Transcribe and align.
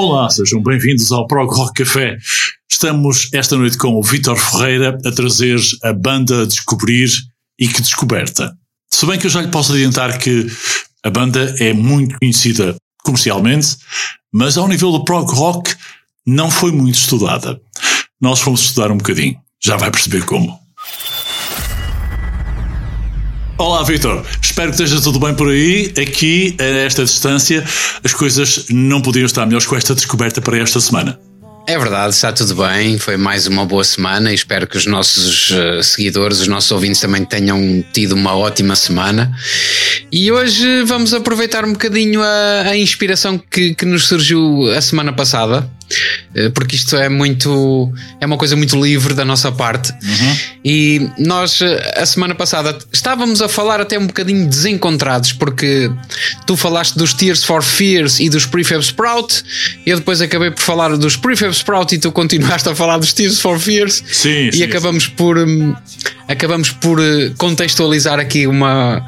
Olá, 0.00 0.30
sejam 0.30 0.62
bem-vindos 0.62 1.10
ao 1.10 1.26
Prog 1.26 1.52
Rock 1.52 1.82
Café. 1.82 2.18
Estamos 2.70 3.28
esta 3.34 3.56
noite 3.56 3.76
com 3.76 3.96
o 3.96 4.00
Vítor 4.00 4.38
Ferreira 4.38 4.96
a 5.04 5.10
trazer 5.10 5.58
a 5.82 5.92
banda 5.92 6.42
a 6.42 6.46
descobrir 6.46 7.10
e 7.58 7.66
que 7.66 7.82
descoberta. 7.82 8.56
Se 8.94 9.04
bem 9.04 9.18
que 9.18 9.26
eu 9.26 9.30
já 9.30 9.40
lhe 9.40 9.48
posso 9.48 9.72
adiantar 9.72 10.16
que 10.18 10.46
a 11.02 11.10
banda 11.10 11.52
é 11.58 11.72
muito 11.72 12.16
conhecida 12.16 12.76
comercialmente, 13.02 13.76
mas 14.32 14.56
ao 14.56 14.68
nível 14.68 14.92
do 14.92 15.04
prog 15.04 15.28
rock 15.32 15.74
não 16.24 16.48
foi 16.48 16.70
muito 16.70 16.94
estudada. 16.94 17.60
Nós 18.20 18.38
fomos 18.38 18.60
estudar 18.60 18.92
um 18.92 18.98
bocadinho, 18.98 19.36
já 19.60 19.76
vai 19.76 19.90
perceber 19.90 20.24
como. 20.24 20.60
Olá, 23.58 23.82
Vitor. 23.82 24.24
Espero 24.58 24.74
que 24.74 24.82
esteja 24.82 25.00
tudo 25.00 25.20
bem 25.20 25.32
por 25.36 25.50
aí. 25.50 25.92
Aqui, 26.02 26.56
a 26.58 26.64
esta 26.64 27.04
distância, 27.04 27.64
as 28.02 28.12
coisas 28.12 28.64
não 28.68 29.00
podiam 29.00 29.24
estar 29.24 29.46
melhores 29.46 29.64
com 29.64 29.76
esta 29.76 29.94
descoberta 29.94 30.40
para 30.40 30.58
esta 30.58 30.80
semana. 30.80 31.16
É 31.64 31.78
verdade, 31.78 32.12
está 32.12 32.32
tudo 32.32 32.56
bem. 32.56 32.98
Foi 32.98 33.16
mais 33.16 33.46
uma 33.46 33.64
boa 33.64 33.84
semana 33.84 34.32
e 34.32 34.34
espero 34.34 34.66
que 34.66 34.76
os 34.76 34.84
nossos 34.84 35.50
uh, 35.50 35.80
seguidores, 35.80 36.40
os 36.40 36.48
nossos 36.48 36.72
ouvintes 36.72 37.00
também 37.00 37.24
tenham 37.24 37.84
tido 37.92 38.16
uma 38.16 38.36
ótima 38.36 38.74
semana. 38.74 39.32
E 40.10 40.32
hoje 40.32 40.82
vamos 40.82 41.14
aproveitar 41.14 41.64
um 41.64 41.72
bocadinho 41.74 42.20
a, 42.20 42.62
a 42.62 42.76
inspiração 42.76 43.38
que, 43.38 43.76
que 43.76 43.84
nos 43.84 44.08
surgiu 44.08 44.72
a 44.76 44.80
semana 44.80 45.12
passada 45.12 45.70
eh, 45.70 45.77
porque 46.54 46.76
isto 46.76 46.96
é 46.96 47.08
muito 47.08 47.92
é 48.20 48.26
uma 48.26 48.36
coisa 48.36 48.54
muito 48.56 48.80
livre 48.80 49.14
da 49.14 49.24
nossa 49.24 49.50
parte 49.50 49.90
uhum. 49.92 50.36
e 50.64 51.10
nós 51.18 51.60
eh, 51.60 51.94
a 51.96 52.04
semana 52.04 52.34
passada 52.34 52.76
estávamos 52.92 53.40
a 53.40 53.48
falar 53.48 53.80
até 53.80 53.98
um 53.98 54.06
bocadinho 54.06 54.46
desencontrados 54.46 55.32
porque 55.32 55.90
tu 56.46 56.56
falaste 56.56 56.96
dos 56.96 57.14
Tears 57.14 57.42
for 57.42 57.62
Fears 57.62 58.20
e 58.20 58.28
dos 58.28 58.46
Prefab 58.46 58.82
Sprout 58.82 59.42
eu 59.86 59.96
depois 59.98 60.20
acabei 60.20 60.50
por 60.50 60.60
falar 60.60 60.96
dos 60.96 61.16
Prefab 61.16 61.52
Sprout 61.52 61.94
e 61.94 61.98
tu 61.98 62.12
continuaste 62.12 62.68
a 62.68 62.74
falar 62.74 62.98
dos 62.98 63.12
Tears 63.12 63.40
for 63.40 63.58
Fears 63.58 64.02
sim, 64.12 64.48
e 64.48 64.52
sim, 64.52 64.62
acabamos 64.62 65.04
sim. 65.04 65.10
por 65.16 65.38
hum, 65.38 65.74
acabamos 66.28 66.70
por 66.70 67.00
eh, 67.00 67.32
contextualizar 67.36 68.18
aqui 68.18 68.46
uma 68.46 69.06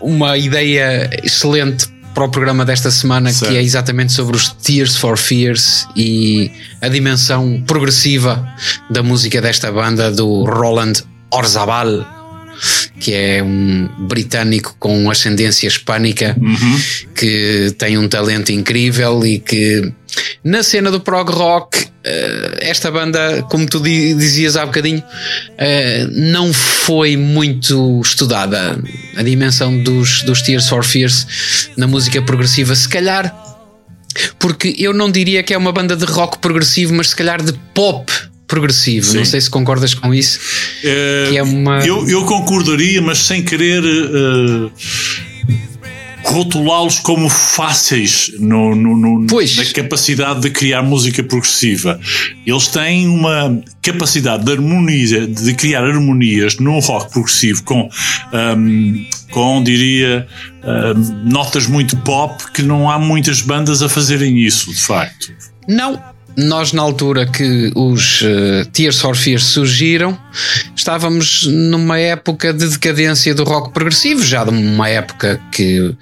uma 0.00 0.36
ideia 0.36 1.08
excelente 1.22 1.86
para 2.14 2.24
o 2.24 2.28
programa 2.28 2.64
desta 2.64 2.90
semana, 2.90 3.32
certo. 3.32 3.50
que 3.50 3.58
é 3.58 3.62
exatamente 3.62 4.12
sobre 4.12 4.36
os 4.36 4.50
Tears 4.50 4.96
for 4.96 5.16
Fears 5.16 5.86
e 5.96 6.50
a 6.80 6.88
dimensão 6.88 7.62
progressiva 7.66 8.46
da 8.90 9.02
música 9.02 9.40
desta 9.40 9.70
banda 9.72 10.10
do 10.10 10.44
Roland 10.44 10.94
Orzabal, 11.30 12.06
que 13.00 13.14
é 13.14 13.42
um 13.42 13.88
britânico 14.06 14.76
com 14.78 15.10
ascendência 15.10 15.66
hispânica 15.66 16.36
uhum. 16.40 16.80
que 17.14 17.74
tem 17.78 17.96
um 17.96 18.06
talento 18.08 18.52
incrível 18.52 19.24
e 19.24 19.38
que 19.38 19.92
na 20.44 20.62
cena 20.62 20.90
do 20.90 21.00
prog 21.00 21.30
rock 21.30 21.92
eh, 22.04 22.58
esta 22.62 22.90
banda, 22.90 23.44
como 23.48 23.66
tu 23.66 23.80
dizias 23.80 24.56
há 24.56 24.66
bocadinho, 24.66 25.02
eh, 25.56 26.06
não 26.10 26.52
foi 26.52 27.16
muito 27.16 28.00
estudada. 28.00 28.78
A 29.16 29.22
dimensão 29.22 29.82
dos, 29.82 30.22
dos 30.22 30.42
Tears 30.42 30.68
for 30.68 30.84
Fears 30.84 31.70
na 31.76 31.86
música 31.86 32.20
progressiva, 32.20 32.74
se 32.74 32.88
calhar, 32.88 33.32
porque 34.38 34.74
eu 34.78 34.92
não 34.92 35.10
diria 35.10 35.42
que 35.42 35.54
é 35.54 35.58
uma 35.58 35.72
banda 35.72 35.96
de 35.96 36.04
rock 36.04 36.38
progressivo, 36.38 36.92
mas 36.94 37.10
se 37.10 37.16
calhar 37.16 37.42
de 37.42 37.52
pop 37.72 38.12
progressivo. 38.48 39.06
Sim. 39.06 39.18
Não 39.18 39.24
sei 39.24 39.40
se 39.40 39.48
concordas 39.48 39.94
com 39.94 40.12
isso. 40.12 40.38
É, 40.84 41.36
é 41.36 41.42
uma... 41.42 41.86
eu, 41.86 42.06
eu 42.08 42.24
concordaria, 42.24 43.00
mas 43.00 43.18
sem 43.18 43.42
querer. 43.42 43.82
Uh 43.82 44.70
rotulá-los 46.24 46.98
como 47.00 47.28
fáceis 47.28 48.32
no, 48.38 48.74
no, 48.74 48.96
no 48.96 49.20
na 49.20 49.64
capacidade 49.74 50.40
de 50.40 50.50
criar 50.50 50.82
música 50.82 51.22
progressiva. 51.22 51.98
Eles 52.46 52.68
têm 52.68 53.08
uma 53.08 53.62
capacidade 53.80 54.44
de 54.44 54.52
harmonia, 54.52 55.26
de 55.26 55.54
criar 55.54 55.84
harmonias 55.84 56.56
no 56.58 56.78
rock 56.78 57.12
progressivo 57.12 57.62
com, 57.64 57.88
um, 58.32 59.06
com 59.30 59.62
diria, 59.62 60.26
um, 60.64 61.30
notas 61.30 61.66
muito 61.66 61.96
pop 61.98 62.50
que 62.52 62.62
não 62.62 62.90
há 62.90 62.98
muitas 62.98 63.40
bandas 63.40 63.82
a 63.82 63.88
fazerem 63.88 64.38
isso, 64.38 64.72
de 64.72 64.80
facto. 64.80 65.32
Não, 65.68 66.00
nós, 66.36 66.72
na 66.72 66.82
altura 66.82 67.26
que 67.26 67.70
os 67.74 68.22
uh, 68.22 68.64
Tears 68.72 69.00
for 69.00 69.14
Fears 69.14 69.44
surgiram, 69.44 70.18
estávamos 70.74 71.46
numa 71.46 71.98
época 71.98 72.52
de 72.52 72.68
decadência 72.68 73.34
do 73.34 73.44
rock 73.44 73.72
progressivo, 73.72 74.22
já 74.24 74.44
de 74.44 74.50
uma 74.50 74.88
época 74.88 75.40
que 75.50 75.94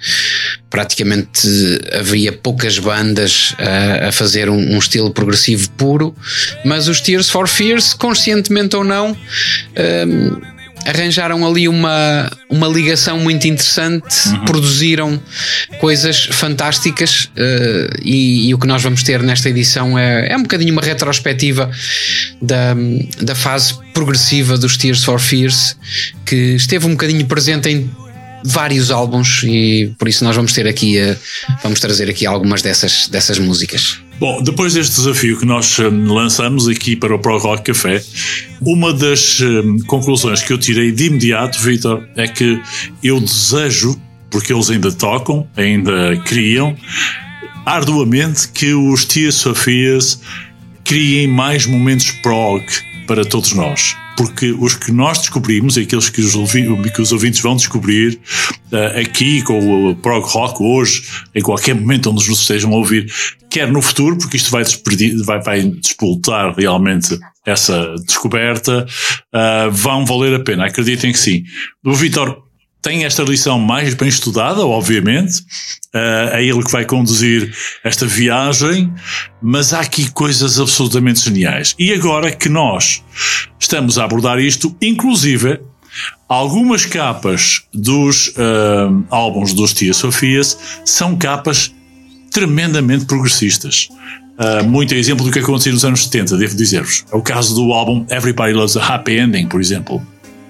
praticamente 0.69 1.47
havia 1.93 2.31
poucas 2.31 2.79
bandas 2.79 3.53
a, 3.57 4.07
a 4.07 4.11
fazer 4.11 4.49
um, 4.49 4.57
um, 4.57 4.77
estilo 4.77 5.11
progressivo 5.11 5.69
puro, 5.71 6.15
mas 6.63 6.87
os 6.87 7.01
Tears 7.01 7.29
for 7.29 7.47
Fears, 7.47 7.93
conscientemente 7.93 8.75
ou 8.75 8.83
não, 8.83 9.11
um, 9.11 10.51
arranjaram 10.85 11.45
ali 11.45 11.67
uma, 11.67 12.31
uma 12.49 12.67
ligação 12.67 13.19
muito 13.19 13.47
interessante, 13.47 14.29
uhum. 14.29 14.45
produziram 14.45 15.21
coisas 15.79 16.25
fantásticas 16.25 17.25
uh, 17.25 17.99
e, 18.03 18.49
e, 18.49 18.53
o 18.53 18.57
que 18.57 18.67
nós 18.67 18.81
vamos 18.81 19.03
ter 19.03 19.21
nesta 19.21 19.49
edição 19.49 19.97
é, 19.97 20.29
é 20.29 20.37
um 20.37 20.43
bocadinho 20.43 20.73
uma 20.73 20.81
retrospectiva 20.81 21.69
da, 22.41 22.75
da 23.21 23.35
fase 23.35 23.75
progressiva 23.93 24.57
dos 24.57 24.77
Tears 24.77 25.03
for 25.03 25.19
Fears, 25.19 25.77
que 26.25 26.55
esteve 26.55 26.85
um 26.87 26.91
bocadinho 26.91 27.25
presente 27.25 27.69
em 27.69 27.89
vários 28.43 28.89
álbuns 28.89 29.43
e 29.43 29.93
por 29.99 30.07
isso 30.07 30.23
nós 30.23 30.35
vamos 30.35 30.51
ter 30.53 30.67
aqui 30.67 30.99
uh, 30.99 31.17
vamos 31.61 31.79
trazer 31.79 32.09
aqui 32.09 32.25
algumas 32.25 32.61
dessas, 32.61 33.07
dessas 33.07 33.37
músicas. 33.37 33.99
Bom, 34.21 34.39
depois 34.43 34.75
deste 34.75 34.97
desafio 34.97 35.35
que 35.35 35.47
nós 35.47 35.79
hum, 35.79 36.13
lançamos 36.13 36.67
aqui 36.67 36.95
para 36.95 37.15
o 37.15 37.17
Pro 37.17 37.39
Rock 37.39 37.63
Café, 37.63 38.03
uma 38.61 38.93
das 38.93 39.41
hum, 39.41 39.79
conclusões 39.87 40.43
que 40.43 40.53
eu 40.53 40.59
tirei 40.59 40.91
de 40.91 41.07
imediato, 41.07 41.59
Vitor, 41.59 42.07
é 42.15 42.27
que 42.27 42.61
eu 43.03 43.19
desejo, 43.19 43.99
porque 44.29 44.53
eles 44.53 44.69
ainda 44.69 44.91
tocam, 44.91 45.47
ainda 45.57 46.15
criam, 46.17 46.77
arduamente 47.65 48.49
que 48.49 48.75
os 48.75 49.05
Tia 49.05 49.31
Sofias 49.31 50.21
criem 50.83 51.27
mais 51.27 51.65
momentos 51.65 52.11
prog 52.21 52.63
para 53.07 53.25
todos 53.25 53.53
nós 53.53 53.95
porque 54.17 54.51
os 54.51 54.75
que 54.75 54.91
nós 54.91 55.19
descobrimos 55.19 55.77
aqueles 55.77 56.09
que 56.09 56.21
os, 56.21 56.33
que 56.93 57.01
os 57.01 57.11
ouvintes 57.11 57.41
vão 57.41 57.55
descobrir 57.55 58.19
uh, 58.71 58.99
aqui 58.99 59.41
com 59.41 59.89
o 59.89 59.95
prog 59.95 60.25
rock 60.25 60.61
hoje, 60.61 61.03
em 61.33 61.41
qualquer 61.41 61.75
momento 61.75 62.09
onde 62.09 62.27
nos 62.29 62.41
estejam 62.41 62.71
a 62.73 62.77
ouvir, 62.77 63.11
quer 63.49 63.71
no 63.71 63.81
futuro, 63.81 64.17
porque 64.17 64.37
isto 64.37 64.51
vai, 64.51 64.63
vai, 65.25 65.41
vai 65.41 65.63
despoltar 65.63 66.55
realmente 66.55 67.17
essa 67.45 67.95
descoberta, 68.05 68.85
uh, 69.33 69.71
vão 69.71 70.05
valer 70.05 70.35
a 70.35 70.43
pena. 70.43 70.65
Acreditem 70.65 71.11
que 71.11 71.19
sim. 71.19 71.43
O 71.83 71.93
Vitor 71.93 72.50
tem 72.81 73.05
esta 73.05 73.23
lição 73.23 73.59
mais 73.59 73.93
bem 73.93 74.09
estudada, 74.09 74.65
obviamente. 74.65 75.41
Uh, 75.93 76.33
é 76.33 76.43
ele 76.43 76.63
que 76.63 76.71
vai 76.71 76.85
conduzir 76.85 77.53
esta 77.83 78.05
viagem, 78.05 78.91
mas 79.41 79.73
há 79.73 79.81
aqui 79.81 80.09
coisas 80.09 80.59
absolutamente 80.59 81.19
geniais. 81.19 81.75
E 81.77 81.93
agora 81.93 82.31
que 82.31 82.49
nós 82.49 83.03
estamos 83.59 83.97
a 83.97 84.05
abordar 84.05 84.39
isto, 84.39 84.75
inclusive 84.81 85.59
algumas 86.27 86.85
capas 86.85 87.63
dos 87.73 88.29
uh, 88.29 89.03
álbuns 89.09 89.53
dos 89.53 89.73
Tia 89.73 89.93
Sofias 89.93 90.57
são 90.85 91.17
capas 91.17 91.73
tremendamente 92.31 93.05
progressistas. 93.05 93.89
Uh, 94.39 94.67
muito 94.67 94.95
exemplo 94.95 95.25
do 95.25 95.31
que 95.31 95.39
aconteceu 95.39 95.73
nos 95.73 95.85
anos 95.85 96.05
70, 96.05 96.37
devo 96.37 96.55
dizer-vos. 96.55 97.05
É 97.11 97.15
o 97.15 97.21
caso 97.21 97.53
do 97.53 97.73
álbum 97.73 98.05
Everybody 98.09 98.53
Loves 98.53 98.77
a 98.77 98.95
Happy 98.95 99.19
Ending, 99.19 99.47
por 99.47 99.61
exemplo. 99.61 100.01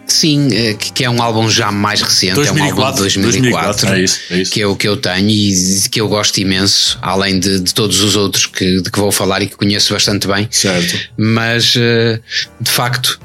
Sim, 0.07 0.49
eh, 0.51 0.73
que 0.73 1.03
é 1.03 1.09
um 1.09 1.21
álbum 1.21 1.49
já 1.49 1.71
mais 1.71 2.01
recente, 2.01 2.35
2004, 2.35 2.69
é 2.69 2.73
um 2.73 2.85
álbum 2.85 2.95
de 2.95 3.01
2004, 3.01 3.87
2004 3.87 3.89
é 3.89 4.01
isso, 4.01 4.19
é 4.29 4.41
isso. 4.41 4.51
que 4.51 4.61
é 4.61 4.67
o 4.67 4.75
que 4.75 4.87
eu 4.87 4.97
tenho 4.97 5.29
e 5.29 5.89
que 5.89 6.01
eu 6.01 6.07
gosto 6.07 6.37
imenso, 6.39 6.99
além 7.01 7.39
de, 7.39 7.59
de 7.59 7.73
todos 7.73 8.01
os 8.01 8.15
outros 8.15 8.45
que, 8.45 8.81
de 8.81 8.91
que 8.91 8.99
vou 8.99 9.11
falar 9.11 9.41
e 9.41 9.47
que 9.47 9.55
conheço 9.55 9.93
bastante 9.93 10.27
bem. 10.27 10.47
Certo. 10.51 10.99
Mas, 11.15 11.73
eh, 11.77 12.19
de 12.59 12.71
facto, 12.71 13.19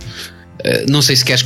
não 0.88 1.00
sei 1.02 1.16
se 1.16 1.24
queres 1.24 1.42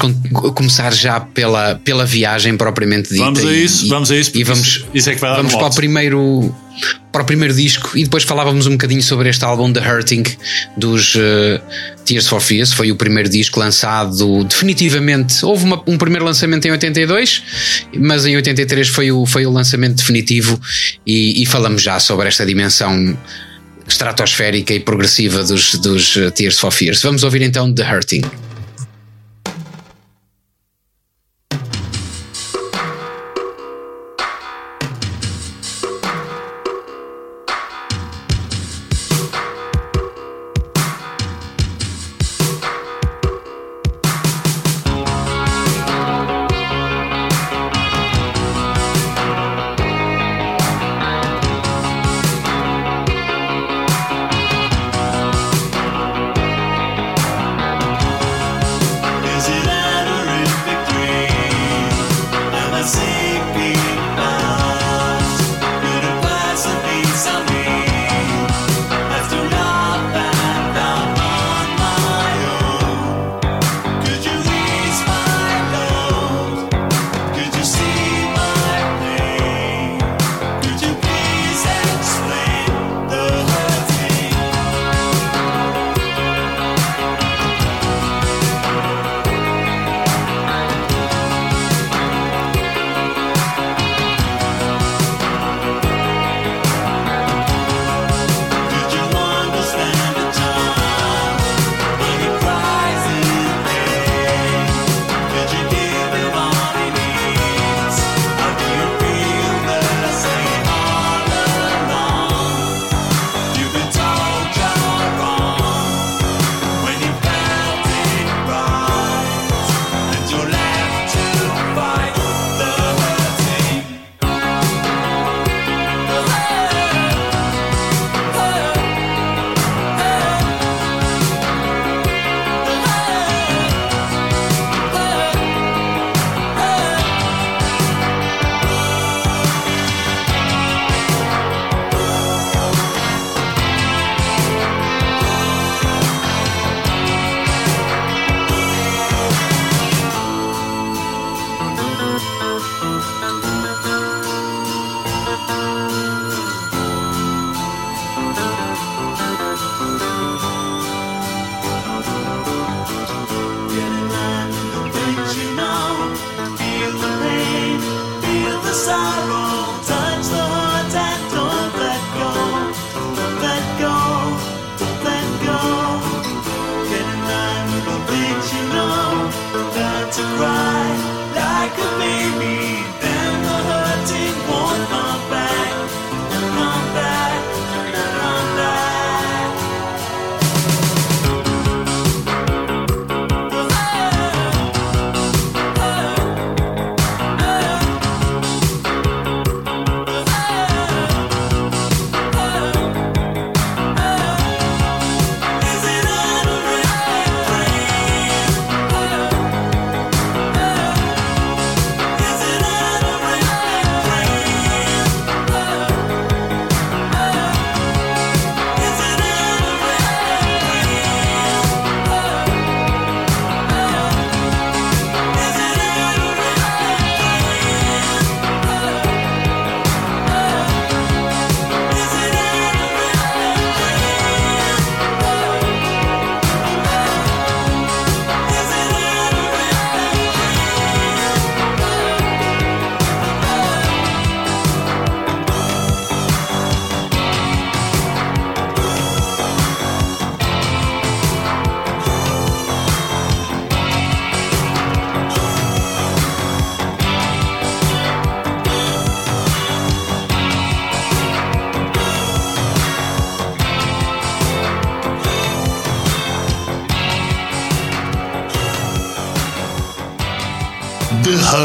começar 0.55 0.93
já 0.93 1.21
pela, 1.21 1.75
pela 1.77 2.07
viagem 2.07 2.57
propriamente 2.57 3.11
dita. 3.11 3.25
Vamos 3.25 3.45
a 3.45 3.53
isso, 3.53 3.87
e, 3.87 3.89
vamos 3.89 4.11
a 4.11 4.17
isso. 4.17 4.31
E 4.35 4.45
vamos, 4.45 4.85
isso 4.95 5.11
é 5.11 5.15
que 5.15 5.21
vai 5.21 5.31
dar 5.31 5.37
vamos 5.37 5.55
para 5.55 5.67
o 5.67 5.75
primeiro 5.75 6.55
para 7.13 7.23
o 7.23 7.25
primeiro 7.25 7.53
disco 7.53 7.91
e 7.99 8.05
depois 8.05 8.23
falávamos 8.23 8.67
um 8.67 8.73
bocadinho 8.73 9.03
sobre 9.03 9.29
este 9.29 9.45
álbum 9.45 9.73
The 9.73 9.81
Hurting 9.81 10.23
dos 10.77 11.15
uh, 11.17 11.61
Tears 12.05 12.27
for 12.27 12.41
Fears. 12.41 12.73
Foi 12.73 12.91
o 12.91 12.97
primeiro 12.97 13.29
disco 13.29 13.59
lançado 13.59 14.45
definitivamente. 14.45 15.45
Houve 15.45 15.65
uma, 15.65 15.83
um 15.87 15.99
primeiro 15.99 16.25
lançamento 16.25 16.67
em 16.67 16.71
82, 16.71 17.43
mas 17.97 18.25
em 18.25 18.37
83 18.37 18.89
foi 18.89 19.13
o, 19.13 19.27
foi 19.27 19.45
o 19.45 19.51
lançamento 19.51 19.97
definitivo 19.97 20.61
e, 21.07 21.43
e 21.43 21.47
falamos 21.47 21.83
já 21.83 21.99
sobre 21.99 22.29
esta 22.29 22.47
dimensão 22.47 23.17
estratosférica 23.87 24.73
e 24.73 24.81
progressiva 24.81 25.43
dos, 25.43 25.75
dos 25.75 26.17
uh, 26.17 26.31
Tears 26.31 26.59
for 26.59 26.71
Fears. 26.71 27.03
Vamos 27.03 27.25
ouvir 27.25 27.43
então 27.43 27.73
The 27.75 27.93
Hurting. 27.93 28.23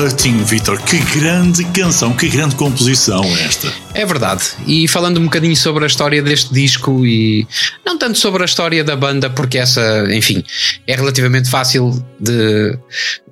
Hurting, 0.05 0.43
Vitor. 0.43 0.79
Que 0.83 0.99
grande 1.17 1.65
canção, 1.65 2.13
que 2.13 2.29
grande 2.29 2.55
composição 2.55 3.23
esta. 3.39 3.73
É 3.91 4.05
verdade. 4.05 4.43
E 4.67 4.87
falando 4.87 5.19
um 5.19 5.23
bocadinho 5.23 5.55
sobre 5.55 5.83
a 5.83 5.87
história 5.87 6.21
deste 6.21 6.53
disco 6.53 7.03
e 7.03 7.47
não 7.83 7.97
tanto 7.97 8.19
sobre 8.19 8.43
a 8.43 8.45
história 8.45 8.83
da 8.83 8.95
banda, 8.95 9.31
porque 9.31 9.57
essa, 9.57 10.05
enfim, 10.13 10.43
é 10.85 10.95
relativamente 10.95 11.49
fácil 11.49 11.91
de 12.19 12.77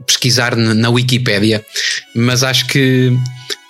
pesquisar 0.08 0.56
na 0.56 0.89
Wikipédia, 0.89 1.63
mas 2.15 2.42
acho 2.42 2.65
que 2.65 3.15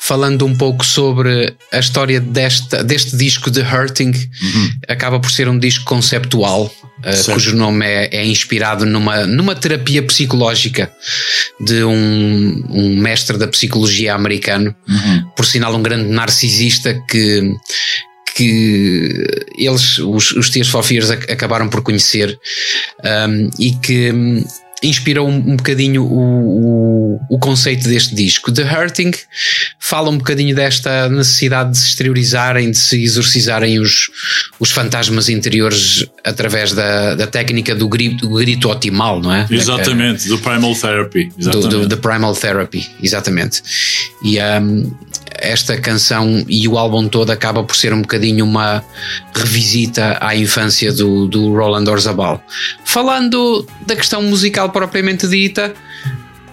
falando 0.05 0.45
um 0.45 0.53
pouco 0.53 0.85
sobre 0.85 1.55
a 1.71 1.79
história 1.79 2.19
desta, 2.19 2.83
deste 2.83 3.15
disco 3.15 3.49
de 3.49 3.61
Hurting, 3.61 4.11
uhum. 4.11 4.69
acaba 4.89 5.17
por 5.17 5.31
ser 5.31 5.47
um 5.47 5.57
disco 5.57 5.85
conceptual, 5.85 6.65
uh, 6.65 7.31
cujo 7.31 7.55
nome 7.55 7.85
é, 7.85 8.09
é, 8.17 8.25
inspirado 8.25 8.85
numa, 8.85 9.25
numa 9.25 9.55
terapia 9.55 10.03
psicológica 10.03 10.91
de 11.57 11.85
um, 11.85 12.65
um 12.69 12.97
mestre 12.97 13.37
da 13.37 13.47
psicologia 13.47 14.13
americano, 14.13 14.75
uhum. 14.89 15.23
por 15.37 15.45
sinal, 15.45 15.73
um 15.73 15.81
grande 15.81 16.09
narcisista 16.09 17.01
que 17.09 17.53
que 18.35 19.23
eles, 19.59 19.99
os, 19.99 20.31
os 20.31 20.49
Tears 20.49 20.67
for 20.67 20.83
Fears, 20.83 21.11
acabaram 21.11 21.69
por 21.69 21.83
conhecer 21.83 22.35
um, 23.29 23.49
e 23.59 23.73
que 23.73 24.11
inspirou 24.83 25.27
um, 25.27 25.35
um 25.35 25.55
bocadinho 25.55 26.03
o, 26.03 27.15
o, 27.15 27.19
o, 27.29 27.39
conceito 27.39 27.87
deste 27.87 28.13
disco. 28.13 28.51
The 28.51 28.63
Hurting 28.63 29.11
fala 29.79 30.09
um 30.09 30.17
bocadinho 30.17 30.55
desta 30.55 31.09
necessidade 31.09 31.71
de 31.71 31.77
se 31.77 31.87
exteriorizarem, 31.87 32.71
de 32.71 32.77
se 32.77 33.01
exorcizarem 33.01 33.79
os, 33.79 34.09
os 34.59 34.71
fantasmas 34.71 35.29
interiores 35.29 36.05
através 36.23 36.73
da, 36.73 37.15
da 37.15 37.27
técnica 37.27 37.73
do 37.73 37.87
grito, 37.87 38.27
do 38.27 38.35
grito 38.35 38.69
otimal, 38.69 39.21
não 39.21 39.33
é? 39.33 39.47
Exatamente, 39.49 40.27
do 40.27 40.37
Primal 40.37 40.75
Therapy. 40.75 41.31
Exatamente. 41.37 41.69
Do, 41.69 41.79
do, 41.79 41.87
do 41.87 41.97
Primal 41.97 42.35
Therapy, 42.35 42.87
exatamente. 43.01 43.61
E 44.23 44.37
um, 44.39 44.91
esta 45.35 45.77
canção 45.77 46.43
e 46.47 46.67
o 46.67 46.77
álbum 46.77 47.07
todo 47.07 47.29
acaba 47.31 47.63
por 47.63 47.75
ser 47.75 47.93
um 47.93 48.01
bocadinho 48.01 48.45
uma 48.45 48.83
revisita 49.33 50.17
à 50.21 50.35
infância 50.35 50.91
do, 50.91 51.27
do 51.27 51.53
Roland 51.53 51.89
Orzabal. 51.89 52.43
Falando 52.85 53.67
da 53.85 53.95
questão 53.95 54.21
musical 54.21 54.69
propriamente 54.69 55.27
dita, 55.27 55.73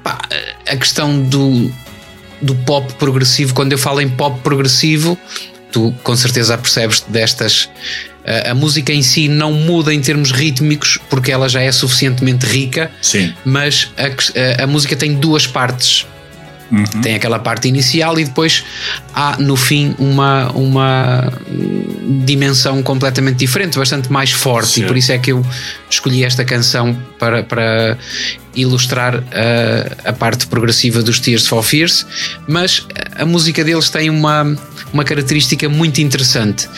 pá, 0.03 0.19
a 0.67 0.77
questão 0.77 1.23
do, 1.23 1.71
do 2.41 2.55
pop 2.55 2.93
progressivo, 2.95 3.55
quando 3.55 3.73
eu 3.73 3.79
falo 3.79 4.01
em 4.01 4.09
pop 4.09 4.41
progressivo, 4.41 5.19
tu 5.73 5.95
com 6.03 6.17
certeza 6.17 6.57
percebes 6.57 7.05
destas. 7.09 7.69
A, 8.25 8.51
a 8.51 8.55
música 8.55 8.93
em 8.93 9.03
si 9.03 9.29
não 9.29 9.53
muda 9.53 9.95
em 9.95 10.01
termos 10.01 10.31
rítmicos 10.31 10.99
porque 11.09 11.33
ela 11.33 11.49
já 11.49 11.63
é 11.63 11.73
suficientemente 11.73 12.47
rica, 12.47 12.91
Sim. 13.01 13.33
mas 13.45 13.91
a, 13.97 14.61
a, 14.61 14.65
a 14.65 14.67
música 14.67 14.95
tem 14.95 15.15
duas 15.15 15.47
partes 15.47 16.07
Uhum. 16.71 16.85
Tem 17.03 17.15
aquela 17.15 17.39
parte 17.39 17.69
inicial 17.69 18.19
e 18.19 18.25
depois 18.25 18.65
há 19.13 19.37
no 19.39 19.57
fim 19.57 19.95
uma, 19.99 20.51
uma 20.53 21.33
dimensão 22.25 22.83
completamente 22.83 23.39
diferente, 23.39 23.77
bastante 23.79 24.11
mais 24.13 24.31
forte, 24.31 24.81
e 24.81 24.87
por 24.87 24.97
isso 24.97 25.13
é 25.13 25.19
que 25.19 25.33
eu 25.33 25.45
escolhi 25.89 26.25
esta 26.25 26.45
canção 26.45 26.97
para, 27.19 27.43
para 27.43 27.99
ilustrar 28.55 29.17
a, 29.17 30.11
a 30.11 30.13
parte 30.13 30.47
progressiva 30.47 31.03
dos 31.03 31.19
Tears 31.19 31.47
for 31.47 31.63
Fears. 31.63 32.07
Mas 32.47 32.87
a 33.17 33.25
música 33.25 33.65
deles 33.65 33.91
tem 33.91 34.09
uma, 34.09 34.57
uma 34.93 35.05
característica 35.05 35.69
muito 35.69 36.01
interessante. 36.01 36.69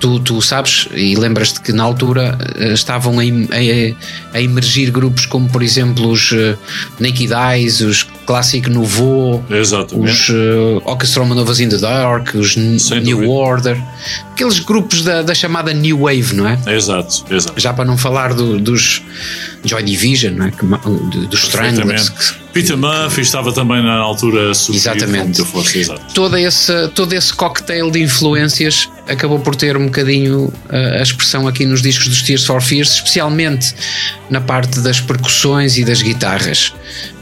Tu, 0.00 0.20
tu 0.20 0.40
sabes 0.40 0.88
e 0.94 1.16
lembras-te 1.16 1.60
que 1.60 1.72
na 1.72 1.82
altura 1.82 2.38
eh, 2.56 2.72
estavam 2.72 3.18
a, 3.18 3.22
a, 3.22 4.36
a, 4.36 4.40
emergir 4.40 4.92
grupos 4.92 5.26
como, 5.26 5.48
por 5.48 5.60
exemplo, 5.60 6.08
os 6.08 6.30
uh, 6.30 6.56
Naked 7.00 7.32
Eyes, 7.32 7.80
os 7.80 8.04
Classic 8.24 8.70
Nouveau, 8.70 9.44
Exatamente. 9.50 10.10
os 10.10 10.28
uh, 10.28 10.82
Orchestra 10.84 11.24
Manovas 11.24 11.58
in 11.58 11.68
the 11.68 11.78
Dark, 11.78 12.32
os 12.34 12.52
Sem 12.52 13.00
New 13.00 13.16
dúvida. 13.16 13.32
Order, 13.32 13.82
aqueles 14.32 14.60
grupos 14.60 15.02
da, 15.02 15.22
da, 15.22 15.34
chamada 15.34 15.72
New 15.72 16.02
Wave, 16.02 16.34
não 16.34 16.46
é? 16.46 16.58
Exato, 16.68 17.24
exato. 17.28 17.60
Já 17.60 17.72
para 17.72 17.84
não 17.84 17.98
falar 17.98 18.34
do, 18.34 18.58
dos 18.58 19.02
Joy 19.64 19.82
Division, 19.82 20.34
não 20.34 20.46
é? 20.46 20.50
Que, 20.52 20.64
dos 21.26 21.42
Stranglers. 21.42 22.12
Peter 22.58 22.76
Murphy 22.76 23.20
estava 23.20 23.52
também 23.52 23.80
na 23.84 23.94
altura 23.98 24.50
Exatamente. 24.50 25.44
Força, 25.44 25.78
exato. 25.78 26.12
Todo, 26.12 26.36
esse, 26.36 26.88
todo 26.88 27.12
esse 27.12 27.32
cocktail 27.32 27.88
de 27.88 28.02
influências 28.02 28.90
acabou 29.06 29.38
por 29.38 29.54
ter 29.54 29.76
um 29.76 29.84
bocadinho 29.84 30.46
uh, 30.46 30.98
a 30.98 31.00
expressão 31.00 31.46
aqui 31.46 31.64
nos 31.64 31.80
discos 31.80 32.08
dos 32.08 32.20
Tears 32.20 32.44
for 32.44 32.60
Fears, 32.60 32.94
especialmente 32.94 33.72
na 34.28 34.40
parte 34.40 34.80
das 34.80 35.00
percussões 35.00 35.78
e 35.78 35.84
das 35.84 36.02
guitarras. 36.02 36.74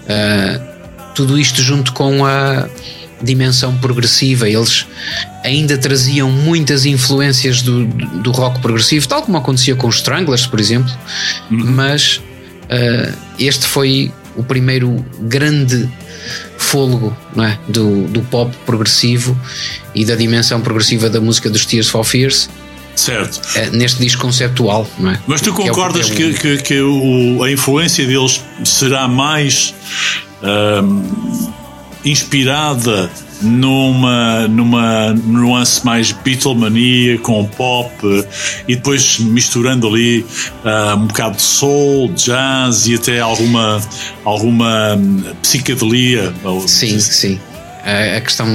Uh, 0.04 0.58
tudo 1.14 1.38
isto 1.38 1.60
junto 1.60 1.92
com 1.92 2.24
a 2.24 2.66
dimensão 3.22 3.76
progressiva, 3.76 4.48
eles 4.48 4.86
ainda 5.44 5.76
traziam 5.76 6.30
muitas 6.30 6.86
influências 6.86 7.60
do, 7.60 7.84
do 7.84 8.30
rock 8.30 8.58
progressivo, 8.60 9.06
tal 9.06 9.20
como 9.20 9.36
acontecia 9.36 9.76
com 9.76 9.86
os 9.86 9.96
Stranglers, 9.96 10.46
por 10.46 10.58
exemplo, 10.58 10.90
uhum. 11.50 11.72
mas 11.72 12.22
uh, 12.70 13.14
este 13.38 13.66
foi 13.66 14.10
o 14.36 14.42
primeiro 14.42 15.04
grande 15.20 15.88
fôlego 16.58 17.16
não 17.34 17.44
é? 17.44 17.58
do, 17.68 18.06
do 18.08 18.22
pop 18.22 18.54
progressivo 18.64 19.38
e 19.94 20.04
da 20.04 20.14
dimensão 20.14 20.60
progressiva 20.60 21.08
da 21.08 21.20
música 21.20 21.48
dos 21.48 21.64
Tears 21.64 21.88
for 21.88 22.04
Fears. 22.04 22.48
Certo. 22.94 23.40
Uh, 23.54 23.76
neste 23.76 24.00
disco 24.00 24.22
conceptual, 24.22 24.88
não 24.98 25.10
é? 25.10 25.20
Mas 25.26 25.42
tu 25.42 25.52
concordas 25.52 26.08
que, 26.08 26.22
é 26.22 26.26
o, 26.26 26.34
que, 26.34 26.56
que, 26.56 26.62
que 26.62 26.80
o, 26.80 27.42
a 27.42 27.52
influência 27.52 28.06
deles 28.06 28.42
será 28.64 29.06
mais 29.06 29.74
inspirada 32.06 33.10
numa, 33.42 34.48
numa 34.48 35.12
nuance 35.12 35.84
mais 35.84 36.12
Beatlemania 36.12 37.18
com 37.18 37.44
pop 37.44 37.92
e 38.66 38.76
depois 38.76 39.18
misturando 39.18 39.88
ali 39.88 40.24
uh, 40.64 40.96
um 40.96 41.06
bocado 41.06 41.36
de 41.36 41.42
soul, 41.42 42.12
jazz 42.12 42.86
e 42.86 42.94
até 42.94 43.20
alguma, 43.20 43.80
alguma 44.24 44.94
hum, 44.94 45.22
psicadelia. 45.42 46.32
Sim, 46.66 46.98
sim. 46.98 47.40
A 48.16 48.20
questão 48.20 48.48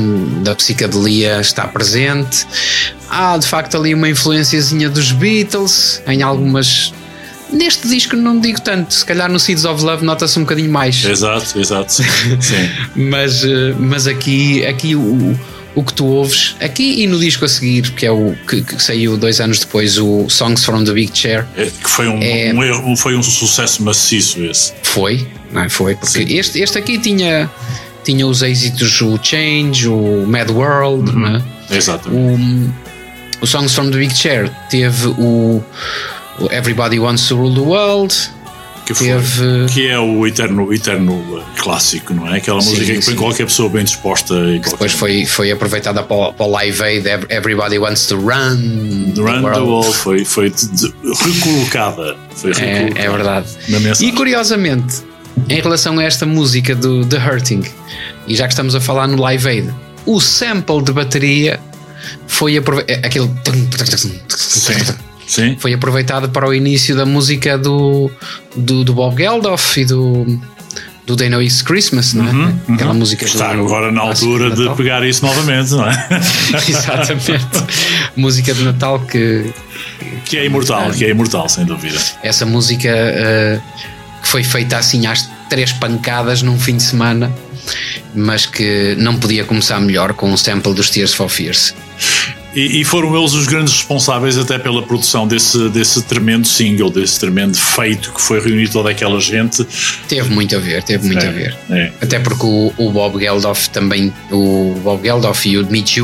da 0.43 0.53
psicadelia 0.55 1.39
está 1.39 1.65
presente. 1.65 2.45
Há 3.09 3.37
de 3.37 3.47
facto 3.47 3.77
ali 3.77 3.93
uma 3.93 4.09
influenciazinha 4.09 4.89
dos 4.89 5.13
Beatles 5.13 6.01
em 6.05 6.21
algumas 6.21 6.93
Neste 7.51 7.87
disco 7.87 8.15
não 8.15 8.39
digo 8.39 8.61
tanto, 8.61 8.93
se 8.93 9.05
calhar 9.05 9.29
no 9.29 9.39
Seeds 9.39 9.65
of 9.65 9.83
Love 9.83 10.05
nota-se 10.05 10.39
um 10.39 10.43
bocadinho 10.43 10.71
mais. 10.71 11.03
Exato, 11.03 11.59
exato. 11.59 11.91
Sim. 11.93 12.69
mas, 12.95 13.43
eh, 13.43 13.75
mas 13.77 14.07
aqui, 14.07 14.65
aqui 14.65 14.95
o, 14.95 15.37
o 15.75 15.83
que 15.83 15.93
tu 15.93 16.05
ouves, 16.05 16.55
aqui 16.59 17.01
e 17.01 17.07
no 17.07 17.19
disco 17.19 17.45
a 17.45 17.47
seguir, 17.47 17.91
que 17.91 18.05
é 18.05 18.11
o 18.11 18.35
que, 18.47 18.61
que 18.61 18.81
saiu 18.81 19.17
dois 19.17 19.39
anos 19.39 19.59
depois, 19.59 19.97
o 19.97 20.29
Songs 20.29 20.63
from 20.63 20.83
the 20.83 20.93
Big 20.93 21.17
Chair. 21.17 21.45
É, 21.55 21.65
que 21.65 21.89
foi 21.89 22.07
um, 22.07 22.21
é, 22.21 22.53
um, 22.53 22.95
foi 22.95 23.15
um 23.15 23.23
sucesso 23.23 23.83
maciço 23.83 24.43
esse. 24.43 24.73
Foi, 24.83 25.27
não 25.51 25.61
é? 25.61 25.69
Foi, 25.69 25.95
porque 25.95 26.21
este, 26.33 26.59
este 26.59 26.77
aqui 26.77 26.97
tinha, 26.97 27.49
tinha 28.03 28.25
os 28.27 28.41
êxitos, 28.41 29.01
o 29.01 29.19
Change, 29.21 29.87
o 29.87 30.25
Mad 30.27 30.49
World, 30.49 31.11
uhum. 31.11 31.19
não 31.19 31.35
é? 31.37 31.43
Exatamente. 31.69 32.75
O, 33.39 33.43
o 33.43 33.47
Songs 33.47 33.73
from 33.73 33.89
the 33.91 33.97
Big 33.97 34.13
Chair 34.15 34.51
teve 34.69 35.07
o 35.07 35.63
Everybody 36.51 36.99
Wants 36.99 37.27
to 37.27 37.35
Rule 37.35 37.53
the 37.53 37.61
World. 37.61 38.15
Que, 38.85 38.95
foi, 38.95 39.07
teve... 39.07 39.65
que 39.71 39.87
é 39.87 39.99
o 39.99 40.25
eterno, 40.25 40.73
eterno 40.73 41.43
clássico, 41.57 42.13
não 42.13 42.27
é? 42.27 42.37
Aquela 42.37 42.59
sim, 42.61 42.71
música 42.71 42.99
que 42.99 43.05
põe 43.05 43.15
qualquer 43.15 43.45
pessoa 43.45 43.69
bem 43.69 43.83
disposta. 43.83 44.33
E 44.33 44.59
que 44.59 44.71
depois 44.71 44.91
foi, 44.91 45.25
foi 45.25 45.51
aproveitada 45.51 46.01
para, 46.01 46.33
para 46.33 46.45
o 46.45 46.49
Live 46.49 46.81
Aid, 46.81 47.07
Everybody 47.29 47.77
Wants 47.77 48.07
to 48.07 48.15
Run. 48.15 49.13
The 49.13 49.21
run 49.21 49.53
the 49.53 49.59
World 49.59 49.93
foi, 49.93 50.25
foi 50.25 50.51
recolocada. 50.51 52.17
Foi 52.35 52.53
recolocada 52.53 52.99
é, 52.99 53.05
é 53.05 53.09
verdade. 53.09 53.47
E 54.01 54.11
curiosamente, 54.11 55.03
em 55.47 55.61
relação 55.61 55.99
a 55.99 56.03
esta 56.03 56.25
música 56.25 56.75
do 56.75 57.05
The 57.05 57.17
Hurting, 57.17 57.63
e 58.27 58.35
já 58.35 58.47
que 58.47 58.53
estamos 58.53 58.75
a 58.75 58.81
falar 58.81 59.07
no 59.07 59.21
Live 59.21 59.47
Aid, 59.47 59.73
o 60.05 60.19
sample 60.19 60.81
de 60.81 60.91
bateria 60.91 61.59
foi 62.27 62.57
aproveitado. 62.57 63.03
É, 63.03 63.07
aquele. 63.07 63.29
Sim. 63.95 64.19
Sim. 65.31 65.55
Foi 65.57 65.73
aproveitado 65.73 66.27
para 66.27 66.45
o 66.45 66.53
início 66.53 66.93
da 66.93 67.05
música 67.05 67.57
do, 67.57 68.11
do, 68.53 68.83
do 68.83 68.93
Bob 68.93 69.15
Geldof 69.15 69.79
e 69.79 69.85
do, 69.85 70.25
do 71.05 71.15
They 71.15 71.29
Know 71.29 71.41
It's 71.41 71.61
Christmas, 71.61 72.13
não 72.13 72.27
é? 72.27 72.31
Uhum, 72.31 72.59
Aquela 72.73 72.91
uhum. 72.91 72.97
música 72.97 73.23
Está 73.23 73.53
do, 73.53 73.61
agora 73.61 73.93
na 73.93 74.01
altura 74.01 74.51
de, 74.51 74.67
de 74.67 74.75
pegar 74.75 75.07
isso 75.07 75.25
novamente, 75.25 75.71
não 75.71 75.89
é? 75.89 76.07
Exatamente. 76.67 77.49
música 78.13 78.53
de 78.53 78.61
Natal 78.61 78.99
que. 78.99 79.53
Que 80.25 80.35
é 80.35 80.45
imortal, 80.45 80.91
que 80.91 81.05
é 81.05 81.09
imortal, 81.11 81.47
sem 81.47 81.63
dúvida. 81.63 81.97
Essa 82.21 82.45
música 82.45 82.89
uh, 82.89 83.61
que 84.21 84.27
foi 84.27 84.43
feita 84.43 84.75
assim 84.75 85.07
às 85.07 85.29
três 85.49 85.71
pancadas 85.71 86.41
num 86.41 86.59
fim 86.59 86.75
de 86.75 86.83
semana, 86.83 87.31
mas 88.13 88.45
que 88.45 88.95
não 88.97 89.15
podia 89.15 89.45
começar 89.45 89.79
melhor 89.79 90.11
com 90.11 90.29
um 90.29 90.35
sample 90.35 90.73
dos 90.73 90.89
Tears 90.89 91.13
for 91.13 91.29
Fears. 91.29 91.73
E, 92.53 92.81
e, 92.81 92.83
foram 92.83 93.17
eles 93.17 93.33
os 93.33 93.47
grandes 93.47 93.73
responsáveis 93.73 94.37
até 94.37 94.59
pela 94.59 94.83
produção 94.83 95.25
desse, 95.25 95.69
desse 95.69 96.01
tremendo 96.03 96.45
single, 96.45 96.89
desse 96.89 97.19
tremendo 97.19 97.55
feito 97.55 98.11
que 98.11 98.21
foi 98.21 98.41
reunir 98.41 98.69
toda 98.69 98.89
aquela 98.89 99.19
gente. 99.21 99.65
Teve 100.07 100.29
muito 100.29 100.55
a 100.55 100.59
ver, 100.59 100.83
teve 100.83 101.05
muito 101.05 101.23
é, 101.23 101.29
a 101.29 101.31
ver. 101.31 101.57
É. 101.69 101.91
Até 102.01 102.19
porque 102.19 102.45
o, 102.45 102.73
o, 102.77 102.91
Bob 102.91 103.19
Geldof 103.19 103.69
também, 103.69 104.13
o 104.29 104.75
Bob 104.83 105.01
Geldof 105.01 105.47
e 105.47 105.57
o 105.57 105.63
Dmitry 105.63 106.01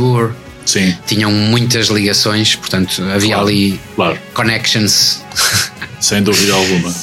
Sim. 0.66 0.96
tinham 1.06 1.32
muitas 1.32 1.88
ligações, 1.88 2.56
portanto 2.56 3.01
havia 3.04 3.36
claro, 3.36 3.48
ali 3.48 3.80
claro. 3.96 4.18
connections. 4.34 5.24
Sem 6.00 6.24
dúvida 6.24 6.54
alguma. 6.54 6.94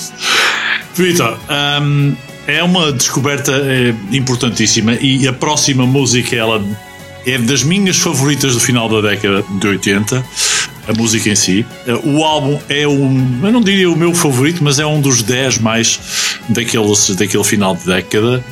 Vitor, 0.94 1.38
um, 1.82 2.14
é 2.46 2.62
uma 2.62 2.92
descoberta 2.92 3.52
é, 3.52 3.94
importantíssima 4.14 4.94
e 4.94 5.26
a 5.26 5.32
próxima 5.32 5.86
música 5.86 6.36
ela 6.36 6.64
é 7.26 7.38
das 7.38 7.62
minhas 7.62 7.98
favoritas 7.98 8.54
do 8.54 8.60
final 8.60 8.88
da 8.88 9.08
década 9.08 9.44
de 9.58 9.66
80, 9.66 10.24
a 10.86 10.92
música 10.92 11.28
em 11.30 11.34
si. 11.34 11.66
O 12.04 12.22
álbum 12.24 12.60
é 12.68 12.86
um, 12.86 13.40
eu 13.42 13.52
não 13.52 13.60
diria 13.60 13.90
o 13.90 13.96
meu 13.96 14.14
favorito, 14.14 14.62
mas 14.62 14.78
é 14.78 14.86
um 14.86 15.00
dos 15.00 15.22
10 15.22 15.58
mais 15.58 16.00
daqueles, 16.48 17.10
daquele 17.10 17.44
final 17.44 17.74
de 17.74 17.86
década. 17.86 18.44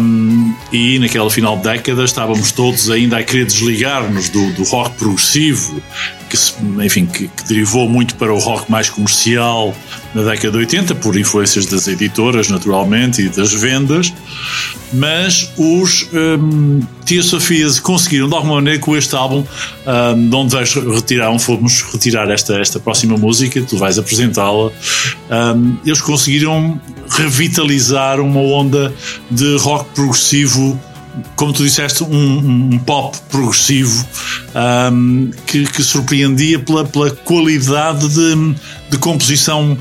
Um, 0.00 0.54
e 0.72 1.00
naquela 1.00 1.28
final 1.28 1.56
de 1.56 1.64
década 1.64 2.04
estávamos 2.04 2.52
todos 2.52 2.90
ainda 2.90 3.18
a 3.18 3.24
querer 3.24 3.44
desligar-nos 3.44 4.28
do, 4.28 4.52
do 4.52 4.62
rock 4.62 4.96
progressivo 4.96 5.82
que, 6.28 6.36
enfim, 6.84 7.06
que, 7.06 7.28
que, 7.28 7.44
derivou 7.48 7.88
muito 7.88 8.14
para 8.16 8.32
o 8.32 8.38
rock 8.38 8.70
mais 8.70 8.88
comercial 8.88 9.74
na 10.14 10.22
década 10.22 10.52
de 10.52 10.58
80, 10.58 10.94
por 10.96 11.18
influências 11.18 11.66
das 11.66 11.88
editoras, 11.88 12.48
naturalmente, 12.48 13.22
e 13.22 13.28
das 13.28 13.52
vendas, 13.52 14.12
mas 14.92 15.52
os 15.56 16.08
um, 16.12 16.80
Tia 17.04 17.22
Sofias 17.22 17.78
conseguiram, 17.78 18.28
de 18.28 18.34
alguma 18.34 18.56
maneira, 18.56 18.78
com 18.78 18.96
este 18.96 19.14
álbum, 19.14 19.44
um, 19.86 20.28
de 20.28 20.34
onde 20.34 20.54
vais 20.54 20.74
retirar, 20.74 21.36
fomos 21.38 21.82
retirar 21.92 22.30
esta, 22.30 22.58
esta 22.58 22.80
próxima 22.80 23.16
música, 23.16 23.60
tu 23.62 23.76
vais 23.76 23.98
apresentá-la, 23.98 24.70
um, 25.54 25.76
eles 25.84 26.00
conseguiram 26.00 26.80
revitalizar 27.10 28.20
uma 28.20 28.40
onda 28.40 28.94
de 29.30 29.56
rock 29.56 29.90
progressivo 29.94 30.78
como 31.36 31.52
tu 31.52 31.64
disseste, 31.64 32.02
um, 32.02 32.70
um 32.72 32.78
pop 32.78 33.16
progressivo 33.28 34.06
um, 34.92 35.30
que, 35.46 35.64
que, 35.66 35.82
surpreendia 35.82 36.58
pela, 36.58 36.84
pela 36.84 37.10
qualidade 37.10 38.08
de, 38.08 38.54
de 38.90 38.98
composição 38.98 39.76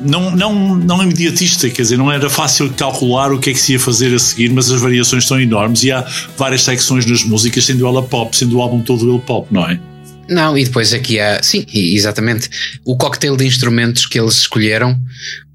não, 0.00 0.30
não, 0.30 0.76
não 0.76 1.02
imediatista, 1.02 1.68
quer 1.68 1.82
dizer, 1.82 1.98
não 1.98 2.10
era 2.10 2.30
fácil 2.30 2.70
calcular 2.70 3.32
o 3.32 3.38
que 3.38 3.50
é 3.50 3.52
que 3.52 3.58
se 3.58 3.72
ia 3.72 3.80
fazer 3.80 4.14
a 4.14 4.18
seguir, 4.18 4.50
mas 4.50 4.70
as 4.70 4.80
variações 4.80 5.26
são 5.26 5.40
enormes 5.40 5.82
e 5.82 5.90
há 5.90 6.06
várias 6.36 6.62
secções 6.62 7.04
nas 7.06 7.24
músicas, 7.24 7.64
sendo 7.64 7.86
ela 7.86 8.02
pop, 8.02 8.36
sendo 8.36 8.58
o 8.58 8.62
álbum 8.62 8.80
todo 8.80 9.10
ele 9.10 9.20
pop, 9.20 9.48
não 9.50 9.68
é? 9.68 9.80
Não, 10.28 10.56
e 10.58 10.64
depois 10.64 10.92
aqui 10.92 11.18
há, 11.18 11.42
sim, 11.42 11.64
exatamente, 11.72 12.50
o 12.84 12.96
cocktail 12.96 13.36
de 13.36 13.46
instrumentos 13.46 14.06
que 14.06 14.20
eles 14.20 14.34
escolheram 14.34 14.98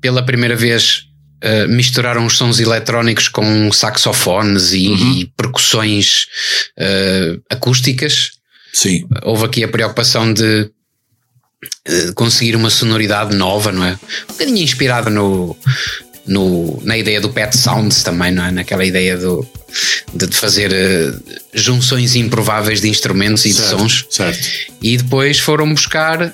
pela 0.02 0.24
primeira 0.24 0.56
vez 0.56 1.06
Uh, 1.44 1.68
misturaram 1.68 2.26
os 2.26 2.38
sons 2.38 2.62
eletrónicos 2.62 3.28
com 3.28 3.70
saxofones 3.70 4.72
e, 4.72 4.88
uhum. 4.88 5.14
e 5.18 5.26
percussões 5.36 6.26
uh, 6.80 7.42
acústicas. 7.50 8.32
Sim. 8.72 9.06
Houve 9.24 9.46
aqui 9.46 9.62
a 9.62 9.68
preocupação 9.68 10.34
de 10.34 10.72
uh, 11.90 12.14
conseguir 12.16 12.56
uma 12.56 12.70
sonoridade 12.70 13.36
nova, 13.36 13.74
não 13.74 13.84
é? 13.84 14.00
Um 14.30 14.34
bocadinho 14.34 14.64
inspirada 14.64 15.10
no, 15.10 15.54
no, 16.26 16.82
na 16.86 16.98
ideia 16.98 17.20
do 17.20 17.30
Pet 17.30 17.58
Sounds 17.58 18.04
também, 18.04 18.32
não 18.32 18.46
é? 18.46 18.52
Naquela 18.52 18.86
ideia 18.86 19.18
do, 19.18 19.46
de, 20.14 20.28
fazer 20.28 20.72
junções 21.54 22.16
improváveis 22.16 22.80
de 22.80 22.88
instrumentos 22.88 23.46
e 23.46 23.54
certo, 23.54 23.76
de 23.76 23.82
sons. 23.82 24.06
Certo. 24.10 24.48
E 24.82 24.96
depois 24.96 25.40
foram 25.40 25.74
buscar 25.74 26.34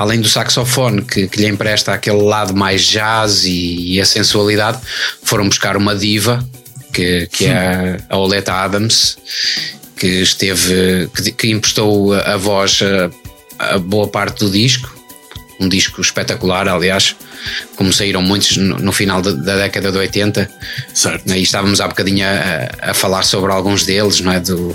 além 0.00 0.18
do 0.18 0.28
saxofone 0.30 1.02
que, 1.02 1.28
que, 1.28 1.42
lhe 1.42 1.46
empresta 1.46 1.92
aquele 1.92 2.22
lado 2.22 2.56
mais 2.56 2.86
jazz 2.86 3.44
e, 3.44 3.92
e, 3.92 4.00
a 4.00 4.06
sensualidade, 4.06 4.80
foram 5.22 5.46
buscar 5.46 5.76
uma 5.76 5.94
diva 5.94 6.42
que, 6.90 7.26
que 7.30 7.44
é 7.44 7.98
a 8.08 8.16
Oleta 8.16 8.54
Adams, 8.54 9.18
que 9.98 10.06
esteve, 10.22 11.10
que, 11.14 11.32
que 11.32 11.50
emprestou 11.50 12.14
a, 12.14 12.38
voz 12.38 12.80
a, 12.80 13.74
a, 13.74 13.78
boa 13.78 14.08
parte 14.08 14.38
do 14.38 14.50
disco. 14.50 14.90
Um 15.60 15.68
disco 15.68 16.00
espetacular, 16.00 16.66
aliás, 16.66 17.14
como 17.76 17.92
saíram 17.92 18.22
muitos 18.22 18.56
no, 18.56 18.78
no 18.78 18.92
final 18.92 19.20
de, 19.20 19.34
da 19.34 19.56
década 19.56 19.92
de 19.92 19.98
80. 19.98 20.50
Certo. 20.94 21.30
E 21.30 21.42
estávamos 21.42 21.78
há 21.78 21.86
bocadinho 21.86 22.24
a, 22.26 22.90
a 22.92 22.94
falar 22.94 23.22
sobre 23.22 23.52
alguns 23.52 23.84
deles, 23.84 24.18
não 24.20 24.32
é? 24.32 24.40
Do, 24.40 24.74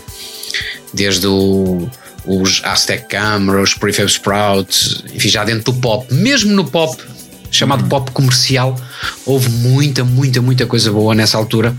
desde 0.94 1.26
o 1.26 1.90
os 2.26 2.62
Aztec 2.64 3.08
Camera, 3.08 3.62
os 3.62 3.74
Prefab 3.74 4.10
Sprout, 4.10 5.04
enfim, 5.14 5.30
já 5.30 5.44
dentro 5.44 5.72
do 5.72 5.80
pop, 5.80 6.12
mesmo 6.14 6.52
no 6.54 6.66
pop 6.66 6.96
chamado 7.52 7.84
uhum. 7.84 7.90
pop 7.90 8.12
comercial, 8.12 8.80
houve 9.26 9.50
muita, 9.50 10.04
muita, 10.04 10.42
muita 10.42 10.66
coisa 10.66 10.92
boa 10.92 11.16
nessa 11.16 11.38
altura. 11.38 11.76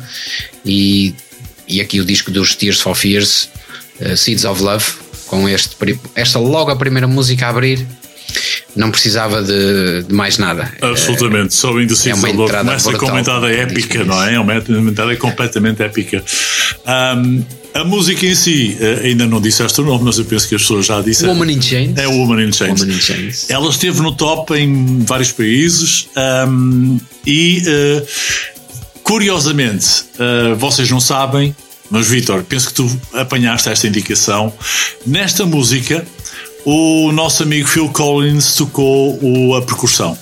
E, 0.65 1.15
e 1.69 1.81
aqui 1.81 2.01
o 2.01 2.05
disco 2.05 2.31
dos 2.31 2.55
Tears 2.55 2.81
for 2.81 2.95
Fears, 2.95 3.51
uh, 4.01 4.17
Seeds 4.17 4.45
of 4.45 4.63
Love, 4.63 4.85
com 5.27 5.49
este, 5.49 5.77
esta 6.15 6.39
logo 6.39 6.71
a 6.71 6.77
primeira 6.77 7.07
música 7.07 7.47
a 7.47 7.51
abrir. 7.51 7.87
Não 8.75 8.91
precisava 8.91 9.43
de, 9.43 10.03
de 10.03 10.15
mais 10.15 10.39
nada. 10.39 10.73
Absolutamente, 10.83 11.55
só 11.55 11.71
indo 11.81 11.93
é 11.93 11.97
Seeds 11.97 12.23
of 12.23 12.33
Love 12.33 12.53
começa 12.53 12.93
com 12.93 13.07
uma 13.07 13.21
entrada 13.21 13.51
épica, 13.51 14.05
não 14.05 14.23
é? 14.23 14.35
É 14.35 14.41
uma 14.41 14.57
entrada 14.57 15.17
completamente 15.17 15.83
épica. 15.83 16.23
Um, 16.87 17.45
a 17.77 17.85
música 17.85 18.25
em 18.25 18.35
si, 18.35 18.77
eh, 18.81 19.09
ainda 19.09 19.27
não 19.27 19.39
disseste 19.39 19.81
o 19.83 19.85
nome, 19.85 20.05
mas 20.05 20.19
eu 20.19 20.25
penso 20.25 20.49
que 20.49 20.55
as 20.55 20.63
pessoas 20.63 20.87
já 20.87 21.03
disseram. 21.03 21.35
Woman 21.35 21.53
in 21.53 21.61
Chains. 21.61 21.99
É 21.99 22.07
Woman 22.07 22.43
in 22.43 22.53
Chains. 22.53 22.81
Woman 22.81 22.95
in 22.95 23.01
Chains. 23.01 23.51
Ela 23.51 23.69
esteve 23.69 24.01
no 24.01 24.13
top 24.13 24.55
em 24.55 25.05
vários 25.05 25.31
países 25.31 26.09
um, 26.49 26.99
e, 27.27 27.63
uh, 27.67 28.07
curiosamente, 29.03 30.05
uh, 30.19 30.57
vocês 30.57 30.91
não 30.91 31.01
sabem, 31.01 31.55
mas 31.91 32.09
Vitor, 32.09 32.43
penso 32.45 32.69
que 32.69 32.75
tu 32.75 33.01
apanhaste 33.13 33.69
esta 33.69 33.87
indicação. 33.87 34.53
Nesta 35.07 35.45
música, 35.45 36.07
o 36.67 37.13
nosso 37.13 37.45
amigo 37.45 37.69
Phil 37.69 37.89
Collins 37.91 38.57
tocou 38.57 39.17
o, 39.23 39.55
a 39.55 39.63
percussão. 39.63 40.19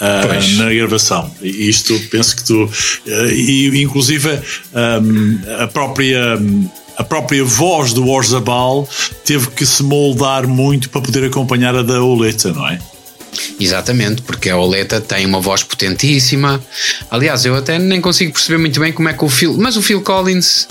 Uh, 0.00 0.56
na 0.56 0.72
gravação. 0.72 1.30
Isto 1.42 1.98
penso 2.08 2.36
que 2.36 2.44
tu. 2.44 2.64
Uh, 2.64 3.26
e 3.30 3.82
inclusive 3.82 4.30
um, 4.72 5.62
a 5.62 5.66
própria. 5.66 6.38
Um, 6.38 6.68
a 6.96 7.04
própria 7.04 7.42
voz 7.42 7.94
do 7.94 8.06
Orzabal 8.08 8.86
teve 9.24 9.46
que 9.52 9.64
se 9.64 9.82
moldar 9.82 10.46
muito 10.46 10.90
para 10.90 11.00
poder 11.00 11.24
acompanhar 11.24 11.74
a 11.74 11.82
da 11.82 12.02
Oleta, 12.02 12.52
não 12.52 12.68
é? 12.68 12.78
Exatamente, 13.58 14.20
porque 14.20 14.50
a 14.50 14.58
Oleta 14.58 15.00
tem 15.00 15.24
uma 15.24 15.40
voz 15.40 15.62
potentíssima. 15.62 16.62
Aliás, 17.10 17.46
eu 17.46 17.56
até 17.56 17.78
nem 17.78 18.02
consigo 18.02 18.32
perceber 18.34 18.58
muito 18.58 18.78
bem 18.78 18.92
como 18.92 19.08
é 19.08 19.14
que 19.14 19.24
o 19.24 19.30
Phil. 19.30 19.56
Mas 19.56 19.76
o 19.78 19.82
Phil 19.82 20.02
Collins, 20.02 20.68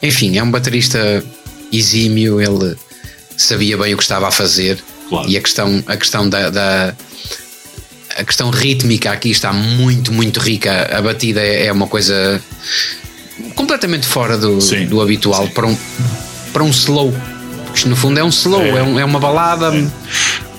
enfim, 0.00 0.38
é 0.38 0.42
um 0.42 0.50
baterista 0.52 1.24
exímio, 1.72 2.40
ele 2.40 2.76
sabia 3.36 3.76
bem 3.76 3.94
o 3.94 3.96
que 3.96 4.02
estava 4.02 4.28
a 4.28 4.30
fazer. 4.30 4.82
Claro. 5.08 5.28
E 5.28 5.36
a 5.36 5.40
questão, 5.40 5.82
a 5.86 5.96
questão 5.96 6.28
da, 6.28 6.50
da 6.50 6.94
a 8.16 8.24
questão 8.24 8.50
rítmica 8.50 9.10
aqui 9.10 9.30
está 9.30 9.52
muito, 9.52 10.12
muito 10.12 10.40
rica. 10.40 10.96
A 10.96 11.02
batida 11.02 11.40
é, 11.40 11.66
é 11.66 11.72
uma 11.72 11.86
coisa 11.86 12.42
completamente 13.54 14.06
fora 14.06 14.38
do, 14.38 14.58
do 14.88 15.00
habitual 15.00 15.48
para 15.48 15.66
um, 15.66 15.76
para 16.52 16.62
um 16.62 16.70
slow. 16.70 17.14
Isto 17.74 17.88
no 17.88 17.96
fundo 17.96 18.18
é 18.18 18.24
um 18.24 18.28
slow, 18.28 18.62
é, 18.62 18.70
é, 18.70 18.82
um, 18.82 18.98
é 18.98 19.04
uma 19.04 19.20
balada. 19.20 19.66
É. 19.66 19.70
Uma 19.70 19.90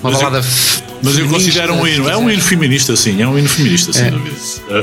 mas 0.02 0.18
balada. 0.18 0.38
Eu, 0.38 0.87
mas 1.02 1.18
eu 1.18 1.28
considero 1.28 1.74
um 1.74 1.86
hino, 1.86 2.08
é 2.08 2.16
um 2.16 2.30
hino 2.30 2.42
feminista, 2.42 2.96
sim, 2.96 3.20
é 3.22 3.26
um 3.26 3.38
hino 3.38 3.48
feminista, 3.48 3.92
sem 3.92 4.06
é. 4.06 4.10
dúvida. 4.10 4.36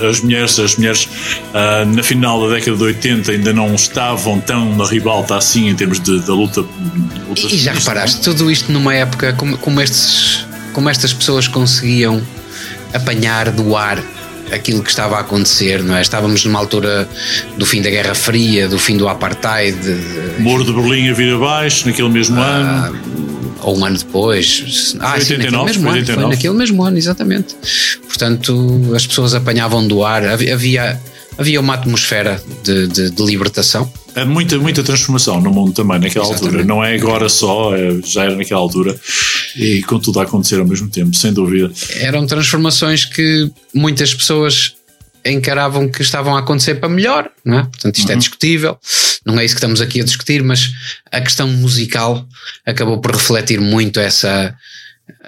As 0.09 0.21
mulheres, 0.21 0.59
as 0.59 0.75
mulheres 0.75 1.05
uh, 1.05 1.85
na 1.93 2.03
final 2.03 2.47
da 2.47 2.55
década 2.55 2.77
de 2.77 2.83
80 2.83 3.31
ainda 3.31 3.53
não 3.53 3.75
estavam 3.75 4.39
tão 4.39 4.75
na 4.75 4.85
ribalta 4.85 5.37
assim 5.37 5.69
em 5.69 5.75
termos 5.75 5.99
de, 5.99 6.19
da 6.21 6.33
luta. 6.33 6.61
luta 7.27 7.41
e 7.41 7.57
já 7.57 7.73
reparaste, 7.73 8.21
tudo 8.21 8.49
isto 8.49 8.71
numa 8.71 8.93
época 8.93 9.33
como, 9.33 9.57
como, 9.57 9.81
estes, 9.81 10.45
como 10.73 10.89
estas 10.89 11.13
pessoas 11.13 11.47
conseguiam 11.47 12.21
apanhar 12.93 13.51
do 13.51 13.75
ar 13.75 14.01
aquilo 14.51 14.83
que 14.83 14.89
estava 14.89 15.17
a 15.17 15.19
acontecer, 15.19 15.83
não 15.83 15.95
é? 15.95 16.01
Estávamos 16.01 16.43
numa 16.45 16.59
altura 16.59 17.07
do 17.57 17.65
fim 17.65 17.81
da 17.81 17.89
Guerra 17.89 18.15
Fria, 18.15 18.67
do 18.67 18.77
fim 18.77 18.97
do 18.97 19.07
Apartheid. 19.07 19.77
Muro 20.39 20.63
de 20.63 20.73
Berlim 20.73 21.09
a 21.09 21.13
vir 21.13 21.33
abaixo, 21.33 21.87
naquele 21.87 22.09
mesmo 22.09 22.39
ah, 22.39 22.87
ano. 22.87 22.99
Ou 23.61 23.77
um 23.77 23.85
ano 23.85 23.97
depois. 23.97 24.95
Ah, 24.99 25.15
89, 25.15 25.23
sim, 25.23 25.37
naquele 25.37 25.63
mesmo 25.63 25.89
ano. 25.89 26.05
Foi 26.05 26.27
naquele 26.27 26.53
mesmo 26.53 26.83
ano, 26.83 26.97
exatamente. 26.97 27.55
Portanto, 28.07 28.91
as 28.95 29.05
pessoas 29.05 29.33
apanhavam 29.33 29.87
do 29.87 30.03
ar, 30.03 30.23
havia, 30.25 30.99
havia 31.37 31.59
uma 31.59 31.73
atmosfera 31.73 32.41
de, 32.63 32.87
de, 32.87 33.11
de 33.11 33.23
libertação 33.23 33.91
é 34.15 34.23
muita, 34.23 34.57
muita 34.57 34.81
transformação 34.81 35.41
no 35.41 35.51
mundo 35.51 35.73
também 35.73 35.99
naquela 35.99 36.23
Exatamente. 36.23 36.45
altura. 36.45 36.63
Não 36.63 36.81
é 36.81 36.95
agora 36.95 37.27
só, 37.27 37.75
é, 37.75 37.99
já 38.01 38.23
era 38.23 38.35
naquela 38.35 38.61
altura 38.61 38.97
e 39.57 39.83
com 39.83 39.99
tudo 39.99 40.21
a 40.21 40.23
acontecer 40.23 40.57
ao 40.57 40.65
mesmo 40.65 40.89
tempo, 40.89 41.13
sem 41.13 41.33
dúvida. 41.33 41.69
Eram 41.97 42.25
transformações 42.25 43.03
que 43.03 43.51
muitas 43.73 44.13
pessoas 44.13 44.73
encaravam 45.25 45.89
que 45.89 46.01
estavam 46.01 46.35
a 46.35 46.39
acontecer 46.39 46.75
para 46.75 46.87
melhor, 46.87 47.29
não 47.43 47.59
é? 47.59 47.63
Portanto, 47.63 47.97
isto 47.97 48.09
é 48.09 48.13
uhum. 48.13 48.17
é 48.17 48.19
discutível. 48.19 48.79
não 49.25 49.37
é 49.37 49.43
isso 49.43 49.55
que 49.55 49.59
estamos 49.59 49.81
aqui 49.81 49.99
a 49.99 50.05
discutir, 50.05 50.41
mas 50.41 50.71
a 51.11 51.19
questão 51.19 51.49
musical 51.49 52.25
acabou 52.65 53.01
por 53.01 53.11
refletir 53.11 53.59
muito 53.59 53.99
essa 53.99 54.55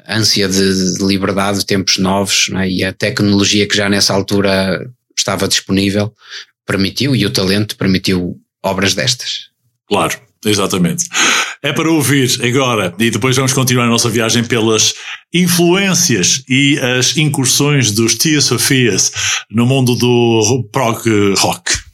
ânsia 0.07 0.47
de, 0.47 0.97
de 0.97 1.03
liberdade, 1.03 1.59
de 1.59 1.65
tempos 1.65 1.97
novos, 1.97 2.49
é? 2.55 2.69
e 2.69 2.83
a 2.85 2.93
tecnologia 2.93 3.67
que 3.67 3.75
já 3.75 3.89
nessa 3.89 4.13
altura 4.13 4.87
estava 5.27 5.47
disponível 5.47 6.13
permitiu, 6.65 7.15
e 7.15 7.25
o 7.25 7.29
talento 7.29 7.75
permitiu 7.75 8.35
obras 8.63 8.93
destas. 8.93 9.47
Claro, 9.87 10.19
exatamente. 10.45 11.05
É 11.61 11.73
para 11.73 11.89
ouvir 11.89 12.29
agora, 12.43 12.93
e 12.99 13.09
depois 13.09 13.35
vamos 13.35 13.53
continuar 13.53 13.85
a 13.85 13.89
nossa 13.89 14.09
viagem 14.09 14.43
pelas 14.43 14.93
influências 15.33 16.43
e 16.47 16.79
as 16.79 17.17
incursões 17.17 17.91
dos 17.91 18.15
Tia 18.15 18.41
Sofias 18.41 19.11
no 19.49 19.65
mundo 19.65 19.95
do 19.95 20.69
prog 20.71 21.01
rock. 21.37 21.86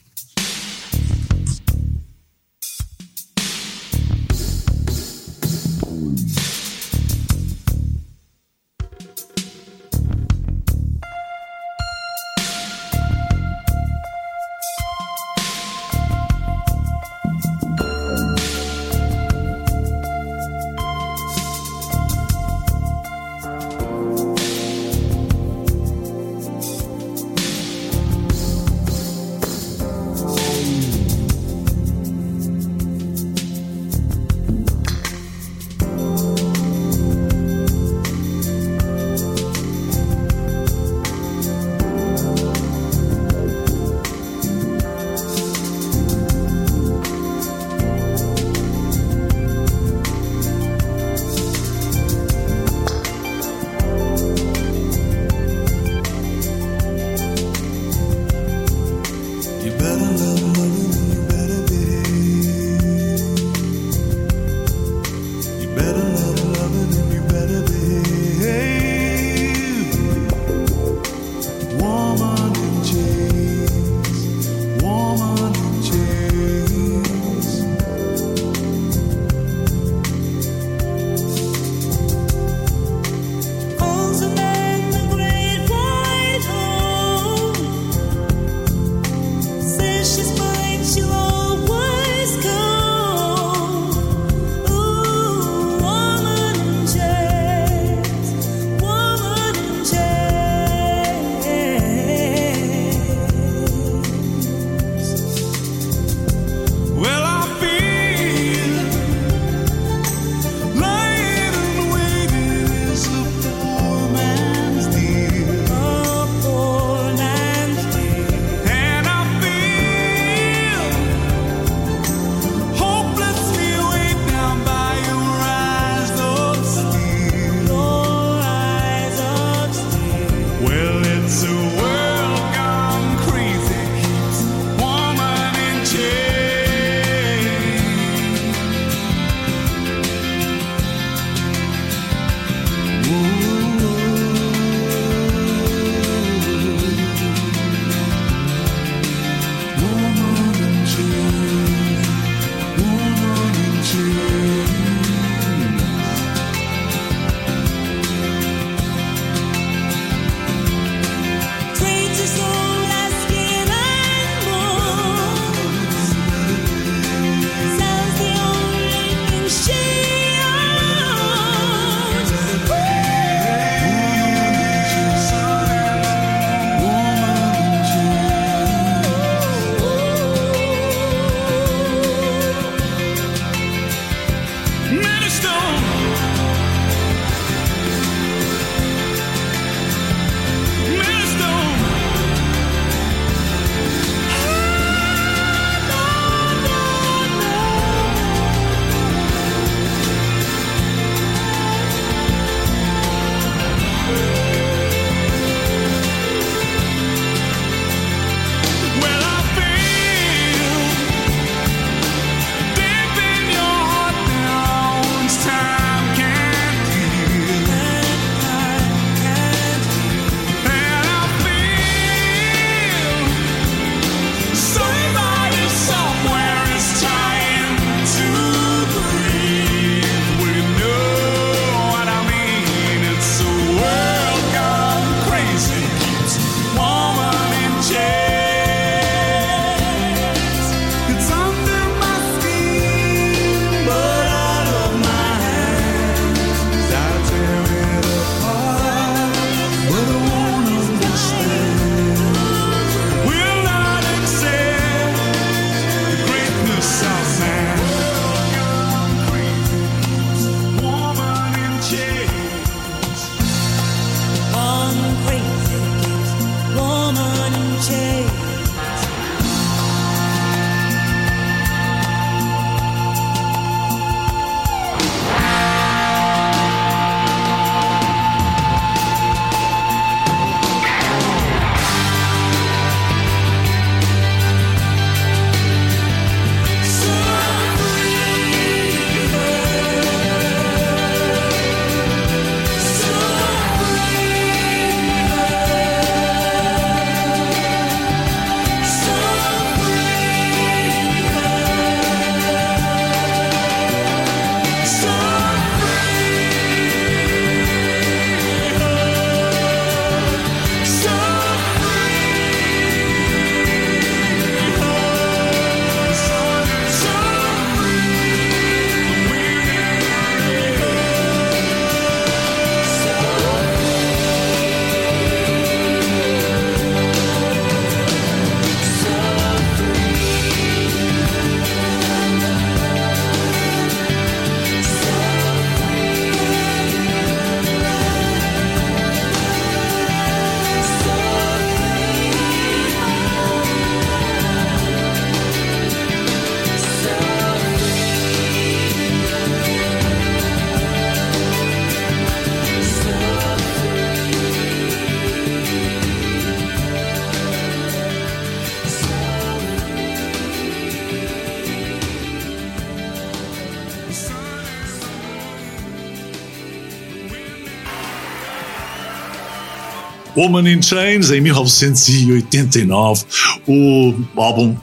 Woman 370.35 370.69
in 370.69 370.81
Chains 370.81 371.31
em 371.31 371.41
1989, 371.41 373.23
o 373.67 374.13
álbum 374.35 374.75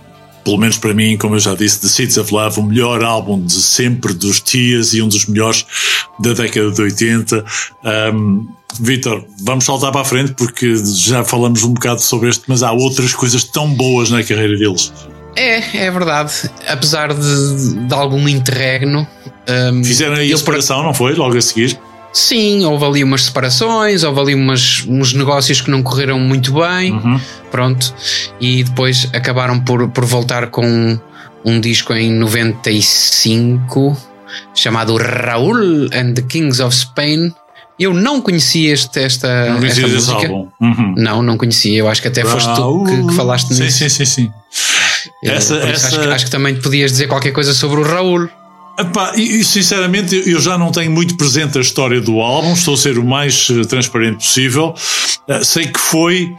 pelo 0.44 0.56
menos 0.56 0.78
para 0.78 0.94
mim, 0.94 1.16
como 1.16 1.34
eu 1.34 1.38
já 1.38 1.54
disse, 1.54 1.80
The 1.80 1.88
Seeds 1.88 2.16
of 2.16 2.32
Love, 2.32 2.60
o 2.60 2.62
melhor 2.62 3.04
álbum 3.04 3.44
de 3.44 3.52
sempre 3.52 4.14
dos 4.14 4.40
Tias 4.40 4.94
e 4.94 5.02
um 5.02 5.08
dos 5.08 5.26
melhores 5.26 5.66
da 6.18 6.32
década 6.32 6.70
de 6.70 6.80
80. 6.80 7.44
Um, 8.14 8.48
Vitor, 8.80 9.24
vamos 9.42 9.64
saltar 9.64 9.92
para 9.92 10.00
a 10.00 10.04
frente 10.04 10.32
porque 10.32 10.74
já 10.76 11.24
falamos 11.24 11.62
um 11.62 11.72
bocado 11.74 12.00
sobre 12.00 12.28
este, 12.30 12.44
mas 12.46 12.62
há 12.62 12.72
outras 12.72 13.12
coisas 13.12 13.44
tão 13.44 13.68
boas 13.68 14.10
na 14.10 14.22
carreira 14.22 14.56
deles. 14.56 14.92
É, 15.36 15.84
é 15.84 15.90
verdade. 15.90 16.32
Apesar 16.66 17.12
de, 17.12 17.86
de 17.86 17.94
algum 17.94 18.28
interregno. 18.28 19.06
Um, 19.48 19.84
Fizeram 19.84 20.14
aí 20.14 20.32
a 20.32 20.36
separação, 20.36 20.82
não 20.82 20.94
foi? 20.94 21.14
Logo 21.14 21.36
a 21.36 21.42
seguir? 21.42 21.78
Sim, 22.12 22.64
houve 22.64 22.84
ali 22.84 23.04
umas 23.04 23.24
separações, 23.24 24.02
houve 24.02 24.20
ali 24.20 24.34
umas, 24.34 24.84
uns 24.88 25.12
negócios 25.12 25.60
que 25.60 25.70
não 25.70 25.82
correram 25.82 26.18
muito 26.18 26.52
bem, 26.52 26.92
uhum. 26.92 27.20
pronto, 27.50 27.94
e 28.40 28.64
depois 28.64 29.08
acabaram 29.12 29.60
por, 29.60 29.88
por 29.88 30.04
voltar 30.04 30.48
com 30.48 30.98
um 31.44 31.60
disco 31.60 31.94
em 31.94 32.12
95 32.12 33.96
chamado 34.54 34.96
Raul 34.96 35.88
and 35.92 36.14
the 36.14 36.22
Kings 36.22 36.62
of 36.62 36.74
Spain. 36.76 37.32
Eu 37.78 37.94
não 37.94 38.20
conhecia 38.20 38.74
este, 38.74 39.00
esta, 39.00 39.54
não 39.54 39.64
esta 39.64 39.88
música. 39.88 40.30
Uhum. 40.30 40.94
Não, 40.98 41.22
não 41.22 41.38
conhecia. 41.38 41.78
Eu 41.78 41.88
acho 41.88 42.02
que 42.02 42.08
até 42.08 42.20
Raul. 42.22 42.32
foste 42.34 42.54
tu 42.54 42.84
que, 42.84 43.06
que 43.08 43.14
falaste 43.14 43.54
sim, 43.54 43.62
nisso. 43.62 43.78
Sim, 43.78 43.88
sim, 43.88 44.04
sim. 44.04 44.32
Essa, 45.24 45.56
essa... 45.56 45.86
Acho, 45.86 46.00
que, 46.00 46.06
acho 46.08 46.24
que 46.26 46.30
também 46.30 46.56
podias 46.56 46.90
dizer 46.90 47.06
qualquer 47.06 47.32
coisa 47.32 47.54
sobre 47.54 47.80
o 47.80 47.82
Raul. 47.82 48.28
Epá, 48.80 49.12
e, 49.14 49.44
sinceramente 49.44 50.22
eu 50.26 50.40
já 50.40 50.56
não 50.56 50.72
tenho 50.72 50.90
muito 50.90 51.14
presente 51.16 51.58
a 51.58 51.60
história 51.60 52.00
do 52.00 52.20
álbum, 52.20 52.54
estou 52.54 52.74
a 52.74 52.76
ser 52.78 52.98
o 52.98 53.04
mais 53.04 53.48
eh, 53.50 53.62
transparente 53.64 54.24
possível. 54.24 54.74
Uh, 55.28 55.44
sei 55.44 55.66
que 55.66 55.78
foi 55.78 56.34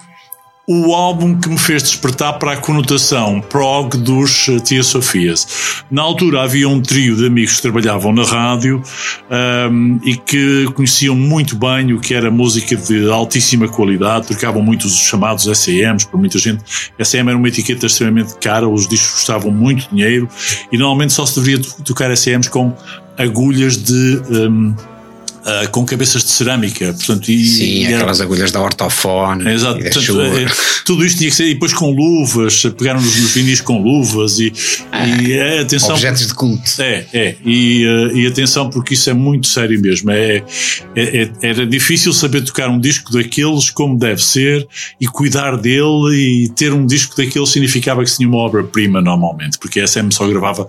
o 0.74 0.96
álbum 0.96 1.38
que 1.38 1.50
me 1.50 1.58
fez 1.58 1.84
despertar 1.84 2.40
para 2.40 2.54
a 2.54 2.58
conotação 2.58 3.42
prog 3.42 3.98
dos 3.98 4.48
eh, 4.48 4.58
Tia 4.60 4.82
Sofias. 4.82 5.84
Na 5.92 6.02
altura 6.02 6.44
havia 6.44 6.70
um 6.70 6.82
trio 6.82 7.18
de 7.18 7.26
amigos 7.26 7.58
que 7.58 7.62
trabalhavam 7.64 8.14
na 8.14 8.24
rádio 8.24 8.82
um, 9.70 10.00
e 10.02 10.16
que 10.16 10.72
conheciam 10.74 11.14
muito 11.14 11.58
bem 11.58 11.92
o 11.92 12.00
que 12.00 12.14
era 12.14 12.32
música 12.32 12.74
de 12.78 13.10
altíssima 13.12 13.68
qualidade, 13.68 14.28
tocavam 14.28 14.62
muito 14.62 14.88
os 14.88 14.98
chamados 14.98 15.44
SAMs, 15.44 16.06
para 16.06 16.18
muita 16.18 16.40
gente. 16.40 16.64
SM 16.98 17.28
era 17.28 17.36
uma 17.36 17.50
etiqueta 17.50 17.88
extremamente 17.88 18.38
cara, 18.38 18.66
os 18.66 18.88
discos 18.88 19.12
custavam 19.12 19.52
muito 19.52 19.90
dinheiro 19.90 20.30
e 20.72 20.78
normalmente 20.78 21.12
só 21.12 21.26
se 21.26 21.38
deveria 21.38 21.62
tocar 21.84 22.16
SAMs 22.16 22.48
com 22.48 22.74
agulhas 23.18 23.76
de. 23.76 24.22
Um, 24.30 24.74
Uh, 25.42 25.70
com 25.72 25.84
cabeças 25.86 26.24
de 26.24 26.30
cerâmica. 26.30 26.94
Portanto, 26.94 27.30
e, 27.30 27.46
Sim, 27.46 27.64
e 27.64 27.94
aquelas 27.94 28.20
era... 28.20 28.26
agulhas 28.26 28.52
da 28.52 28.62
ortofone. 28.62 29.52
Exato. 29.52 29.80
Portanto, 29.80 30.22
é, 30.22 30.46
tudo 30.86 31.06
isto 31.06 31.18
tinha 31.18 31.30
que 31.30 31.36
ser. 31.36 31.46
E 31.48 31.54
depois 31.54 31.74
com 31.74 31.92
luvas, 31.92 32.62
pegaram-nos 32.78 33.20
nos 33.20 33.34
vinis 33.34 33.62
com 33.62 33.82
luvas 33.82 34.40
e, 34.40 34.54
ah, 34.92 35.08
e 35.08 35.34
é, 35.34 35.60
atenção. 35.62 35.92
Objetos 35.92 36.28
de 36.28 36.34
culto. 36.34 36.62
É, 36.80 37.06
é. 37.14 37.36
E, 37.44 37.86
uh, 37.86 38.18
e 38.18 38.28
atenção, 38.28 38.70
porque 38.70 38.94
isso 38.94 39.10
é 39.10 39.14
muito 39.14 39.48
sério 39.48 39.80
mesmo. 39.82 40.12
É, 40.12 40.44
é, 40.96 41.22
é, 41.24 41.32
era 41.42 41.66
difícil 41.66 42.14
saber 42.14 42.44
tocar 42.44 42.70
um 42.70 42.80
disco 42.80 43.12
daqueles 43.12 43.70
como 43.70 43.98
deve 43.98 44.24
ser 44.24 44.68
e 45.00 45.08
cuidar 45.08 45.58
dele 45.58 46.14
e 46.14 46.50
ter 46.50 46.74
um 46.74 46.86
disco 46.86 47.16
daqueles 47.16 47.50
significava 47.50 48.04
que 48.04 48.16
tinha 48.16 48.28
uma 48.28 48.38
obra-prima 48.38 49.02
normalmente, 49.02 49.58
porque 49.58 49.80
a 49.80 49.88
SM 49.88 50.12
só 50.12 50.28
gravava 50.28 50.68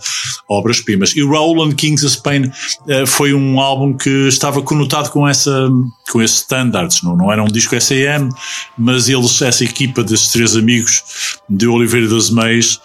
obras-primas. 0.49 1.15
E 1.17 1.23
o 1.23 1.29
Roland 1.29 1.75
Kings 1.75 2.05
of 2.07 2.17
Spain 2.17 2.45
uh, 2.45 3.07
foi 3.07 3.35
um 3.35 3.61
álbum 3.61 3.93
que 3.93 4.29
estava 4.29 4.62
conotado 4.63 5.11
com, 5.11 5.29
essa, 5.29 5.69
com 6.11 6.23
esses 6.23 6.39
standards, 6.39 7.03
não, 7.03 7.17
não 7.17 7.33
era 7.33 7.43
um 7.43 7.49
disco 7.49 7.79
SAM, 7.81 8.29
mas 8.77 9.09
eles, 9.09 9.41
essa 9.43 9.65
equipa 9.65 10.03
desses 10.03 10.29
três 10.29 10.57
amigos 10.57 11.39
de 11.49 11.67
Oliveira 11.67 12.09
das 12.09 12.31
Meias, 12.31 12.81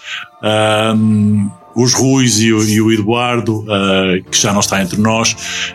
um, 0.96 1.50
os 1.76 1.94
Ruiz 1.94 2.40
e 2.40 2.52
o, 2.52 2.64
e 2.64 2.82
o 2.82 2.92
Eduardo, 2.92 3.60
uh, 3.60 4.24
que 4.30 4.38
já 4.38 4.52
não 4.52 4.62
está 4.62 4.82
entre 4.82 5.00
nós. 5.00 5.34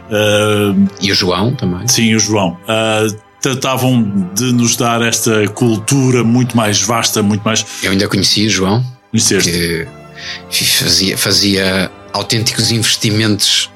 Uh, 0.08 0.88
e 1.00 1.12
o 1.12 1.14
João 1.14 1.54
também. 1.54 1.86
Sim, 1.86 2.14
o 2.14 2.18
João. 2.18 2.58
Uh, 2.62 3.16
tratavam 3.40 4.28
de 4.34 4.52
nos 4.52 4.76
dar 4.76 5.02
esta 5.02 5.46
cultura 5.48 6.24
muito 6.24 6.56
mais 6.56 6.82
vasta, 6.82 7.22
muito 7.22 7.42
mais. 7.42 7.64
Eu 7.82 7.92
ainda 7.92 8.08
conhecia 8.08 8.46
o 8.46 8.50
João. 8.50 8.84
Conheceste? 9.10 9.86
Que 10.50 10.64
fazia, 10.64 11.18
fazia 11.18 11.90
autênticos 12.12 12.70
investimentos 12.70 13.71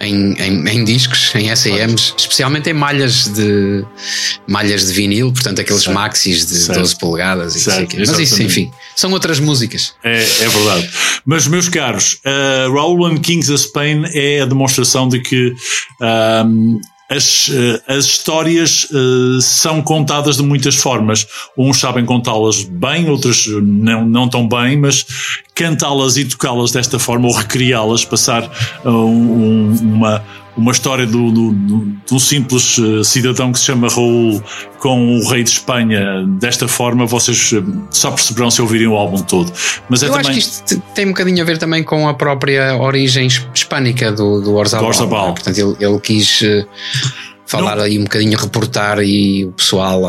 em, 0.00 0.32
em, 0.34 0.68
em 0.68 0.84
discos, 0.84 1.34
em 1.34 1.54
SAMs, 1.54 2.14
especialmente 2.16 2.70
em 2.70 2.72
malhas 2.72 3.28
de 3.28 3.84
malhas 4.46 4.86
de 4.86 4.92
vinil, 4.92 5.32
portanto 5.32 5.60
aqueles 5.60 5.82
certo. 5.82 5.94
maxis 5.94 6.46
de 6.46 6.56
certo. 6.56 6.80
12 6.80 6.98
polegadas 6.98 7.54
certo. 7.54 7.96
Mas 7.98 8.18
isso, 8.18 8.42
enfim, 8.42 8.70
são 8.96 9.10
outras 9.12 9.40
músicas. 9.40 9.94
É, 10.02 10.22
é 10.22 10.48
verdade. 10.48 10.90
Mas, 11.24 11.46
meus 11.46 11.68
caros, 11.68 12.18
uh, 12.24 13.20
Kings 13.20 13.52
of 13.52 13.62
Spain 13.62 14.04
é 14.12 14.40
a 14.40 14.46
demonstração 14.46 15.08
de 15.08 15.20
que 15.20 15.54
um, 16.00 16.80
as, 17.12 17.50
eh, 17.52 17.94
as 17.96 18.04
histórias 18.06 18.84
uh, 18.90 19.40
são 19.40 19.82
contadas 19.82 20.36
de 20.36 20.42
muitas 20.42 20.76
formas. 20.76 21.26
Uns 21.56 21.78
sabem 21.78 22.04
contá-las 22.04 22.64
bem, 22.64 23.08
outros 23.08 23.46
não, 23.62 24.04
não 24.06 24.28
tão 24.28 24.48
bem, 24.48 24.78
mas 24.78 25.04
cantá-las 25.54 26.16
e 26.16 26.24
tocá-las 26.24 26.72
desta 26.72 26.98
forma 26.98 27.28
ou 27.28 27.34
recriá-las, 27.34 28.04
passar 28.04 28.44
uh, 28.84 28.88
um, 28.88 29.76
uma, 29.82 30.24
uma 30.56 30.72
história 30.72 31.06
do, 31.06 31.30
do, 31.30 31.52
do, 31.52 31.86
de 32.06 32.14
um 32.14 32.18
simples 32.18 32.76
cidadão 33.04 33.52
que 33.52 33.58
se 33.58 33.66
chama 33.66 33.88
Raul 33.88 34.42
com 34.78 35.16
o 35.16 35.28
rei 35.28 35.42
de 35.42 35.50
Espanha 35.50 36.24
desta 36.38 36.68
forma, 36.68 37.06
vocês 37.06 37.52
só 37.90 38.10
perceberão 38.10 38.50
se 38.50 38.60
ouvirem 38.60 38.86
o 38.86 38.94
álbum 38.94 39.22
todo. 39.22 39.52
Mas 39.88 40.02
é 40.02 40.06
Eu 40.06 40.12
também... 40.12 40.30
acho 40.30 40.32
que 40.32 40.38
isto 40.38 40.82
tem 40.94 41.06
um 41.06 41.08
bocadinho 41.08 41.42
a 41.42 41.44
ver 41.44 41.58
também 41.58 41.82
com 41.82 42.08
a 42.08 42.14
própria 42.14 42.76
origem 42.76 43.28
hispânica 43.54 44.12
do, 44.12 44.40
do 44.40 44.54
Orzabal. 44.54 44.84
Do 44.84 44.88
Orzabal. 44.88 45.28
É? 45.28 45.32
Portanto, 45.32 45.58
ele, 45.58 45.76
ele 45.80 46.00
quis 46.00 46.42
falar 47.46 47.76
Não. 47.76 47.84
aí 47.84 47.98
um 47.98 48.04
bocadinho, 48.04 48.38
reportar 48.38 48.98
aí 48.98 49.44
o 49.44 49.52
pessoal 49.52 50.06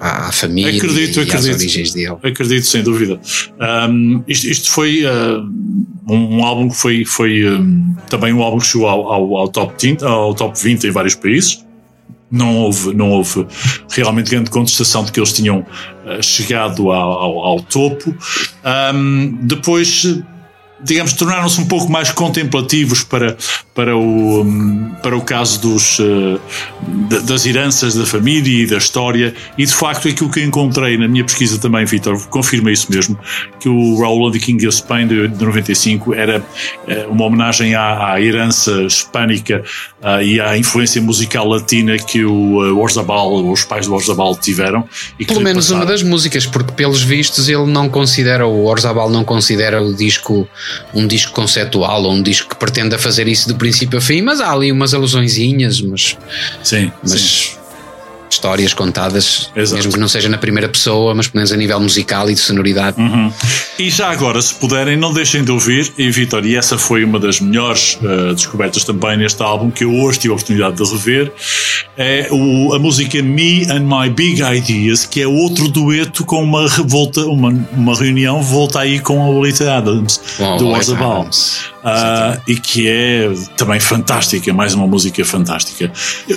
à, 0.00 0.28
à 0.28 0.32
família 0.32 0.76
acredito, 0.76 1.18
e, 1.18 1.22
acredito, 1.22 1.36
às 1.36 1.46
origens 1.46 1.92
dele. 1.92 2.16
Acredito, 2.22 2.66
sem 2.66 2.82
dúvida. 2.82 3.20
Um, 3.90 4.22
isto, 4.26 4.46
isto, 4.46 4.70
foi 4.70 5.04
uh, 5.04 5.40
um, 6.08 6.38
um, 6.38 6.44
álbum 6.44 6.68
que 6.68 6.76
foi, 6.76 7.04
foi 7.04 7.48
um, 7.48 7.94
também 8.08 8.32
um 8.32 8.42
álbum 8.42 8.58
que 8.58 8.66
chegou 8.66 8.88
ao, 8.88 9.12
ao, 9.12 9.36
ao, 9.36 9.48
top 9.48 9.74
20, 9.80 10.04
ao 10.04 10.34
top 10.34 10.58
20 10.60 10.86
em 10.86 10.90
vários 10.90 11.14
países. 11.14 11.64
Não 12.30 12.56
houve, 12.56 12.94
não 12.94 13.10
houve 13.10 13.46
realmente 13.90 14.30
grande 14.30 14.50
contestação 14.50 15.02
de 15.02 15.12
que 15.12 15.18
eles 15.18 15.32
tinham 15.32 15.60
uh, 15.60 16.22
chegado 16.22 16.90
ao, 16.90 17.12
ao, 17.12 17.38
ao 17.38 17.60
topo. 17.62 18.14
depois 19.42 20.22
digamos, 20.80 21.12
tornaram-se 21.12 21.60
um 21.60 21.66
pouco 21.66 21.90
mais 21.90 22.10
contemplativos 22.10 23.02
para, 23.02 23.36
para, 23.74 23.96
o, 23.96 24.44
para 25.02 25.16
o 25.16 25.20
caso 25.20 25.60
dos, 25.60 25.98
uh, 25.98 26.40
das 27.26 27.46
heranças 27.46 27.94
da 27.94 28.06
família 28.06 28.64
e 28.64 28.66
da 28.66 28.78
história. 28.78 29.34
E 29.56 29.66
de 29.66 29.72
facto, 29.72 30.08
aquilo 30.08 30.30
que 30.30 30.42
encontrei 30.42 30.96
na 30.96 31.08
minha 31.08 31.24
pesquisa 31.24 31.58
também, 31.58 31.84
Vitor, 31.84 32.18
confirma 32.28 32.70
isso 32.70 32.90
mesmo: 32.90 33.18
que 33.58 33.68
o 33.68 34.30
the 34.30 34.38
King 34.38 34.66
of 34.66 34.76
Spain 34.76 35.06
de, 35.06 35.28
de 35.28 35.44
95 35.44 36.14
era 36.14 36.38
uh, 36.40 37.10
uma 37.10 37.24
homenagem 37.24 37.74
à, 37.74 38.12
à 38.12 38.20
herança 38.20 38.82
hispânica 38.82 39.64
uh, 40.02 40.22
e 40.22 40.40
à 40.40 40.56
influência 40.56 41.00
musical 41.02 41.48
latina 41.48 41.96
que 41.98 42.24
o 42.24 42.78
Orzabal, 42.78 43.44
os 43.50 43.64
pais 43.64 43.86
do 43.86 43.94
Orzabal 43.94 44.36
tiveram. 44.36 44.88
E 45.18 45.24
Pelo 45.24 45.40
menos 45.40 45.66
passaram. 45.66 45.80
uma 45.80 45.86
das 45.86 46.02
músicas, 46.02 46.46
porque 46.46 46.72
pelos 46.72 47.02
vistos 47.02 47.48
ele 47.48 47.66
não 47.66 47.88
considera, 47.88 48.46
o 48.46 48.66
Orzabal 48.66 49.10
não 49.10 49.24
considera 49.24 49.82
o 49.82 49.94
disco 49.94 50.48
um 50.94 51.06
disco 51.06 51.32
conceptual 51.32 52.04
ou 52.04 52.12
um 52.12 52.22
disco 52.22 52.50
que 52.50 52.56
pretenda 52.56 52.98
fazer 52.98 53.28
isso 53.28 53.48
do 53.48 53.56
princípio 53.56 53.98
a 53.98 54.02
fim, 54.02 54.22
mas 54.22 54.40
há 54.40 54.52
ali 54.52 54.72
umas 54.72 54.94
alusõezinhas, 54.94 55.80
mas, 55.80 56.16
sim, 56.62 56.90
mas 57.02 57.20
sim 57.20 57.57
histórias 58.38 58.72
contadas, 58.72 59.50
Exato. 59.54 59.76
mesmo 59.76 59.92
que 59.92 59.98
não 59.98 60.08
seja 60.08 60.28
na 60.28 60.38
primeira 60.38 60.68
pessoa, 60.68 61.14
mas 61.14 61.26
pelo 61.26 61.40
menos 61.40 61.52
a 61.52 61.56
nível 61.56 61.80
musical 61.80 62.30
e 62.30 62.34
de 62.34 62.40
sonoridade. 62.40 63.00
Uhum. 63.00 63.32
E 63.78 63.90
já 63.90 64.10
agora, 64.10 64.40
se 64.40 64.54
puderem, 64.54 64.96
não 64.96 65.12
deixem 65.12 65.44
de 65.44 65.50
ouvir. 65.50 65.92
E 65.98 66.10
Vitor, 66.10 66.46
e 66.46 66.56
essa 66.56 66.78
foi 66.78 67.04
uma 67.04 67.18
das 67.18 67.40
melhores 67.40 67.98
uh, 68.00 68.34
descobertas 68.34 68.84
também 68.84 69.16
neste 69.16 69.42
álbum 69.42 69.70
que 69.70 69.84
eu 69.84 69.92
hoje 69.92 70.20
tive 70.20 70.32
a 70.32 70.34
oportunidade 70.34 70.76
de 70.76 70.90
rever. 70.90 71.32
É 71.96 72.28
o, 72.30 72.74
a 72.74 72.78
música 72.78 73.20
Me 73.22 73.64
and 73.68 73.80
My 73.80 74.08
Big 74.08 74.40
Ideas, 74.40 75.04
que 75.04 75.20
é 75.20 75.26
outro 75.26 75.68
dueto 75.68 76.24
com 76.24 76.42
uma 76.42 76.68
revolta, 76.68 77.20
uma, 77.26 77.48
uma 77.72 77.94
reunião 77.94 78.40
volta 78.40 78.80
aí 78.80 79.00
com 79.00 79.22
a 79.22 79.28
Lolita 79.28 79.76
Adams, 79.76 80.20
Bom, 80.38 80.56
do 80.58 80.68
Orzabal. 80.68 81.28
Uh, 81.78 82.40
e 82.48 82.56
que 82.56 82.88
é 82.88 83.32
também 83.56 83.78
fantástica, 83.78 84.52
mais 84.52 84.74
uma 84.74 84.86
música 84.86 85.24
fantástica. 85.24 85.92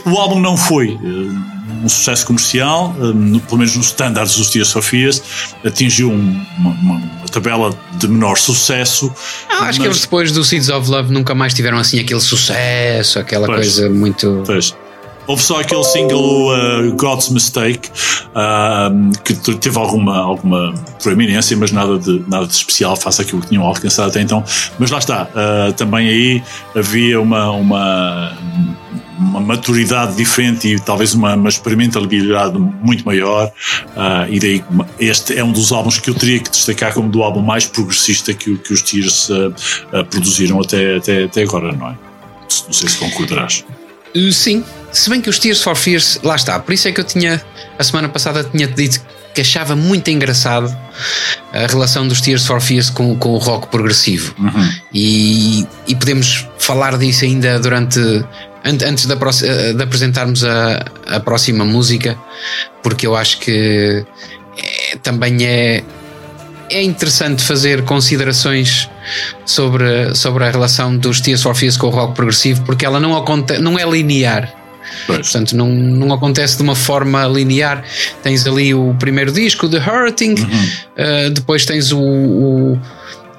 O 0.06 0.18
álbum 0.18 0.40
não 0.40 0.56
foi. 0.56 0.90
Uh, 0.90 1.62
um 1.84 1.90
sucesso 1.90 2.26
comercial, 2.26 2.96
eh, 2.98 3.14
no, 3.14 3.40
pelo 3.40 3.58
menos 3.58 3.76
nos 3.76 3.88
estándares 3.88 4.36
dos 4.36 4.50
Tia 4.50 4.66
Sofias, 4.66 5.24
atingiu 5.66 6.12
um, 6.12 6.46
uma, 6.58 6.72
uma, 6.72 7.02
tabela 7.32 7.74
de 7.94 8.08
menor 8.08 8.38
sucesso. 8.38 9.12
Ah, 9.50 9.54
acho 9.54 9.64
mas... 9.64 9.78
que 9.78 9.84
eles 9.86 10.02
depois 10.02 10.32
do 10.32 10.44
Seeds 10.44 10.70
of 10.70 10.90
Love 10.90 11.12
nunca 11.12 11.34
mais 11.34 11.54
tiveram 11.54 11.78
assim 11.78 12.00
aquele 12.00 12.20
sucesso, 12.20 13.20
aquela 13.20 13.48
pois, 13.48 13.60
coisa 13.60 13.90
muito. 13.90 14.44
Pois. 14.46 14.76
Houve 15.32 15.44
só 15.44 15.62
aquele 15.62 15.84
single 15.86 16.50
uh, 16.50 16.94
God's 16.98 17.30
Mistake 17.30 17.90
uh, 18.36 19.18
que 19.24 19.34
teve 19.34 19.78
alguma, 19.78 20.18
alguma 20.18 20.74
proeminência, 21.02 21.56
mas 21.56 21.72
nada 21.72 21.98
de, 21.98 22.22
nada 22.28 22.46
de 22.46 22.52
especial 22.52 22.98
face 22.98 23.22
àquilo 23.22 23.40
que 23.40 23.48
tinham 23.48 23.64
alcançado 23.64 24.10
até 24.10 24.20
então. 24.20 24.44
Mas 24.78 24.92
lá 24.92 25.00
está, 25.00 25.30
uh, 25.30 25.72
também 25.72 26.10
aí 26.10 26.44
havia 26.76 27.22
uma, 27.22 27.50
uma, 27.50 28.38
uma 29.18 29.40
maturidade 29.40 30.18
diferente 30.18 30.68
e 30.68 30.78
talvez 30.78 31.14
uma, 31.14 31.34
uma 31.34 31.48
experimentabilidade 31.48 32.60
muito 32.60 33.06
maior. 33.06 33.54
Uh, 33.96 34.30
e 34.30 34.38
daí 34.38 34.64
este 35.00 35.38
é 35.38 35.42
um 35.46 35.54
dos 35.54 35.72
álbuns 35.72 35.98
que 35.98 36.10
eu 36.10 36.14
teria 36.14 36.40
que 36.40 36.50
destacar 36.52 36.94
como 36.94 37.08
do 37.08 37.24
álbum 37.24 37.42
mais 37.42 37.66
progressista 37.66 38.34
que, 38.34 38.58
que 38.58 38.74
os 38.74 38.82
Tears 38.82 39.30
produziram 40.10 40.60
até, 40.60 40.98
até, 40.98 41.24
até 41.24 41.44
agora, 41.44 41.72
não 41.72 41.88
é? 41.88 41.96
Não 42.68 42.74
sei 42.74 42.90
se 42.90 42.98
concordarás. 42.98 43.64
Sim, 44.32 44.64
se 44.92 45.10
bem 45.10 45.22
que 45.22 45.30
os 45.30 45.40
Tears 45.40 45.62
for 45.62 45.76
Fears, 45.76 46.20
lá 46.24 46.36
está, 46.36 46.60
por 46.60 46.74
isso 46.74 46.88
é 46.88 46.92
que 46.92 47.00
eu 47.00 47.06
tinha, 47.06 47.42
a 47.78 47.84
semana 47.84 48.10
passada 48.10 48.44
tinha 48.44 48.68
dito 48.68 49.02
que 49.34 49.42
achava 49.42 49.76
muito 49.76 50.10
engraçado 50.10 50.76
a 51.54 51.68
relação 51.68 52.08
dos 52.08 52.22
Tears 52.22 52.46
for 52.46 52.60
Fears 52.60 52.90
com, 52.90 53.16
com 53.18 53.30
o 53.30 53.38
rock 53.38 53.68
progressivo. 53.68 54.36
Uhum. 54.38 54.70
E, 54.94 55.66
e 55.88 55.96
podemos 55.96 56.48
falar 56.60 56.98
disso 56.98 57.26
ainda 57.26 57.60
durante. 57.60 58.00
Antes 58.64 59.08
de, 59.08 59.16
de 59.74 59.84
apresentarmos 59.84 60.44
a, 60.44 60.86
a 61.08 61.20
próxima 61.20 61.66
música, 61.66 62.16
porque 62.84 63.08
eu 63.08 63.16
acho 63.16 63.40
que 63.40 64.06
é, 64.56 64.98
também 65.02 65.44
é, 65.44 65.84
é 66.70 66.84
interessante 66.84 67.42
fazer 67.44 67.84
considerações 67.86 68.88
sobre, 69.46 70.14
sobre 70.16 70.46
a 70.46 70.52
relação 70.52 70.96
dos 70.96 71.22
Tears 71.22 71.42
for 71.42 71.56
Fears 71.56 71.78
com 71.78 71.88
o 71.88 71.90
rock 71.90 72.16
progressivo, 72.16 72.62
porque 72.64 72.86
ela 72.86 73.00
não, 73.00 73.24
não 73.60 73.80
é 73.80 73.90
linear. 73.90 74.54
Pois. 75.06 75.20
Portanto, 75.20 75.56
não, 75.56 75.70
não 75.70 76.14
acontece 76.14 76.58
de 76.58 76.64
uma 76.64 76.76
forma 76.76 77.26
linear. 77.28 77.84
Tens 78.24 78.46
ali 78.46 78.74
o 78.74 78.96
primeiro 79.00 79.32
disco, 79.32 79.70
The 79.70 79.78
Hurting, 79.78 80.36
uhum. 80.36 81.28
uh, 81.28 81.30
depois 81.32 81.66
tens 81.66 81.92
o, 81.92 82.00
o 82.00 82.80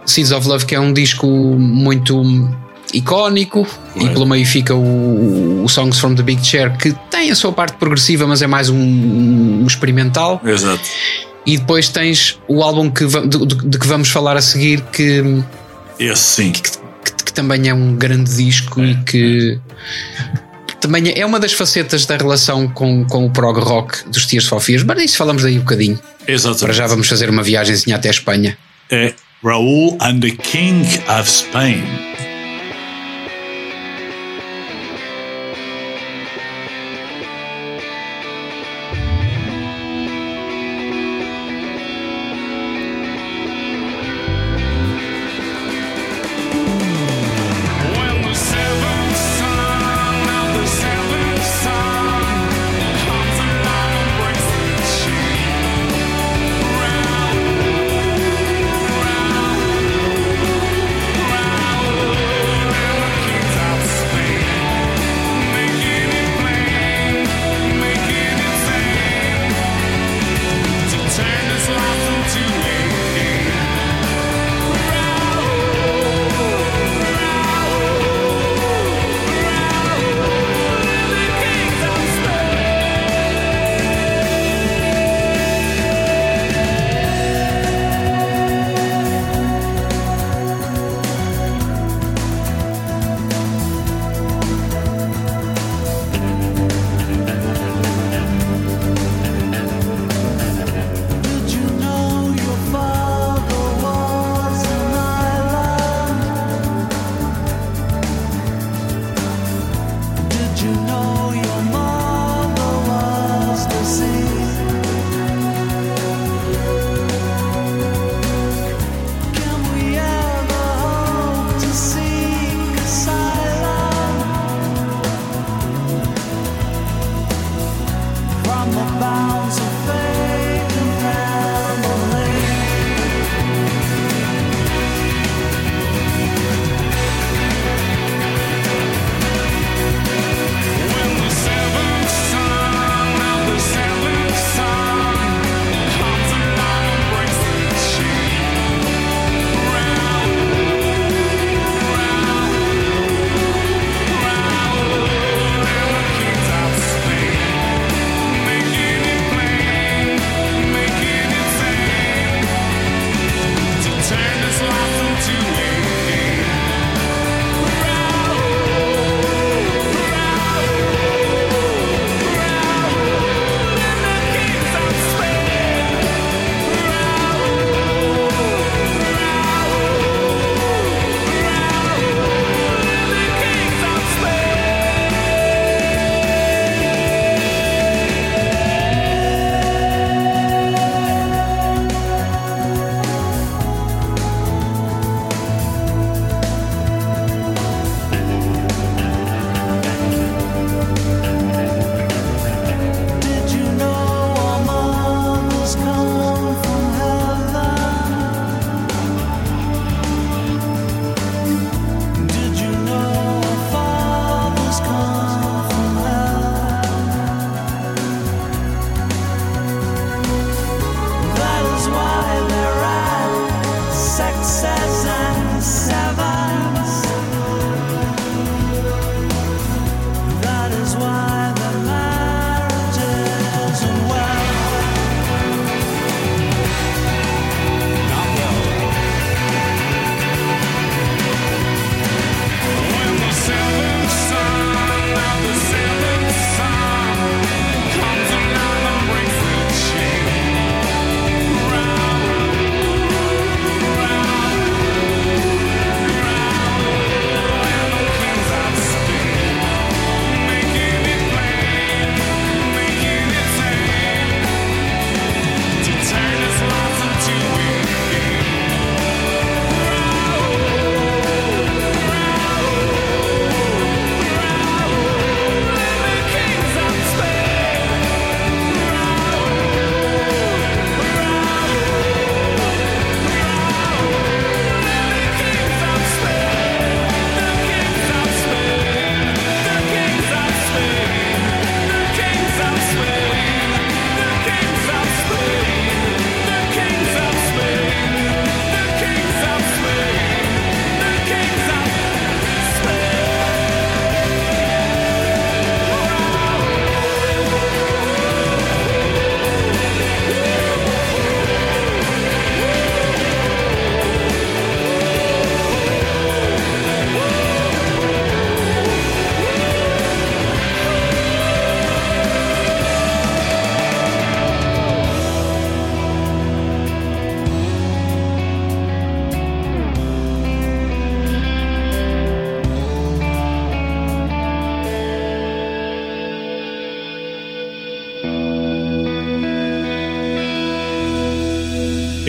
Seeds 0.06 0.32
of 0.32 0.46
Love, 0.48 0.66
que 0.66 0.74
é 0.74 0.80
um 0.80 0.92
disco 0.92 1.26
muito 1.26 2.22
icónico 2.92 3.66
e 3.96 4.08
pelo 4.10 4.26
meio 4.26 4.44
fica 4.44 4.74
o, 4.74 5.64
o, 5.64 5.68
Songs 5.68 5.98
from 5.98 6.14
the 6.14 6.22
Big 6.22 6.44
Chair 6.44 6.76
que 6.76 6.92
tem 7.10 7.30
a 7.30 7.34
sua 7.34 7.50
parte 7.50 7.76
progressiva 7.76 8.26
mas 8.26 8.42
é 8.42 8.46
mais 8.46 8.68
um, 8.68 8.76
um 8.76 9.66
experimental 9.66 10.40
Exato. 10.44 10.82
E 11.46 11.58
depois 11.58 11.88
tens 11.88 12.38
o 12.48 12.62
álbum 12.62 12.90
que, 12.90 13.04
de, 13.04 13.46
de, 13.46 13.78
que 13.78 13.86
vamos 13.86 14.08
falar 14.08 14.36
a 14.36 14.42
seguir 14.42 14.80
que 14.92 15.22
esse 15.98 16.22
sim 16.22 16.52
que, 16.52 16.62
que, 16.62 17.24
que 17.24 17.32
também 17.32 17.68
é 17.68 17.74
um 17.74 17.96
grande 17.96 18.34
disco 18.36 18.80
é, 18.80 18.90
e 18.90 18.94
que 19.04 19.60
é 20.38 20.52
também 20.82 21.14
é 21.16 21.24
uma 21.24 21.38
das 21.38 21.52
facetas 21.52 22.04
da 22.06 22.16
relação 22.16 22.68
com, 22.68 23.04
com 23.04 23.24
o 23.24 23.30
prog 23.30 23.60
rock 23.60 24.04
dos 24.10 24.26
Tears 24.26 24.46
for 24.46 24.60
Fears, 24.60 24.82
mas 24.82 25.00
isso 25.00 25.16
falamos 25.16 25.44
aí 25.44 25.56
um 25.56 25.60
bocadinho. 25.60 25.98
Exatamente. 26.26 26.64
Para 26.64 26.72
já 26.72 26.86
vamos 26.88 27.08
fazer 27.08 27.30
uma 27.30 27.42
viagemzinha 27.42 27.94
até 27.94 28.08
a 28.08 28.10
Espanha. 28.10 28.58
É 28.90 29.14
Raul 29.44 29.96
and 30.00 30.18
the 30.18 30.30
King 30.30 30.84
of 31.08 31.30
Spain. 31.30 32.11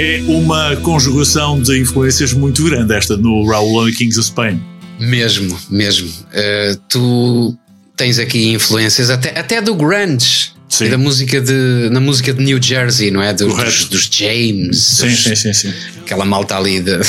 É 0.04 0.22
uma 0.28 0.76
conjugação 0.78 1.62
de 1.62 1.80
influências 1.80 2.34
muito 2.34 2.62
grande 2.66 2.94
esta 2.94 3.16
no 3.16 3.48
Raul 3.48 3.90
Kings 3.94 4.20
of 4.20 4.28
Spain. 4.28 4.62
Mesmo, 5.00 5.58
mesmo. 5.70 6.10
Uh, 6.10 6.78
tu 6.90 7.58
tens 7.96 8.20
aqui 8.20 8.52
influências 8.52 9.10
até, 9.10 9.40
até 9.40 9.62
do 9.62 9.74
grunge. 9.74 10.52
Sim. 10.68 10.90
da 10.90 10.98
música 10.98 11.40
de, 11.40 11.90
na 11.92 12.00
música 12.00 12.34
de 12.34 12.44
New 12.44 12.60
Jersey, 12.60 13.12
não 13.12 13.22
é? 13.22 13.32
Dos, 13.32 13.54
dos, 13.54 13.86
dos 13.86 14.10
James. 14.12 14.80
Sim, 14.80 15.08
dos, 15.08 15.24
sim, 15.24 15.36
sim, 15.36 15.54
sim. 15.54 15.74
Aquela 16.02 16.26
malta 16.26 16.58
ali. 16.58 16.82
De... 16.82 17.00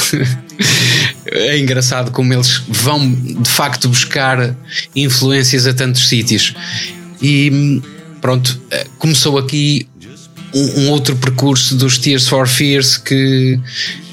é 1.27 1.59
engraçado 1.59 2.11
como 2.11 2.35
eles 2.35 2.63
vão 2.69 3.11
de 3.11 3.49
facto 3.49 3.89
buscar 3.89 4.55
influências 4.95 5.67
a 5.67 5.73
tantos 5.73 6.09
sítios. 6.11 6.55
E 7.23 7.81
pronto, 8.21 8.61
eh, 8.71 8.87
começou 8.99 9.39
aqui 9.39 9.89
um, 10.55 10.81
um 10.81 10.91
outro 10.91 11.17
percurso 11.17 11.75
dos 11.75 11.99
Tears 11.99 12.29
for 12.29 12.47
Fears 12.47 12.97
que, 12.97 13.59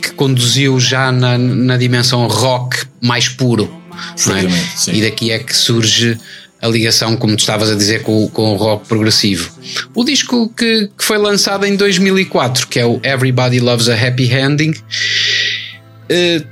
que 0.02 0.12
conduziu 0.14 0.80
já 0.80 1.12
na, 1.12 1.38
na 1.38 1.78
dimensão 1.78 2.28
rock 2.28 2.86
mais 3.02 3.30
puro. 3.30 3.82
É? 4.88 4.96
E 4.96 5.02
daqui 5.02 5.32
é 5.32 5.40
que 5.40 5.56
surge 5.56 6.18
a 6.62 6.68
ligação, 6.68 7.18
como 7.18 7.36
tu 7.36 7.40
estavas 7.40 7.72
a 7.72 7.76
dizer, 7.76 8.04
com, 8.04 8.28
com 8.30 8.54
o 8.54 8.56
rock 8.56 8.88
progressivo. 8.88 9.52
O 9.96 10.04
disco 10.04 10.50
que, 10.50 10.90
que, 10.96 11.04
foi 11.04 11.18
lançado 11.18 11.66
em 11.66 11.76
2004, 11.76 12.68
que 12.68 12.80
é 12.80 12.86
o 12.86 13.00
Everybody 13.04 13.60
Loves 13.60 13.90
a 13.90 13.96
Happy 13.96 14.32
Ending, 14.32 14.72
uh, 14.72 16.46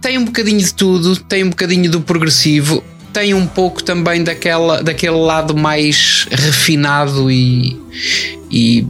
tem 0.00 0.18
um 0.18 0.24
bocadinho 0.24 0.58
de 0.58 0.74
tudo, 0.74 1.16
tem 1.16 1.44
um 1.44 1.50
bocadinho 1.50 1.88
do 1.90 2.00
progressivo, 2.00 2.82
tem 3.16 3.32
um 3.32 3.46
pouco 3.46 3.82
também 3.82 4.22
daquela, 4.22 4.82
daquele 4.82 5.16
lado 5.16 5.56
mais 5.56 6.28
refinado 6.30 7.30
e, 7.30 7.80
e 8.50 8.86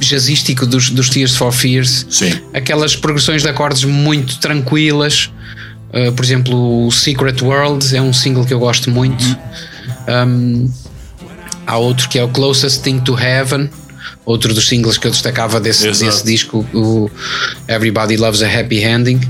jazzístico 0.00 0.64
dos, 0.64 0.88
dos 0.88 1.10
Tears 1.10 1.36
for 1.36 1.52
Fears. 1.52 2.06
Sim. 2.08 2.40
Aquelas 2.54 2.96
progressões 2.96 3.42
de 3.42 3.48
acordes 3.48 3.84
muito 3.84 4.38
tranquilas 4.40 5.30
Uh, 5.94 6.10
por 6.10 6.24
exemplo, 6.24 6.88
o 6.88 6.90
Secret 6.90 7.40
World 7.40 7.96
é 7.96 8.02
um 8.02 8.12
single 8.12 8.44
que 8.44 8.52
eu 8.52 8.58
gosto 8.58 8.90
muito. 8.90 9.24
Um, 10.08 10.68
há 11.64 11.78
outro 11.78 12.08
que 12.08 12.18
é 12.18 12.24
o 12.24 12.28
Closest 12.28 12.82
Thing 12.82 12.98
to 12.98 13.16
Heaven, 13.16 13.70
outro 14.26 14.52
dos 14.52 14.66
singles 14.66 14.98
que 14.98 15.06
eu 15.06 15.12
destacava 15.12 15.60
desse, 15.60 15.86
desse 15.86 16.24
disco, 16.24 16.66
o 16.74 17.08
Everybody 17.68 18.16
Loves 18.16 18.42
a 18.42 18.48
Happy 18.48 18.82
Ending, 18.82 19.20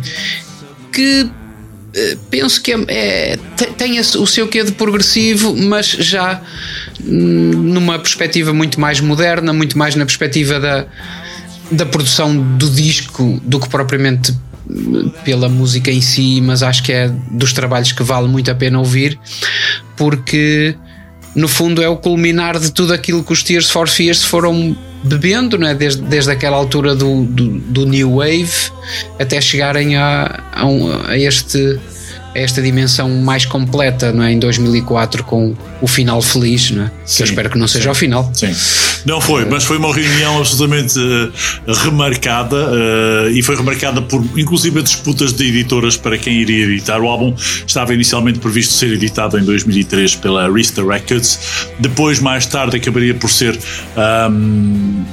que 0.90 1.30
penso 2.30 2.60
que 2.60 2.72
é, 2.72 2.84
é, 2.88 3.36
tem 3.76 3.98
o 3.98 4.26
seu 4.26 4.48
quê 4.48 4.64
de 4.64 4.72
progressivo, 4.72 5.56
mas 5.56 5.86
já 5.86 6.40
hum, 7.04 7.50
numa 7.54 7.98
perspectiva 7.98 8.52
muito 8.52 8.80
mais 8.80 9.00
moderna, 9.00 9.52
muito 9.52 9.78
mais 9.78 9.94
na 9.94 10.04
perspectiva 10.04 10.58
da, 10.58 10.86
da 11.70 11.86
produção 11.86 12.36
do 12.56 12.68
disco 12.68 13.40
do 13.44 13.60
que 13.60 13.68
propriamente 13.68 14.34
pela 15.24 15.48
música 15.48 15.90
em 15.90 16.00
si, 16.00 16.40
mas 16.40 16.62
acho 16.62 16.82
que 16.82 16.92
é 16.92 17.08
dos 17.30 17.52
trabalhos 17.52 17.92
que 17.92 18.02
vale 18.02 18.28
muito 18.28 18.50
a 18.50 18.54
pena 18.54 18.78
ouvir, 18.78 19.18
porque 19.96 20.74
no 21.34 21.48
fundo 21.48 21.82
é 21.82 21.88
o 21.88 21.96
culminar 21.96 22.58
de 22.58 22.72
tudo 22.72 22.94
aquilo 22.94 23.22
que 23.22 23.32
os 23.32 23.42
Tears 23.42 23.68
for 23.68 23.88
Fears 23.88 24.22
foram 24.22 24.76
bebendo, 25.04 25.58
né? 25.58 25.74
desde, 25.74 26.02
desde 26.02 26.30
aquela 26.30 26.56
altura 26.56 26.94
do, 26.94 27.24
do, 27.24 27.58
do 27.58 27.86
New 27.86 28.16
Wave 28.16 28.72
até 29.18 29.40
chegarem 29.40 29.96
a, 29.96 30.42
a, 30.52 30.66
um, 30.66 31.06
a 31.06 31.16
este 31.18 31.78
esta 32.34 32.60
dimensão 32.60 33.08
mais 33.08 33.44
completa 33.46 34.10
não 34.10 34.24
é? 34.24 34.32
em 34.32 34.38
2004 34.40 35.22
com 35.22 35.54
o 35.80 35.86
final 35.86 36.20
feliz, 36.20 36.72
não 36.72 36.84
é? 36.84 36.90
que 37.06 37.22
eu 37.22 37.24
espero 37.24 37.48
que 37.48 37.56
não 37.56 37.68
seja 37.68 37.84
sim, 37.84 37.90
o 37.90 37.94
final. 37.94 38.30
Sim, 38.34 38.52
não 39.04 39.20
foi, 39.20 39.44
mas 39.44 39.64
foi 39.64 39.76
uma 39.76 39.92
reunião 39.92 40.38
absolutamente 40.38 40.98
uh, 40.98 41.72
remarcada 41.84 42.56
uh, 42.56 43.30
e 43.30 43.42
foi 43.42 43.56
remarcada 43.56 44.00
por 44.00 44.22
inclusive 44.36 44.82
disputas 44.82 45.32
de 45.32 45.46
editoras 45.46 45.96
para 45.96 46.16
quem 46.16 46.40
iria 46.40 46.64
editar. 46.64 47.00
O 47.00 47.08
álbum 47.08 47.34
estava 47.66 47.92
inicialmente 47.94 48.38
previsto 48.38 48.72
ser 48.72 48.92
editado 48.92 49.38
em 49.38 49.44
2003 49.44 50.16
pela 50.16 50.48
Arista 50.48 50.82
Records, 50.84 51.68
depois, 51.78 52.20
mais 52.20 52.46
tarde, 52.46 52.76
acabaria 52.76 53.14
por 53.14 53.30
ser. 53.30 53.58
Um, 53.96 55.04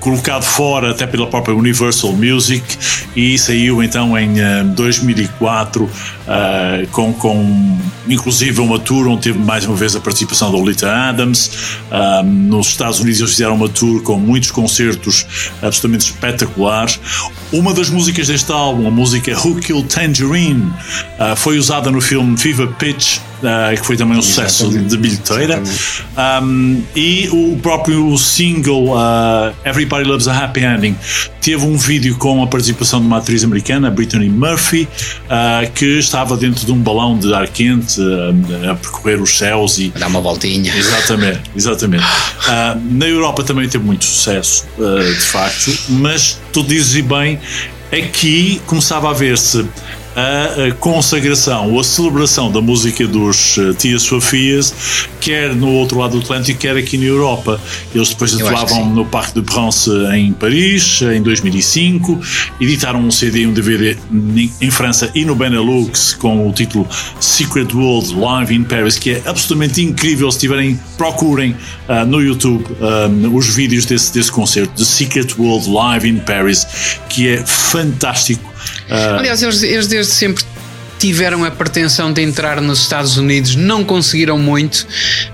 colocado 0.00 0.42
fora 0.42 0.90
até 0.90 1.06
pela 1.06 1.26
própria 1.26 1.54
Universal 1.54 2.12
Music 2.12 2.62
e 3.16 3.38
saiu 3.38 3.82
então 3.82 4.16
em 4.18 4.40
uh, 4.40 4.64
2004 4.74 5.84
uh, 5.84 5.90
com, 6.90 7.12
com 7.12 7.78
inclusive 8.08 8.60
uma 8.60 8.78
tour 8.78 9.06
onde 9.08 9.22
teve 9.22 9.38
mais 9.38 9.64
uma 9.66 9.76
vez 9.76 9.94
a 9.96 10.00
participação 10.00 10.50
da 10.50 10.58
Olita 10.58 10.90
Adams. 10.90 11.50
Uh, 11.90 12.22
nos 12.24 12.68
Estados 12.68 13.00
Unidos 13.00 13.20
eles 13.20 13.32
fizeram 13.32 13.54
uma 13.54 13.68
tour 13.68 14.02
com 14.02 14.18
muitos 14.18 14.50
concertos 14.50 15.26
absolutamente 15.62 16.10
espetaculares 16.10 17.00
uma 17.52 17.72
das 17.72 17.90
músicas 17.90 18.28
deste 18.28 18.52
álbum 18.52 18.86
a 18.86 18.90
música 18.90 19.32
Who 19.36 19.56
Killed 19.56 19.88
Tangerine 19.88 20.72
uh, 21.18 21.36
foi 21.36 21.58
usada 21.58 21.90
no 21.90 22.00
filme 22.00 22.36
Fever 22.36 22.68
Pitch 22.78 23.18
uh, 23.38 23.76
que 23.76 23.86
foi 23.86 23.96
também 23.96 24.18
um 24.18 24.22
sucesso 24.22 24.68
de 24.68 24.96
bilheteira. 24.96 25.62
Um, 26.42 26.82
e 26.94 27.28
o 27.30 27.58
próprio 27.60 28.16
single 28.16 28.88
uh, 28.90 29.54
Everybody 29.64 30.04
Loves 30.04 30.28
a 30.28 30.44
Happy 30.44 30.60
Ending 30.60 30.96
teve 31.40 31.64
um 31.64 31.76
vídeo 31.76 32.16
com 32.16 32.42
a 32.42 32.46
participação 32.46 33.00
de 33.00 33.06
uma 33.06 33.18
atriz 33.18 33.44
americana, 33.44 33.90
Brittany 33.90 34.28
Murphy, 34.28 34.86
que 35.74 35.98
estava 35.98 36.36
dentro 36.36 36.66
de 36.66 36.72
um 36.72 36.78
balão 36.78 37.18
de 37.18 37.32
ar 37.32 37.48
quente 37.48 37.98
a 38.70 38.74
percorrer 38.74 39.22
os 39.22 39.38
céus 39.38 39.78
e. 39.78 39.90
A 39.94 40.00
dar 40.00 40.08
uma 40.08 40.20
voltinha. 40.20 40.74
Exatamente, 40.76 41.40
exatamente. 41.56 42.04
na 42.90 43.06
Europa 43.06 43.44
também 43.44 43.66
teve 43.66 43.82
muito 43.82 44.04
sucesso, 44.04 44.66
de 44.76 45.20
facto, 45.20 45.74
mas 45.88 46.38
tu 46.52 46.62
dizes 46.62 47.02
bem, 47.02 47.37
aqui 47.92 48.60
começava 48.66 49.10
a 49.10 49.12
ver-se 49.12 49.66
a 50.18 50.72
consagração 50.72 51.72
ou 51.72 51.80
a 51.80 51.84
celebração 51.84 52.50
da 52.50 52.60
música 52.60 53.06
dos 53.06 53.56
uh, 53.56 53.72
Tias 53.74 54.02
Sofias, 54.02 55.06
quer 55.20 55.54
no 55.54 55.68
outro 55.68 55.98
lado 55.98 56.18
do 56.18 56.18
Atlântico, 56.18 56.58
quer 56.58 56.76
aqui 56.76 56.98
na 56.98 57.04
Europa. 57.04 57.60
Eles 57.94 58.08
depois 58.08 58.34
atuavam 58.34 58.90
no 58.90 59.06
Parque 59.06 59.40
de 59.40 59.52
France 59.52 59.88
em 60.14 60.32
Paris, 60.32 61.02
em 61.02 61.22
2005, 61.22 62.20
editaram 62.60 63.00
um 63.00 63.10
CD 63.12 63.42
e 63.42 63.46
um 63.46 63.52
DVD 63.52 63.96
em 64.60 64.70
França 64.70 65.10
e 65.14 65.24
no 65.24 65.36
Benelux 65.36 66.14
com 66.14 66.48
o 66.48 66.52
título 66.52 66.88
Secret 67.20 67.68
World 67.72 68.14
Live 68.14 68.54
in 68.54 68.64
Paris, 68.64 68.98
que 68.98 69.12
é 69.12 69.22
absolutamente 69.24 69.82
incrível. 69.82 70.32
Se 70.32 70.40
tiverem, 70.40 70.80
procurem 70.96 71.52
uh, 71.88 72.04
no 72.04 72.20
YouTube 72.20 72.64
uh, 72.64 73.36
os 73.36 73.54
vídeos 73.54 73.86
desse, 73.86 74.12
desse 74.12 74.32
concerto, 74.32 74.72
The 74.76 74.84
Secret 74.84 75.34
World 75.38 75.70
Live 75.70 76.08
in 76.08 76.18
Paris, 76.18 76.66
que 77.08 77.28
é 77.28 77.46
fantástico 77.46 78.57
Uh... 78.88 79.18
Aliás, 79.18 79.42
eles, 79.42 79.62
eles 79.62 79.88
desde 79.88 80.12
sempre 80.12 80.44
tiveram 80.98 81.44
a 81.44 81.50
pretensão 81.50 82.12
de 82.12 82.22
entrar 82.22 82.60
nos 82.60 82.80
Estados 82.80 83.16
Unidos, 83.16 83.54
não 83.54 83.84
conseguiram 83.84 84.38
muito, 84.38 84.86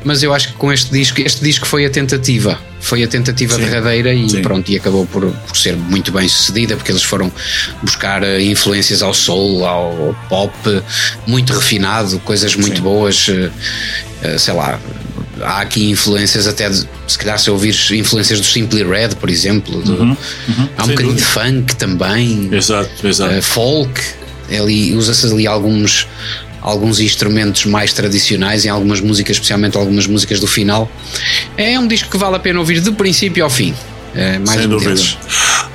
mas 0.04 0.22
eu 0.22 0.32
acho 0.34 0.48
que 0.48 0.54
com 0.54 0.72
este 0.72 0.90
disco, 0.92 1.20
este 1.20 1.42
disco 1.42 1.66
foi 1.66 1.84
a 1.86 1.90
tentativa. 1.90 2.58
Foi 2.80 3.02
a 3.02 3.08
tentativa 3.08 3.54
Sim. 3.54 3.62
derradeira 3.62 4.12
e 4.12 4.28
Sim. 4.28 4.42
pronto, 4.42 4.70
e 4.70 4.76
acabou 4.76 5.06
por, 5.06 5.24
por 5.24 5.56
ser 5.56 5.74
muito 5.74 6.12
bem 6.12 6.28
sucedida, 6.28 6.76
porque 6.76 6.92
eles 6.92 7.02
foram 7.02 7.32
buscar 7.82 8.22
eh, 8.22 8.42
influências 8.42 9.02
ao 9.02 9.14
soul, 9.14 9.64
ao 9.64 10.14
pop, 10.28 10.52
muito 11.26 11.54
refinado, 11.54 12.18
coisas 12.20 12.54
muito 12.54 12.76
Sim. 12.76 12.82
boas, 12.82 13.26
eh, 13.30 13.50
eh, 14.22 14.38
sei 14.38 14.52
lá, 14.52 14.78
há 15.40 15.60
aqui 15.60 15.90
influências 15.90 16.46
até 16.46 16.68
de, 16.68 16.86
se 17.06 17.18
calhar 17.18 17.38
se 17.38 17.50
ouvires 17.50 17.90
influências 17.90 18.38
do 18.38 18.46
Simply 18.46 18.84
Red, 18.84 19.16
por 19.18 19.30
exemplo, 19.30 19.80
do, 19.82 19.92
uhum, 19.94 20.16
uhum, 20.48 20.68
há 20.76 20.84
um 20.84 20.88
bocadinho 20.88 21.14
dúvida. 21.14 21.14
de 21.14 21.24
funk 21.24 21.76
também, 21.76 22.48
exato, 22.52 23.06
exato. 23.06 23.34
Uh, 23.34 23.42
folk, 23.42 24.00
ali 24.50 24.94
usa-se 24.94 25.26
ali 25.26 25.46
alguns 25.46 26.06
alguns 26.60 26.98
instrumentos 26.98 27.66
mais 27.66 27.92
tradicionais 27.92 28.64
em 28.64 28.70
algumas 28.70 28.98
músicas, 28.98 29.36
especialmente 29.36 29.76
algumas 29.76 30.06
músicas 30.06 30.40
do 30.40 30.46
final. 30.46 30.90
É 31.58 31.78
um 31.78 31.86
disco 31.86 32.10
que 32.10 32.16
vale 32.16 32.36
a 32.36 32.38
pena 32.38 32.58
ouvir 32.58 32.80
do 32.80 32.94
princípio 32.94 33.44
ao 33.44 33.50
fim. 33.50 33.74
É, 34.14 34.38
mais 34.38 34.60
Sem 34.60 34.68
dúvida. 34.68 35.00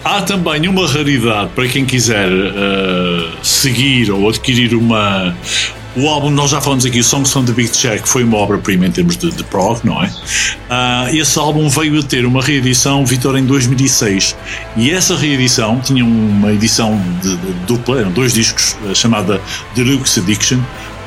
Há 0.03 0.22
também 0.22 0.67
uma 0.67 0.88
raridade 0.88 1.51
para 1.53 1.67
quem 1.67 1.86
quiser 1.86 2.28
uh, 2.28 3.30
seguir 3.43 4.09
ou 4.09 4.28
adquirir 4.30 4.74
uma, 4.74 5.36
o 6.00 6.08
álbum, 6.08 6.30
nós 6.30 6.52
já 6.52 6.62
falamos 6.62 6.86
aqui, 6.86 7.04
Songs 7.04 7.32
from 7.32 7.45
the 7.45 7.52
Big 7.52 7.76
Chair, 7.76 8.02
que 8.02 8.08
foi 8.08 8.24
uma 8.24 8.38
obra-prima 8.38 8.88
em 8.88 8.91
termos 8.91 9.18
de, 9.18 9.32
de 9.32 9.43
prog, 9.43 9.80
não 9.84 10.02
é? 10.04 10.08
Uh, 10.08 11.16
esse 11.16 11.38
álbum 11.38 11.68
veio 11.70 12.00
a 12.00 12.04
ter 12.04 12.26
uma 12.26 12.41
reedição, 12.41 13.06
Vitor, 13.06 13.38
em 13.38 13.45
2006. 13.45 14.36
E 14.78 14.91
essa 14.91 15.16
reedição 15.16 15.80
tinha 15.80 16.04
uma 16.04 16.54
edição 16.54 17.00
de, 17.22 17.36
de 17.36 17.54
dupla, 17.66 18.00
eram 18.00 18.12
dois 18.12 18.34
discos, 18.34 18.78
uh, 18.86 18.95
chamada 18.95 19.41
Deluxe 19.76 20.20
Addiction. 20.20 20.60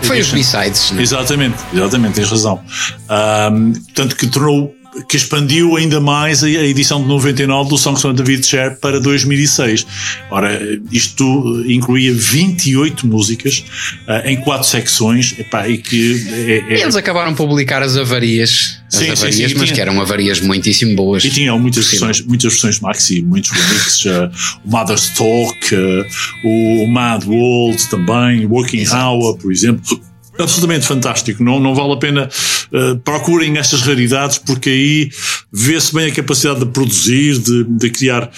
Foi 0.03 0.20
os 0.20 0.30
B-Sides, 0.30 0.93
é? 0.97 1.01
Exatamente, 1.01 1.57
exatamente, 1.72 2.14
tens 2.14 2.28
razão. 2.28 2.61
Uh, 3.05 3.72
portanto, 3.86 4.16
que 4.16 4.26
tornou 4.26 4.74
que 5.09 5.16
expandiu 5.16 5.76
ainda 5.76 6.01
mais 6.01 6.45
a 6.45 6.49
edição 6.49 7.01
de 7.01 7.09
99 7.09 7.70
do 7.70 7.78
Songs 7.78 8.03
from 8.03 8.14
David 8.14 8.47
Share 8.47 8.76
para 8.76 9.01
2006. 9.01 9.86
Ora, 10.30 10.61
isto 10.90 11.64
incluía 11.66 12.12
28 12.12 13.07
músicas 13.07 13.64
uh, 14.07 14.28
em 14.28 14.36
quatro 14.36 14.68
secções 14.68 15.34
epá, 15.38 15.66
e 15.68 15.78
que 15.78 16.26
é, 16.30 16.74
é... 16.74 16.82
eles 16.82 16.95
acabaram 16.95 17.30
de 17.30 17.36
publicar 17.38 17.82
as 17.82 17.97
avarias, 17.97 18.78
as 18.88 18.95
sim, 18.99 19.11
avarias 19.11 19.34
sim, 19.34 19.49
sim, 19.49 19.55
mas 19.55 19.64
tinha... 19.64 19.74
que 19.74 19.80
eram 19.80 20.01
avarias 20.01 20.40
muitíssimo 20.40 20.95
boas. 20.95 21.24
E 21.24 21.30
tinham 21.30 21.59
muitas 21.59 21.86
versões, 21.86 22.20
muitas 22.20 22.53
versões 22.53 22.80
maxi, 22.80 23.22
muitos 23.22 23.51
remixes, 23.51 24.05
uh, 24.05 24.30
o 24.64 24.70
Mother's 24.70 25.09
Talk, 25.11 25.74
uh, 25.74 26.07
o 26.45 26.86
Mad 26.86 27.24
World 27.24 27.88
também, 27.88 28.45
Working 28.45 28.80
Exato. 28.80 29.05
Hour, 29.05 29.38
por 29.38 29.51
exemplo 29.51 30.11
absolutamente 30.43 30.86
fantástico. 30.86 31.43
Não, 31.43 31.61
não 31.61 31.74
vale 31.74 31.93
a 31.93 31.97
pena 31.97 32.28
uh, 32.72 32.99
procurem 32.99 33.57
estas 33.59 33.82
raridades 33.82 34.38
porque 34.38 34.70
aí 34.70 35.11
vê-se 35.53 35.95
bem 35.95 36.11
a 36.11 36.14
capacidade 36.14 36.61
de 36.61 36.66
produzir, 36.66 37.38
de, 37.38 37.64
de 37.64 37.90
criar 37.90 38.30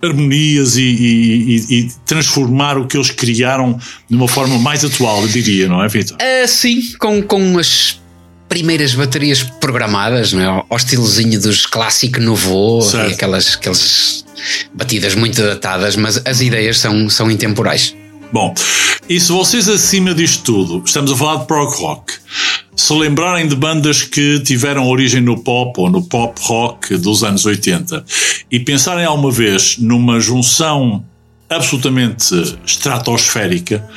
harmonias 0.00 0.76
e, 0.76 0.82
e, 0.82 1.56
e, 1.70 1.88
transformar 2.06 2.78
o 2.78 2.86
que 2.86 2.96
eles 2.96 3.10
criaram 3.10 3.78
de 4.08 4.16
uma 4.16 4.28
forma 4.28 4.56
mais 4.58 4.84
atual, 4.84 5.22
eu 5.22 5.28
diria, 5.28 5.66
não 5.66 5.82
é, 5.82 5.88
Vitor? 5.88 6.16
Uh, 6.16 6.46
sim, 6.46 6.80
com, 6.98 7.20
com 7.20 7.58
as 7.58 8.00
primeiras 8.48 8.94
baterias 8.94 9.42
programadas, 9.42 10.32
não 10.32 10.40
é? 10.40 10.64
ao 10.68 10.76
estilozinho 10.76 11.40
dos 11.40 11.66
clássico 11.66 12.20
novo 12.20 12.80
e 12.94 13.12
aquelas, 13.12 13.56
aquelas 13.56 14.24
batidas 14.72 15.14
muito 15.14 15.42
datadas, 15.42 15.96
mas 15.96 16.22
as 16.24 16.40
ideias 16.40 16.78
são, 16.78 17.10
são 17.10 17.30
intemporais. 17.30 17.94
Bom, 18.32 18.54
e 19.08 19.18
se 19.18 19.32
vocês 19.32 19.68
acima 19.68 20.14
disto 20.14 20.44
tudo, 20.44 20.82
estamos 20.84 21.10
a 21.10 21.16
falar 21.16 21.36
de 21.36 21.46
prog 21.46 21.74
rock, 21.76 22.12
se 22.76 22.92
lembrarem 22.92 23.48
de 23.48 23.56
bandas 23.56 24.02
que 24.02 24.40
tiveram 24.40 24.86
origem 24.86 25.22
no 25.22 25.42
pop 25.42 25.80
ou 25.80 25.90
no 25.90 26.02
pop 26.02 26.38
rock 26.42 26.96
dos 26.98 27.24
anos 27.24 27.46
80 27.46 28.04
e 28.50 28.60
pensarem 28.60 29.06
alguma 29.06 29.32
vez 29.32 29.78
numa 29.78 30.20
junção 30.20 31.02
absolutamente 31.48 32.34
estratosférica 32.66 33.88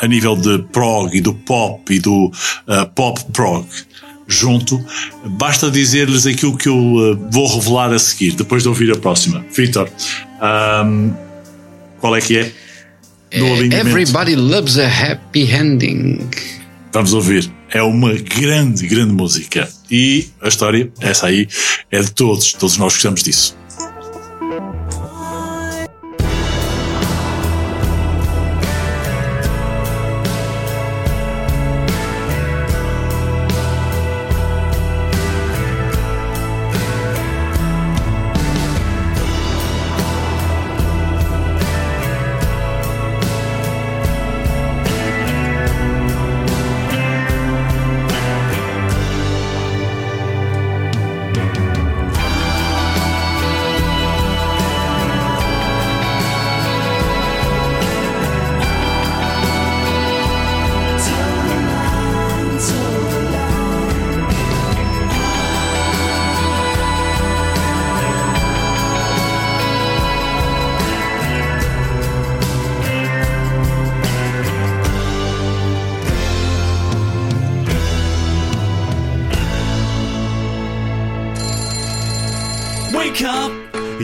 a 0.00 0.06
nível 0.06 0.34
de 0.34 0.58
prog 0.72 1.14
e 1.14 1.20
do 1.20 1.34
pop 1.34 1.94
e 1.94 1.98
do 1.98 2.26
uh, 2.26 2.86
pop 2.94 3.22
prog 3.32 3.66
junto, 4.26 4.82
basta 5.24 5.70
dizer-lhes 5.70 6.26
aquilo 6.26 6.56
que 6.56 6.68
eu 6.68 6.76
uh, 6.76 7.30
vou 7.30 7.46
revelar 7.46 7.92
a 7.92 7.98
seguir, 7.98 8.32
depois 8.32 8.62
de 8.62 8.68
ouvir 8.68 8.90
a 8.90 8.96
próxima. 8.96 9.44
Victor, 9.54 9.88
um, 10.84 11.12
qual 12.00 12.16
é 12.16 12.20
que 12.20 12.38
é? 12.38 12.52
É, 13.30 13.40
Everybody 13.78 14.36
Loves 14.36 14.78
a 14.78 14.86
Happy 14.86 15.50
Ending. 15.52 16.18
Vamos 16.92 17.12
ouvir. 17.12 17.50
É 17.70 17.82
uma 17.82 18.14
grande, 18.14 18.86
grande 18.86 19.12
música. 19.12 19.68
E 19.90 20.28
a 20.40 20.48
história, 20.48 20.90
essa 21.00 21.26
aí, 21.26 21.48
é 21.90 22.00
de 22.00 22.10
todos. 22.12 22.52
Todos 22.52 22.78
nós 22.78 22.94
gostamos 22.94 23.22
disso. 23.22 23.56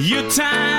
Your 0.02 0.28
time 0.28 0.71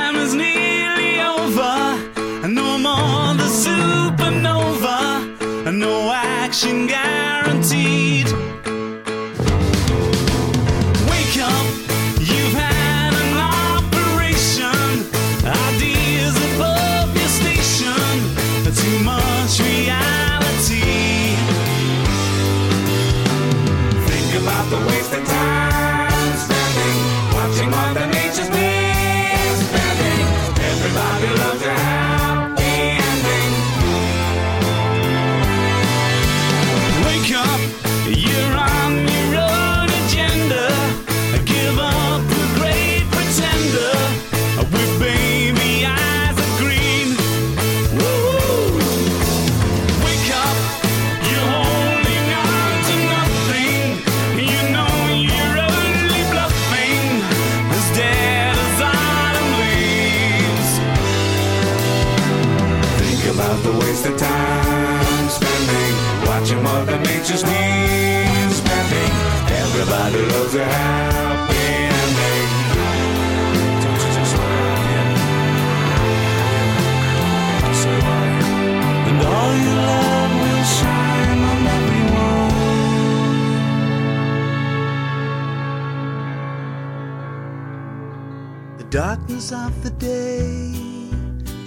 news 89.44 89.52
of 89.52 89.84
the 89.84 89.90
day, 89.92 90.74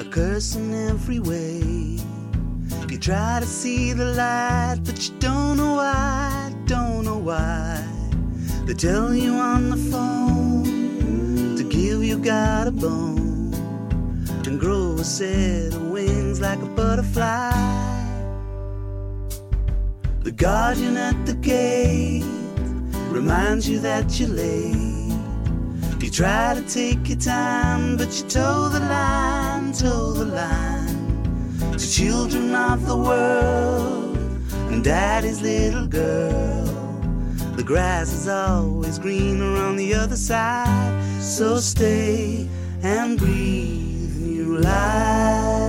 a 0.01 0.05
curse 0.05 0.55
in 0.57 0.73
every 0.89 1.21
way. 1.21 1.61
You 2.89 2.99
try 2.99 3.41
to 3.41 3.47
see 3.47 3.93
the 3.93 4.05
light, 4.05 4.79
but 4.85 5.09
you 5.09 5.15
don't 5.19 5.57
know 5.59 5.75
why, 5.75 6.55
don't 6.65 7.05
know 7.05 7.19
why. 7.19 7.85
They 8.65 8.75
tell 8.75 9.15
you 9.15 9.35
on 9.35 9.71
the 9.71 9.77
phone 9.77 11.57
to 11.57 11.65
give 11.65 12.03
you 12.03 12.19
God 12.19 12.69
a 12.69 12.71
bone 12.71 13.53
and 14.47 14.59
grow 14.59 14.95
a 14.95 15.05
set 15.05 15.75
of 15.75 15.91
wings 15.91 16.41
like 16.41 16.61
a 16.61 16.67
butterfly. 16.67 17.53
The 20.23 20.33
guardian 20.33 20.97
at 20.97 21.27
the 21.27 21.35
gate 21.35 22.25
reminds 23.11 23.69
you 23.69 23.81
that 23.81 24.19
you're 24.19 24.31
late. 24.31 24.96
You 26.01 26.11
try 26.11 26.55
to 26.55 26.63
take 26.63 27.09
your 27.09 27.19
time, 27.19 27.97
but 27.97 28.09
you 28.17 28.29
toe 28.29 28.69
the 28.69 28.81
line, 28.81 29.73
toe 29.73 30.13
the 30.13 30.27
line. 30.27 31.73
To 31.73 31.91
children 31.91 32.55
of 32.55 32.87
the 32.87 32.97
world 32.97 34.17
and 34.71 34.85
daddy's 34.85 35.41
little 35.41 35.87
girl. 35.87 36.65
The 37.57 37.63
grass 37.63 38.13
is 38.13 38.29
always 38.29 38.99
greener 38.99 39.57
on 39.57 39.77
the 39.77 39.95
other 39.95 40.17
side, 40.17 41.03
so 41.23 41.59
stay 41.59 42.49
and 42.83 43.19
breathe 43.19 44.17
new 44.17 44.59
life. 44.59 45.66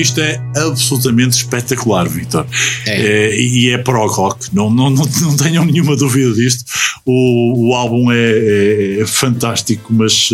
Isto 0.00 0.20
é 0.20 0.40
absolutamente 0.56 1.36
espetacular, 1.36 2.08
Vitor. 2.08 2.46
É. 2.86 3.28
É, 3.30 3.40
e 3.40 3.70
é 3.70 3.78
prog 3.78 4.12
rock, 4.12 4.54
não, 4.54 4.70
não, 4.70 4.90
não, 4.90 5.04
não 5.22 5.36
tenham 5.36 5.64
nenhuma 5.64 5.96
dúvida 5.96 6.32
disto. 6.34 6.64
O, 7.04 7.68
o 7.68 7.74
álbum 7.74 8.10
é, 8.12 9.00
é 9.00 9.06
fantástico, 9.06 9.92
mas 9.92 10.30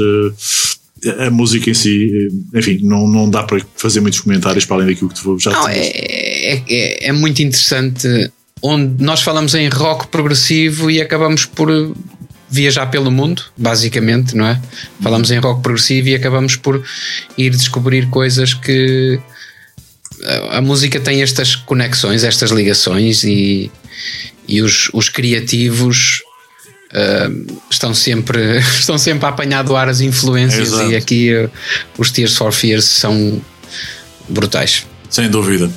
eh, 1.05 1.27
a 1.27 1.31
música 1.31 1.71
em 1.71 1.75
si, 1.75 2.29
eh, 2.55 2.59
enfim, 2.59 2.81
não, 2.83 3.07
não 3.07 3.29
dá 3.29 3.43
para 3.43 3.61
fazer 3.77 4.01
muitos 4.01 4.21
comentários 4.21 4.65
para 4.65 4.77
além 4.77 4.89
daquilo 4.89 5.11
que 5.11 5.23
tu 5.23 5.39
já 5.39 5.51
Não, 5.51 5.69
disseste. 5.69 5.93
é, 5.97 6.63
é, 6.69 7.09
é 7.09 7.13
muito 7.13 7.43
interessante 7.43 8.31
onde 8.63 9.05
nós 9.05 9.21
falamos 9.21 9.55
em 9.55 9.69
rock 9.69 10.09
progressivo 10.09 10.91
e 10.91 11.01
acabamos 11.01 11.45
por 11.45 11.69
viajar 12.51 12.87
pelo 12.87 13.11
mundo, 13.11 13.43
basicamente, 13.57 14.37
não 14.37 14.47
é? 14.47 14.61
Falamos 15.03 15.31
em 15.31 15.39
rock 15.39 15.61
progressivo 15.61 16.09
e 16.09 16.15
acabamos 16.15 16.57
por 16.57 16.83
ir 17.37 17.51
descobrir 17.51 18.09
coisas 18.09 18.55
que 18.55 19.19
a, 20.25 20.59
a 20.59 20.61
música 20.61 20.99
tem 21.01 21.23
estas 21.23 21.55
conexões, 21.55 22.25
estas 22.25 22.51
ligações 22.51 23.25
e, 23.25 23.71
e 24.49 24.63
os, 24.63 24.91
os 24.93 25.09
criativos 25.09 26.23
ah, 26.93 27.29
estão 27.71 27.93
sempre 27.93 28.59
estão 28.79 28.97
sempre 28.97 29.27
a 29.27 29.29
apanhar 29.29 29.63
do 29.63 29.77
ar 29.77 29.89
as 29.89 30.01
influências 30.01 30.73
e 30.73 30.97
aqui 30.97 31.35
ah, 31.35 31.51
os 31.99 32.11
Tears 32.11 32.37
for 32.37 32.53
Fears 32.53 32.85
são 32.85 33.41
brutais. 34.29 34.87
Sem 35.15 35.31
dúvida. 35.31 35.71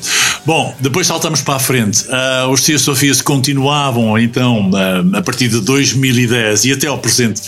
Bom, 0.47 0.75
depois 0.79 1.05
saltamos 1.05 1.43
para 1.43 1.57
a 1.57 1.59
frente. 1.59 2.05
Ah, 2.09 2.47
os 2.49 2.61
Tears 2.61 2.87
of 2.87 2.99
Fears 2.99 3.21
continuavam 3.21 4.17
então, 4.17 4.71
ah, 4.73 5.19
a 5.19 5.21
partir 5.21 5.47
de 5.47 5.61
2010 5.61 6.65
e 6.65 6.71
até 6.71 6.87
ao 6.87 6.97
presente, 6.97 7.43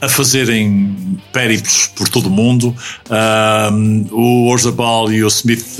a 0.00 0.08
fazerem 0.08 0.96
périplos 1.32 1.92
por 1.94 2.08
todo 2.08 2.26
o 2.26 2.30
mundo. 2.30 2.74
Ah, 3.08 3.70
o 4.10 4.48
Orzabal 4.48 5.12
e 5.12 5.22
o 5.22 5.28
Smith 5.28 5.78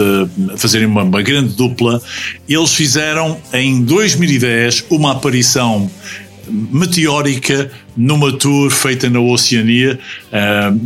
a 0.54 0.56
fazerem 0.56 0.86
uma, 0.86 1.02
uma 1.02 1.22
grande 1.22 1.56
dupla. 1.56 2.00
Eles 2.48 2.72
fizeram 2.72 3.36
em 3.52 3.82
2010 3.82 4.84
uma 4.90 5.11
aparição 5.11 5.90
meteórica 6.48 7.68
numa 7.96 8.30
tour 8.30 8.70
feita 8.70 9.11
na 9.11 9.18
Oceania. 9.18 9.98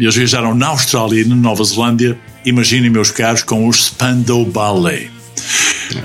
Eles 0.00 0.14
viajaram 0.14 0.54
na 0.54 0.68
Austrália 0.68 1.20
e 1.20 1.24
na 1.26 1.36
Nova 1.36 1.62
Zelândia. 1.62 2.18
Imaginem, 2.44 2.90
meus 2.90 3.10
caros, 3.10 3.42
com 3.42 3.66
os 3.68 3.86
Spandau 3.86 4.44
Ballet. 4.44 5.10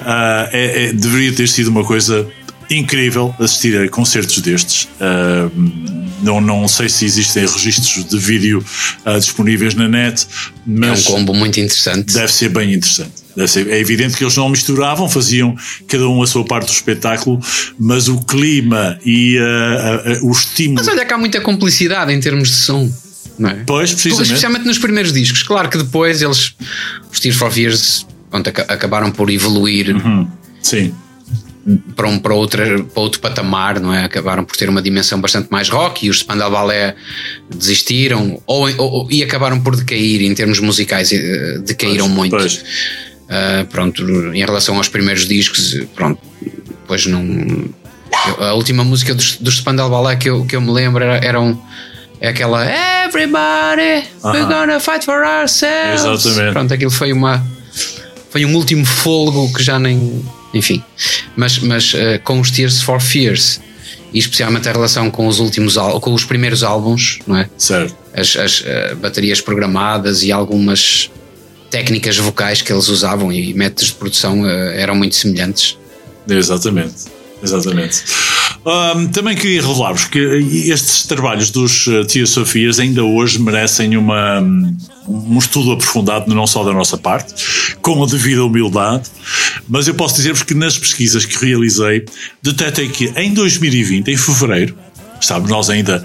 Ah, 0.06 0.50
é- 0.52 0.86
é- 0.88 0.94
deveria 0.94 1.32
ter 1.34 1.48
sido 1.48 1.70
uma 1.70 1.84
coisa 1.84 2.28
incrível 2.70 3.34
assistir 3.40 3.80
a 3.80 3.88
concertos 3.90 4.40
destes. 4.40 4.88
Ah, 5.00 5.50
não, 6.22 6.42
não 6.42 6.68
sei 6.68 6.90
se 6.90 7.06
existem 7.06 7.46
registros 7.46 8.06
de 8.06 8.18
vídeo 8.18 8.64
ah, 9.06 9.18
disponíveis 9.18 9.74
na 9.76 9.88
net, 9.88 10.26
É 10.26 10.28
um 10.70 10.74
mas 10.90 11.04
combo 11.04 11.34
muito 11.34 11.60
interessante. 11.60 12.14
deve 12.14 12.32
ser 12.32 12.50
bem 12.50 12.74
interessante. 12.74 13.12
Ser- 13.48 13.68
é 13.70 13.80
evidente 13.80 14.18
que 14.18 14.24
eles 14.24 14.36
não 14.36 14.50
misturavam, 14.50 15.08
faziam 15.08 15.56
cada 15.88 16.08
um 16.10 16.24
a 16.24 16.28
sua 16.28 16.44
parte 16.44 16.66
do 16.68 16.74
espetáculo, 16.74 17.40
mas 17.80 18.08
o 18.08 18.20
clima 18.22 18.98
e 19.06 19.38
o 20.24 20.32
estímulo. 20.32 20.78
Mas 20.80 20.88
olha 20.88 21.06
que 21.06 21.14
há 21.14 21.18
muita 21.20 21.40
complicidade 21.40 22.12
em 22.12 22.20
termos 22.20 22.50
de 22.50 22.56
som, 22.56 22.92
não 23.38 23.50
é? 23.50 23.64
Pois, 23.66 23.92
precisamente. 23.92 24.28
Especialmente 24.28 24.66
nos 24.66 24.78
primeiros 24.80 25.14
discos. 25.14 25.44
Claro 25.44 25.70
que 25.70 25.78
depois 25.78 26.22
eles, 26.22 26.54
os 27.12 27.20
Tears 27.20 27.38
for 27.38 27.52
Fears, 27.52 28.06
pronto, 28.30 28.50
aca- 28.50 28.66
acabaram 28.68 29.12
por 29.12 29.30
evoluir 29.30 29.96
Hum, 29.96 30.28
sim, 30.62 30.94
para, 31.96 32.08
um, 32.08 32.18
para, 32.18 32.34
outra, 32.34 32.82
para 32.84 33.02
outro 33.02 33.20
patamar, 33.20 33.80
não 33.80 33.94
é? 33.94 34.06
Acabaram 34.06 34.44
por 34.46 34.56
ter 34.56 34.70
uma 34.70 34.82
dimensão 34.82 35.20
bastante 35.20 35.50
mais 35.52 35.68
rock 35.70 36.06
e 36.06 36.10
os 36.10 36.20
Spandau 36.20 36.50
Ballet 36.50 36.96
desistiram 37.50 38.42
ou, 38.46 38.70
ou- 38.78 39.08
e 39.12 39.22
acabaram 39.24 39.60
por 39.60 39.76
decair 39.76 40.22
em 40.22 40.34
termos 40.34 40.60
musicais, 40.60 41.12
eh, 41.12 41.60
decaíram 41.66 42.06
Pois, 42.06 42.16
muito. 42.18 42.38
pois. 42.38 42.64
Ah, 43.30 43.66
pronto, 43.70 44.02
em 44.34 44.40
relação 44.46 44.78
aos 44.78 44.88
primeiros 44.88 45.28
discos, 45.28 45.76
pronto, 45.96 46.22
depois 46.70 47.06
não. 47.06 47.22
eu- 47.24 47.76
A 48.46 48.54
última 48.54 48.84
música 48.86 49.14
dos, 49.14 49.36
dos 49.38 49.58
Spandau 49.58 49.90
Ballet 49.90 50.18
que 50.18 50.30
eu, 50.30 50.46
que 50.46 50.56
eu 50.56 50.62
me 50.62 50.72
lembro 50.72 51.04
era, 51.04 51.18
era 51.26 51.42
um- 51.42 51.60
é 52.20 52.30
aquela 52.30 52.66
Everybody, 52.66 54.08
we're 54.24 54.42
Aham. 54.42 54.50
gonna 54.50 54.80
fight 54.80 55.06
for 55.06 55.24
ourselves. 55.24 56.04
Exatamente. 56.06 56.54
Pronto, 56.54 56.74
aquilo 56.74 56.92
foi 56.92 57.14
uma. 57.14 57.46
Foi 58.30 58.46
um 58.46 58.56
último 58.56 58.86
fôlego 58.86 59.52
que 59.54 59.64
já 59.64 59.80
nem. 59.80 60.24
Enfim. 60.54 60.84
Mas, 61.36 61.60
mas 61.60 61.94
ah, 61.96 62.20
com 62.20 62.40
os 62.40 62.52
Tears 62.52 62.82
for 62.82 63.00
Fears 63.00 63.60
e 64.14 64.20
especialmente 64.20 64.68
a 64.70 64.72
relação 64.72 65.12
com 65.12 65.28
os 65.28 65.40
últimos 65.40 65.76
com 66.02 66.14
os 66.14 66.24
primeiros 66.24 66.64
álbuns, 66.64 67.20
não 67.28 67.38
é? 67.38 67.50
certo. 67.58 67.96
as, 68.14 68.36
as, 68.36 68.64
eh, 68.66 68.96
baterias 68.96 69.42
programadas 69.42 70.24
e 70.24 70.32
algumas 70.32 71.12
técnicas 71.70 72.18
vocais 72.18 72.62
que 72.62 72.72
eles 72.72 72.88
usavam 72.88 73.32
e 73.32 73.54
métodos 73.54 73.88
de 73.88 73.94
produção 73.94 74.48
eh, 74.48 74.82
eram 74.82 74.96
muito 74.96 75.16
semelhantes. 75.16 75.78
Exatamente. 76.28 77.17
Exatamente. 77.42 78.04
Ahm, 78.66 79.08
também 79.08 79.36
queria 79.36 79.62
revelar-vos 79.62 80.06
que 80.06 80.20
estes 80.20 81.06
trabalhos 81.06 81.52
dos 81.52 81.86
Tears 82.10 82.36
of 82.38 82.52
Fears 82.52 82.80
ainda 82.80 83.04
hoje 83.04 83.40
merecem 83.40 83.96
uma, 83.96 84.42
um 85.08 85.38
estudo 85.38 85.72
aprofundado, 85.72 86.34
não 86.34 86.46
só 86.46 86.64
da 86.64 86.74
nossa 86.74 86.98
parte, 86.98 87.34
com 87.82 88.04
a 88.04 88.08
devida 88.08 88.44
humildade, 88.44 89.10
mas 89.70 89.88
eu 89.88 89.94
posso 89.94 90.16
dizer-vos 90.16 90.44
que 90.44 90.54
nas 90.54 90.78
pesquisas 90.78 91.26
que 91.26 91.46
realizei, 91.46 92.06
detetei 92.42 92.90
que 92.90 93.14
em 93.16 93.34
2020, 93.34 94.10
em 94.10 94.18
fevereiro, 94.18 94.76
estávamos 95.20 95.50
nós 95.50 95.70
ainda 95.70 96.04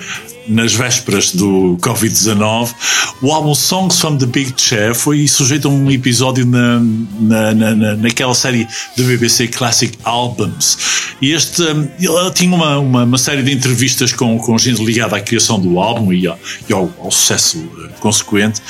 nas 0.49 0.73
vésperas 0.75 1.33
do 1.33 1.77
Covid-19, 1.81 2.75
o 3.23 3.33
álbum 3.33 3.55
Songs 3.55 4.01
from 4.01 4.17
the 4.19 4.27
Big 4.27 4.53
Chair 4.57 4.95
foi 4.95 5.27
sujeito 5.29 5.69
a 5.69 5.71
um 5.71 5.91
episódio 5.91 6.45
na, 6.45 6.81
na, 7.21 7.55
na, 7.55 7.75
na- 7.75 7.97
naquela 7.97 8.35
série 8.35 8.67
da 8.97 9.05
BBC 9.05 9.49
Classic 9.49 9.97
Albums. 10.05 10.77
E 11.21 11.31
este, 11.33 11.63
um, 11.63 11.89
ele 12.01 12.31
tinha 12.35 12.53
uma, 12.55 12.79
uma, 12.79 13.05
uma 13.05 13.19
série 13.19 13.43
de 13.43 13.53
entrevistas 13.53 14.13
com, 14.13 14.37
com 14.39 14.59
gente 14.59 14.85
ligada 14.85 15.17
à 15.17 15.21
criação 15.21 15.61
do 15.61 15.79
álbum 15.79 16.13
e, 16.13 16.27
ao, 16.27 16.39
e 16.69 16.73
ao, 16.73 16.93
ao 16.99 17.11
sucesso 17.13 17.59
uh, 17.59 17.89
consequente, 18.01 18.61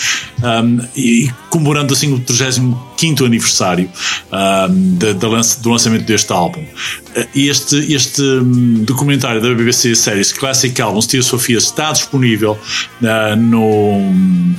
um, 0.43 0.79
e 0.95 1.31
comemorando 1.49 1.95
assim 1.95 2.13
o 2.13 2.19
35 3.03 3.25
aniversário 3.25 3.91
um, 4.33 4.97
da 5.19 5.29
lança- 5.29 5.61
do 5.61 5.71
lançamento 5.71 6.05
deste 6.05 6.33
álbum. 6.33 6.61
Uh, 6.61 7.27
E 7.35 7.49
este, 7.49 7.77
este 7.93 8.23
hum, 8.23 8.85
documentário 8.85 9.41
da 9.41 9.53
BBC 9.55 9.95
Series 9.95 10.33
Classic 10.33 10.81
Albums 10.81 11.07
Tia 11.07 11.23
Sofia 11.23 11.59
está 11.59 11.93
disponível 11.93 12.53
uh, 13.01 13.37
no, 13.37 14.11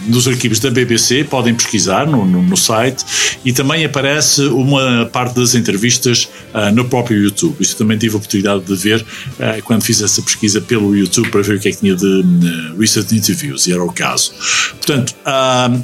nos 0.07 0.27
arquivos 0.27 0.59
da 0.59 0.69
BBC, 0.69 1.23
podem 1.23 1.53
pesquisar 1.55 2.05
no, 2.05 2.25
no, 2.25 2.41
no 2.41 2.57
site 2.57 3.05
e 3.45 3.53
também 3.53 3.85
aparece 3.85 4.41
uma 4.43 5.05
parte 5.11 5.35
das 5.35 5.55
entrevistas 5.55 6.27
uh, 6.53 6.73
no 6.73 6.85
próprio 6.85 7.21
YouTube. 7.23 7.55
Isto 7.59 7.77
também 7.77 7.97
tive 7.97 8.15
a 8.15 8.17
oportunidade 8.17 8.63
de 8.65 8.75
ver 8.75 9.01
uh, 9.01 9.63
quando 9.63 9.83
fiz 9.83 10.01
essa 10.01 10.21
pesquisa 10.21 10.59
pelo 10.61 10.95
YouTube 10.95 11.29
para 11.29 11.41
ver 11.41 11.57
o 11.57 11.59
que 11.59 11.69
é 11.69 11.71
que 11.71 11.77
tinha 11.77 11.95
de 11.95 12.05
uh, 12.05 12.79
recent 12.79 13.11
interviews, 13.11 13.67
e 13.67 13.71
era 13.73 13.83
o 13.83 13.91
caso. 13.91 14.33
Portanto, 14.77 15.15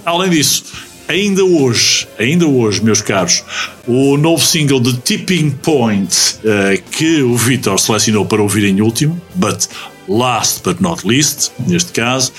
além 0.06 0.30
disso, 0.32 0.64
Ainda 1.10 1.44
hoje, 1.44 2.08
ainda 2.20 2.46
hoje, 2.46 2.84
meus 2.84 3.02
caros, 3.02 3.44
o 3.88 4.16
novo 4.16 4.46
single 4.46 4.80
de 4.80 4.96
Tipping 4.98 5.50
Point 5.50 6.16
eh, 6.46 6.80
que 6.92 7.24
o 7.24 7.36
Vitor 7.36 7.80
selecionou 7.80 8.28
para 8.28 8.44
ouvir 8.44 8.66
em 8.66 8.80
último, 8.80 9.20
but 9.34 9.68
last 10.08 10.62
but 10.64 10.80
not 10.80 11.08
least, 11.08 11.52
neste 11.68 11.92
caso, 11.94 12.32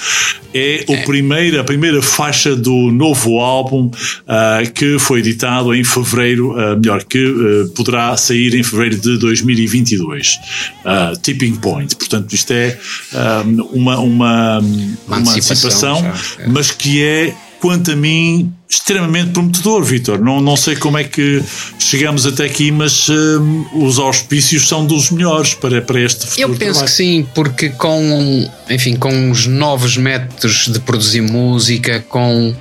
é, 0.55 0.85
o 0.87 1.05
primeiro, 1.05 1.61
a 1.61 1.65
primeira 1.65 2.01
faixa 2.01 2.55
do 2.55 2.93
novo 2.93 3.41
álbum 3.41 3.91
ah, 4.27 4.61
que 4.75 5.01
foi 5.01 5.19
editado 5.21 5.75
em 5.75 5.83
fevereiro, 5.83 6.59
ah, 6.59 6.77
melhor, 6.77 7.03
que 7.03 7.19
ah, 7.19 7.73
poderá 7.75 8.17
sair 8.17 8.55
em 8.55 8.63
fevereiro 8.63 9.01
de 9.01 9.19
2022. 9.19 10.39
Ah, 10.85 11.13
Tipping 11.21 11.57
Point. 11.57 11.97
Portanto, 11.97 12.33
isto 12.33 12.53
é 12.53 12.79
ah, 13.15 13.45
uma, 13.73 13.99
uma, 13.99 14.59
uma 14.59 15.17
antecipação, 15.19 15.99
antecipação, 15.99 16.03
já, 16.03 16.43
é. 16.45 16.49
mas 16.49 16.71
que 16.73 17.03
é 17.03 17.35
quanto 17.61 17.93
a 17.93 17.97
mim, 17.97 18.53
extremamente 18.69 19.31
prometedor, 19.31 19.85
Vitor. 19.85 20.19
Não, 20.19 20.41
não 20.41 20.57
sei 20.57 20.77
como 20.77 20.99
é 20.99 21.05
que 21.05 21.43
chegamos 21.79 22.27
até 22.27 22.45
aqui, 22.45 22.71
mas 22.71 23.09
hum, 23.09 23.67
os 23.75 23.99
auspícios 23.99 24.67
são 24.67 24.87
dos 24.87 25.11
melhores 25.11 25.55
para, 25.55 25.83
para 25.83 26.01
este 26.01 26.27
futuro. 26.27 26.43
Eu 26.43 26.49
penso 26.49 26.59
trabalho. 26.59 26.85
que 26.87 26.91
sim, 26.91 27.27
porque 27.35 27.69
com, 27.69 28.51
enfim, 28.71 28.97
com 28.97 29.31
os 29.31 29.47
novos 29.47 29.97
métodos 29.97 30.69
de 30.69 30.81
produzir 30.81 31.21
música, 31.21 32.05
com 32.09 32.55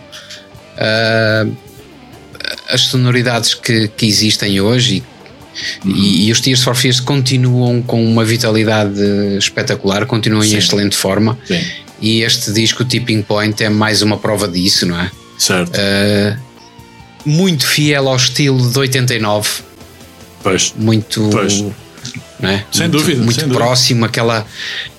ah, 0.77 1.45
as 2.69 2.81
sonoridades 2.81 3.53
que, 3.53 3.87
que 3.89 4.05
existem 4.05 4.61
hoje 4.61 5.03
e, 5.83 5.89
e, 5.89 6.27
e 6.27 6.31
os 6.31 6.39
Tears 6.39 6.63
for 6.63 6.75
Fears 6.75 6.99
continuam 6.99 7.81
com 7.81 8.03
uma 8.03 8.23
vitalidade 8.23 9.01
espetacular, 9.37 10.05
continuam 10.05 10.43
Sim. 10.43 10.55
em 10.55 10.57
excelente 10.57 10.95
forma. 10.95 11.37
Sim, 11.45 11.61
E 12.01 12.21
este 12.21 12.51
disco, 12.53 12.83
Tipping 12.85 13.21
Point, 13.21 13.63
é 13.63 13.69
mais 13.69 14.01
uma 14.01 14.17
prova 14.17 14.47
disso, 14.47 14.85
não 14.85 14.99
é? 14.99 15.11
certo. 15.37 15.71
Ah, 15.79 16.37
muito 17.25 17.65
fiel 17.65 18.07
ao 18.07 18.15
estilo 18.15 18.69
de 18.71 18.79
89, 18.79 19.49
Pois. 20.41 20.73
muito. 20.77 21.29
Pois. 21.31 21.53
é? 22.41 22.63
Sem 22.71 22.87
muito, 22.87 22.91
dúvida, 22.91 23.21
Muito 23.21 23.33
sem 23.39 23.43
dúvida. 23.47 23.65
próximo, 23.65 24.05
aquela, 24.05 24.45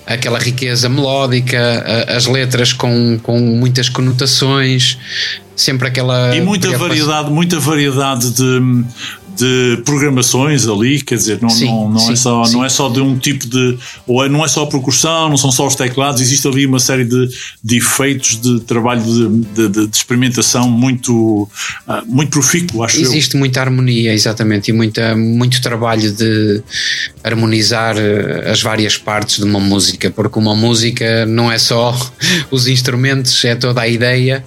aquela 0.05 0.37
riqueza 0.39 0.87
melódica, 0.87 1.83
as 2.07 2.25
letras 2.27 2.73
com, 2.73 3.19
com 3.23 3.39
muitas 3.39 3.89
conotações, 3.89 4.97
sempre 5.55 5.87
aquela. 5.87 6.35
E 6.35 6.41
muita 6.41 6.77
variedade, 6.77 7.31
muita 7.31 7.59
variedade 7.59 8.29
de, 8.31 8.83
de 9.35 9.81
programações 9.85 10.67
ali, 10.67 11.01
quer 11.01 11.15
dizer, 11.15 11.39
não, 11.41 11.49
sim, 11.49 11.65
não, 11.65 11.89
não, 11.89 11.97
é 11.97 12.05
sim, 12.05 12.13
é 12.13 12.15
só, 12.15 12.49
não 12.49 12.65
é 12.65 12.69
só 12.69 12.89
de 12.89 13.01
um 13.01 13.17
tipo 13.17 13.47
de. 13.47 13.77
Ou 14.05 14.23
é, 14.23 14.29
não 14.29 14.43
é 14.43 14.47
só 14.47 14.63
a 14.63 14.67
percussão, 14.67 15.29
não 15.29 15.37
são 15.37 15.51
só 15.51 15.65
os 15.67 15.75
teclados, 15.75 16.21
existe 16.21 16.47
ali 16.47 16.65
uma 16.65 16.79
série 16.79 17.05
de, 17.05 17.29
de 17.63 17.77
efeitos 17.77 18.39
de 18.39 18.59
trabalho 18.61 19.01
de, 19.01 19.69
de, 19.69 19.87
de 19.87 19.95
experimentação 19.95 20.69
muito, 20.69 21.43
uh, 21.87 22.05
muito 22.05 22.29
profícuo, 22.29 22.83
acho 22.83 22.99
Existe 22.99 23.35
eu. 23.35 23.39
muita 23.39 23.61
harmonia, 23.61 24.13
exatamente, 24.13 24.69
e 24.69 24.73
muita, 24.73 25.15
muito 25.15 25.61
trabalho 25.61 26.11
de 26.11 26.63
harmonizar 27.23 27.95
ah, 27.97 28.51
as 28.51 28.61
várias 28.61 28.97
partes 28.97 29.37
de 29.37 29.43
uma 29.43 29.59
música, 29.59 30.09
porque 30.09 30.37
uma 30.37 30.55
música 30.55 31.25
não 31.25 31.51
é 31.51 31.57
só 31.57 31.95
os 32.51 32.67
instrumentos, 32.67 33.43
é 33.45 33.55
toda 33.55 33.81
a 33.81 33.87
ideia 33.87 34.43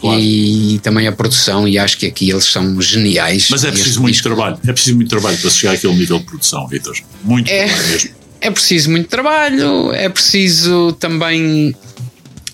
claro. 0.00 0.20
e 0.20 0.78
também 0.82 1.06
a 1.06 1.12
produção, 1.12 1.66
e 1.66 1.78
acho 1.78 1.98
que 1.98 2.06
aqui 2.06 2.30
eles 2.30 2.44
são 2.44 2.80
geniais. 2.80 3.48
Mas 3.50 3.64
é 3.64 3.70
preciso 3.70 4.00
muito 4.00 4.12
muito 4.12 4.22
trabalho. 4.22 4.58
É 4.66 4.72
preciso 4.72 4.96
muito 4.96 5.08
trabalho 5.08 5.38
para 5.38 5.50
chegar 5.50 5.72
àquele 5.72 5.94
nível 5.94 6.18
de 6.18 6.24
produção, 6.24 6.66
Vitor. 6.68 6.96
Muito 7.24 7.50
é, 7.50 7.66
trabalho 7.66 7.88
mesmo. 7.88 8.10
É 8.40 8.50
preciso 8.50 8.90
muito 8.90 9.08
trabalho, 9.08 9.92
é 9.92 10.08
preciso 10.08 10.92
também 10.98 11.74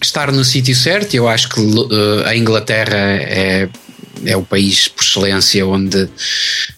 estar 0.01 0.31
no 0.31 0.45
sítio 0.45 0.75
certo. 0.75 1.15
Eu 1.15 1.29
acho 1.29 1.49
que 1.49 1.61
uh, 1.61 2.27
a 2.27 2.37
Inglaterra 2.37 2.97
é, 2.97 3.69
é 4.25 4.37
o 4.37 4.43
país 4.43 4.89
por 4.89 5.03
excelência 5.03 5.67
onde 5.67 6.09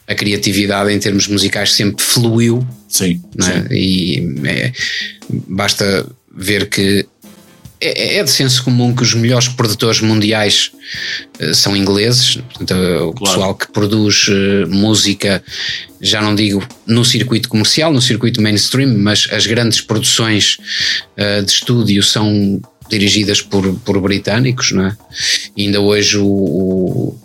a 0.06 0.14
criatividade 0.14 0.92
em 0.92 0.98
termos 0.98 1.26
musicais 1.28 1.72
sempre 1.72 2.04
fluiu. 2.04 2.66
Sim. 2.88 3.22
É? 3.70 3.74
E 3.74 4.34
é, 4.44 4.72
basta 5.48 6.06
ver 6.34 6.68
que 6.68 7.06
é, 7.80 8.18
é 8.18 8.22
de 8.22 8.30
senso 8.30 8.62
comum 8.62 8.94
que 8.94 9.02
os 9.02 9.14
melhores 9.14 9.48
produtores 9.48 10.00
mundiais 10.00 10.70
uh, 11.40 11.54
são 11.54 11.74
ingleses, 11.74 12.36
portanto, 12.36 12.74
o 12.74 13.12
claro. 13.14 13.34
pessoal 13.34 13.54
que 13.54 13.72
produz 13.72 14.28
uh, 14.28 14.68
música, 14.68 15.42
já 16.00 16.20
não 16.20 16.34
digo 16.34 16.66
no 16.86 17.04
circuito 17.04 17.48
comercial, 17.48 17.92
no 17.92 18.02
circuito 18.02 18.42
mainstream, 18.42 18.98
mas 18.98 19.28
as 19.32 19.46
grandes 19.46 19.80
produções 19.80 20.58
uh, 21.16 21.42
de 21.42 21.50
estúdio 21.50 22.02
são 22.02 22.60
dirigidas 22.90 23.40
por, 23.40 23.72
por 23.80 24.00
britânicos, 24.00 24.72
não 24.72 24.86
é? 24.86 24.96
E 25.56 25.66
ainda 25.66 25.80
hoje 25.80 26.18
o, 26.18 26.26
o, 26.26 27.18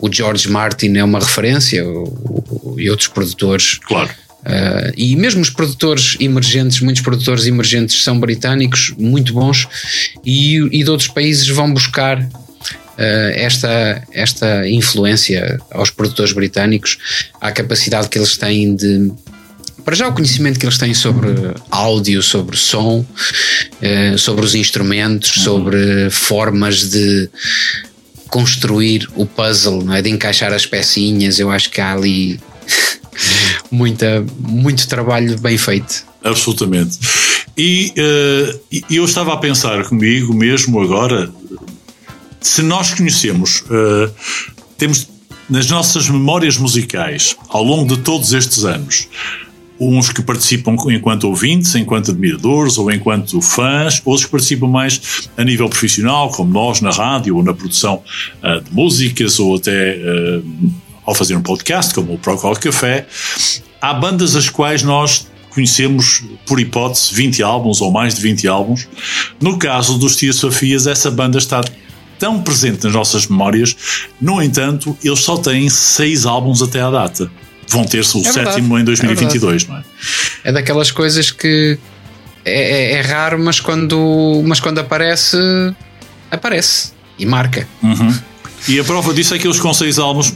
o 0.00 0.12
George 0.12 0.48
Martin 0.48 0.96
é 0.96 1.04
uma 1.04 1.20
referência 1.20 1.86
o, 1.86 2.74
e 2.78 2.90
outros 2.90 3.08
produtores. 3.08 3.78
Claro 3.78 4.10
Uh, 4.40 4.92
e 4.96 5.14
mesmo 5.16 5.42
os 5.42 5.50
produtores 5.50 6.16
emergentes, 6.18 6.80
muitos 6.80 7.02
produtores 7.02 7.46
emergentes 7.46 8.02
são 8.02 8.18
britânicos, 8.18 8.94
muito 8.98 9.34
bons, 9.34 9.68
e, 10.24 10.56
e 10.56 10.82
de 10.82 10.90
outros 10.90 11.08
países 11.08 11.46
vão 11.48 11.72
buscar 11.72 12.18
uh, 12.20 13.30
esta, 13.34 14.02
esta 14.12 14.68
influência 14.68 15.58
aos 15.70 15.90
produtores 15.90 16.32
britânicos, 16.32 16.96
à 17.40 17.52
capacidade 17.52 18.08
que 18.08 18.18
eles 18.18 18.36
têm 18.36 18.74
de. 18.74 19.12
Para 19.90 19.96
já, 19.96 20.06
o 20.06 20.12
conhecimento 20.12 20.56
que 20.56 20.64
eles 20.64 20.78
têm 20.78 20.94
sobre 20.94 21.30
áudio, 21.68 22.22
sobre 22.22 22.56
som, 22.56 23.04
uh, 23.04 24.18
sobre 24.18 24.44
os 24.44 24.54
instrumentos, 24.54 25.38
uhum. 25.38 25.42
sobre 25.42 26.10
formas 26.10 26.90
de 26.90 27.28
construir 28.28 29.08
o 29.16 29.26
puzzle, 29.26 29.82
não 29.82 29.92
é? 29.92 30.00
de 30.00 30.08
encaixar 30.08 30.52
as 30.52 30.64
pecinhas. 30.64 31.40
Eu 31.40 31.50
acho 31.50 31.70
que 31.70 31.80
há 31.80 31.92
ali 31.92 32.38
muita, 33.68 34.24
muito 34.38 34.86
trabalho 34.86 35.36
bem 35.40 35.58
feito. 35.58 36.04
Absolutamente. 36.22 36.96
E 37.58 37.92
uh, 37.98 38.84
eu 38.88 39.04
estava 39.04 39.34
a 39.34 39.38
pensar 39.38 39.82
comigo 39.86 40.32
mesmo 40.32 40.80
agora, 40.80 41.32
se 42.40 42.62
nós 42.62 42.94
conhecemos, 42.94 43.62
uh, 43.62 44.08
temos 44.78 45.08
nas 45.48 45.68
nossas 45.68 46.08
memórias 46.08 46.56
musicais, 46.56 47.34
ao 47.48 47.64
longo 47.64 47.96
de 47.96 48.02
todos 48.02 48.32
estes 48.32 48.64
anos, 48.64 49.08
uns 49.80 50.10
que 50.10 50.20
participam 50.20 50.76
enquanto 50.90 51.24
ouvintes, 51.24 51.74
enquanto 51.74 52.10
admiradores 52.10 52.76
ou 52.76 52.90
enquanto 52.90 53.40
fãs, 53.40 54.02
outros 54.04 54.26
que 54.26 54.30
participam 54.30 54.68
mais 54.68 55.28
a 55.36 55.42
nível 55.42 55.68
profissional, 55.68 56.30
como 56.30 56.52
nós 56.52 56.82
na 56.82 56.90
rádio 56.90 57.36
ou 57.36 57.42
na 57.42 57.54
produção 57.54 58.02
uh, 58.42 58.60
de 58.60 58.72
músicas 58.72 59.38
ou 59.38 59.56
até 59.56 59.96
uh, 59.96 60.70
ao 61.06 61.14
fazer 61.14 61.34
um 61.34 61.42
podcast, 61.42 61.94
como 61.94 62.14
o 62.14 62.18
Procol 62.18 62.54
Café, 62.56 63.06
há 63.80 63.94
bandas 63.94 64.36
as 64.36 64.50
quais 64.50 64.82
nós 64.82 65.26
conhecemos, 65.48 66.22
por 66.46 66.60
hipótese, 66.60 67.12
20 67.14 67.42
álbuns 67.42 67.80
ou 67.80 67.90
mais 67.90 68.14
de 68.14 68.20
20 68.20 68.46
álbuns. 68.46 68.88
No 69.40 69.58
caso 69.58 69.98
dos 69.98 70.14
Tia 70.14 70.32
Sofias, 70.32 70.86
essa 70.86 71.10
banda 71.10 71.38
está 71.38 71.62
tão 72.18 72.42
presente 72.42 72.84
nas 72.84 72.92
nossas 72.92 73.26
memórias, 73.26 73.74
no 74.20 74.42
entanto, 74.42 74.96
eles 75.02 75.20
só 75.20 75.38
têm 75.38 75.68
seis 75.70 76.26
álbuns 76.26 76.62
até 76.62 76.80
à 76.80 76.90
data. 76.90 77.30
Vão 77.70 77.84
ter-se 77.84 78.16
o 78.16 78.20
é 78.20 78.32
sétimo 78.32 78.78
em 78.78 78.84
2022, 78.84 79.64
é 79.64 79.68
não 79.68 79.78
é? 79.78 79.84
É 80.44 80.52
daquelas 80.52 80.90
coisas 80.90 81.30
que 81.30 81.78
é, 82.44 82.52
é, 82.52 82.92
é, 82.94 83.00
raro, 83.00 83.38
mas 83.38 83.60
quando, 83.60 84.42
mas 84.44 84.60
quando 84.60 84.78
aparece, 84.78 85.36
aparece 86.30 86.92
e 87.18 87.24
marca. 87.24 87.66
Uhum. 87.82 88.14
E 88.68 88.78
a 88.78 88.84
prova 88.84 89.14
disso 89.14 89.34
é 89.34 89.38
que 89.38 89.46
eles 89.46 89.60
com 89.60 89.72
seis 89.72 89.98
álbuns 89.98 90.34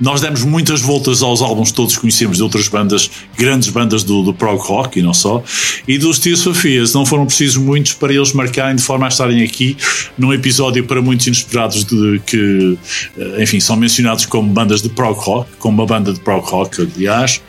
nós 0.00 0.20
demos 0.20 0.42
muitas 0.44 0.80
voltas 0.80 1.22
aos 1.22 1.42
álbuns 1.42 1.70
que 1.70 1.76
todos 1.76 1.96
conhecemos 1.96 2.38
de 2.38 2.42
outras 2.42 2.68
bandas, 2.68 3.10
grandes 3.36 3.68
bandas 3.68 4.02
do, 4.02 4.22
do 4.22 4.34
prog 4.34 4.60
rock 4.60 4.98
e 4.98 5.02
não 5.02 5.14
só, 5.14 5.42
e 5.86 5.98
dos 5.98 6.18
Tears 6.18 6.40
Sofias. 6.40 6.94
Não 6.94 7.04
foram 7.04 7.26
precisos 7.26 7.56
muitos 7.56 7.92
para 7.92 8.12
eles 8.12 8.32
marcarem 8.32 8.76
de 8.76 8.82
forma 8.82 9.06
a 9.06 9.08
estarem 9.08 9.42
aqui 9.42 9.76
num 10.16 10.32
episódio 10.32 10.84
para 10.84 11.00
muitos 11.02 11.26
inesperados 11.26 11.84
de 11.84 12.20
que, 12.26 12.78
eh, 13.18 13.42
enfim, 13.42 13.60
são 13.60 13.76
mencionados 13.76 14.26
como 14.26 14.48
bandas 14.52 14.82
de 14.82 14.88
prog 14.88 15.18
rock, 15.18 15.50
como 15.58 15.78
uma 15.82 15.86
banda 15.86 16.12
de 16.12 16.20
prog 16.20 16.44
rock, 16.44 16.88
aliás 16.96 17.40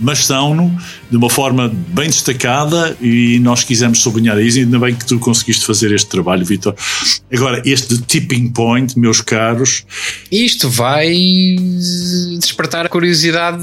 mas 0.00 0.24
são-no 0.24 0.74
de 1.10 1.16
uma 1.16 1.28
forma 1.28 1.68
bem 1.88 2.06
destacada 2.06 2.96
e 3.00 3.38
nós 3.40 3.64
quisemos 3.64 4.00
sublinhar 4.00 4.38
isso. 4.38 4.58
Ainda 4.58 4.78
bem 4.78 4.94
que 4.94 5.04
tu 5.04 5.18
conseguiste 5.18 5.64
fazer 5.64 5.92
este 5.92 6.08
trabalho, 6.08 6.44
Vitor. 6.44 6.74
Agora, 7.32 7.62
este 7.64 7.98
tipping 7.98 8.50
point, 8.50 8.98
meus 8.98 9.20
caros. 9.20 9.84
Isto 10.30 10.68
vai 10.68 11.14
despertar 12.38 12.86
a 12.86 12.88
curiosidade 12.88 13.62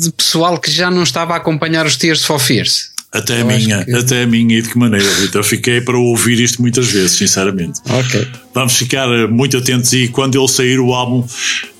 de 0.00 0.10
pessoal 0.12 0.58
que 0.58 0.70
já 0.70 0.90
não 0.90 1.02
estava 1.02 1.34
a 1.34 1.36
acompanhar 1.36 1.86
os 1.86 1.96
Tears 1.96 2.24
for 2.24 2.38
Fears. 2.38 2.90
Até 3.12 3.40
a 3.40 3.44
minha, 3.44 3.84
que... 3.84 3.92
até 3.92 4.22
a 4.22 4.26
minha 4.26 4.58
e 4.58 4.62
de 4.62 4.68
que 4.68 4.78
maneira, 4.78 5.08
Vitor? 5.14 5.42
Fiquei 5.42 5.80
para 5.80 5.98
ouvir 5.98 6.38
isto 6.38 6.62
muitas 6.62 6.86
vezes, 6.86 7.12
sinceramente. 7.12 7.80
Ok. 7.88 8.28
Vamos 8.54 8.76
ficar 8.76 9.08
eh, 9.08 9.26
muito 9.26 9.56
atentos 9.56 9.92
e 9.92 10.06
quando 10.06 10.38
ele 10.38 10.46
sair 10.46 10.78
o 10.78 10.94
álbum, 10.94 11.26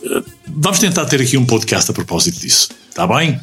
eh, 0.05 0.23
vamos 0.49 0.81
tentar 0.81 1.05
ter 1.05 1.21
aqui 1.21 1.37
um 1.37 1.47
podcast 1.47 1.89
a 1.89 1.95
propósito 1.95 2.41
disso. 2.41 2.71
Está 2.89 3.07
bem? 3.07 3.39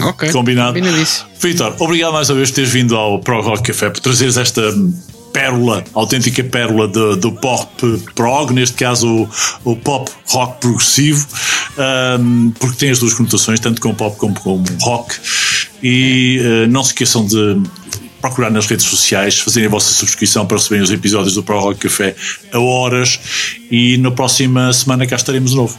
Ok. 0.00 0.30
Combinado. 0.32 0.74
Combinadíssimo. 0.74 1.28
Vitor, 1.40 1.74
obrigado 1.78 2.12
mais 2.12 2.28
uma 2.30 2.36
vez 2.36 2.50
por 2.50 2.56
teres 2.56 2.70
vindo 2.70 2.96
ao 2.96 3.18
Pro 3.18 3.40
Rock 3.40 3.62
Café, 3.62 3.90
por 3.90 4.00
trazeres 4.00 4.36
esta 4.36 4.62
pérola, 5.32 5.84
autêntica 5.94 6.42
pérola 6.42 6.88
do, 6.88 7.16
do 7.16 7.32
pop 7.32 7.68
prog, 8.14 8.52
neste 8.52 8.76
caso 8.76 9.28
o, 9.64 9.72
o 9.72 9.76
pop 9.76 10.10
rock 10.26 10.60
progressivo, 10.60 11.26
um, 12.20 12.50
porque 12.58 12.76
tem 12.76 12.90
as 12.90 12.98
duas 12.98 13.14
conotações, 13.14 13.60
tanto 13.60 13.80
com 13.80 13.94
pop 13.94 14.16
como 14.16 14.34
com 14.40 14.62
rock. 14.80 15.14
E 15.82 16.40
uh, 16.40 16.68
não 16.68 16.82
se 16.82 16.90
esqueçam 16.90 17.24
de 17.24 17.62
procurar 18.20 18.50
nas 18.50 18.66
redes 18.66 18.86
sociais, 18.86 19.38
fazerem 19.38 19.68
a 19.68 19.70
vossa 19.70 19.92
subscrição 19.92 20.44
para 20.44 20.56
receberem 20.56 20.82
os 20.82 20.90
episódios 20.90 21.34
do 21.34 21.42
Pro 21.42 21.60
Rock 21.60 21.78
Café 21.80 22.16
a 22.52 22.58
horas. 22.58 23.20
E 23.70 23.96
na 23.98 24.10
próxima 24.10 24.72
semana 24.72 25.06
cá 25.06 25.16
estaremos 25.16 25.52
de 25.52 25.56
novo. 25.56 25.78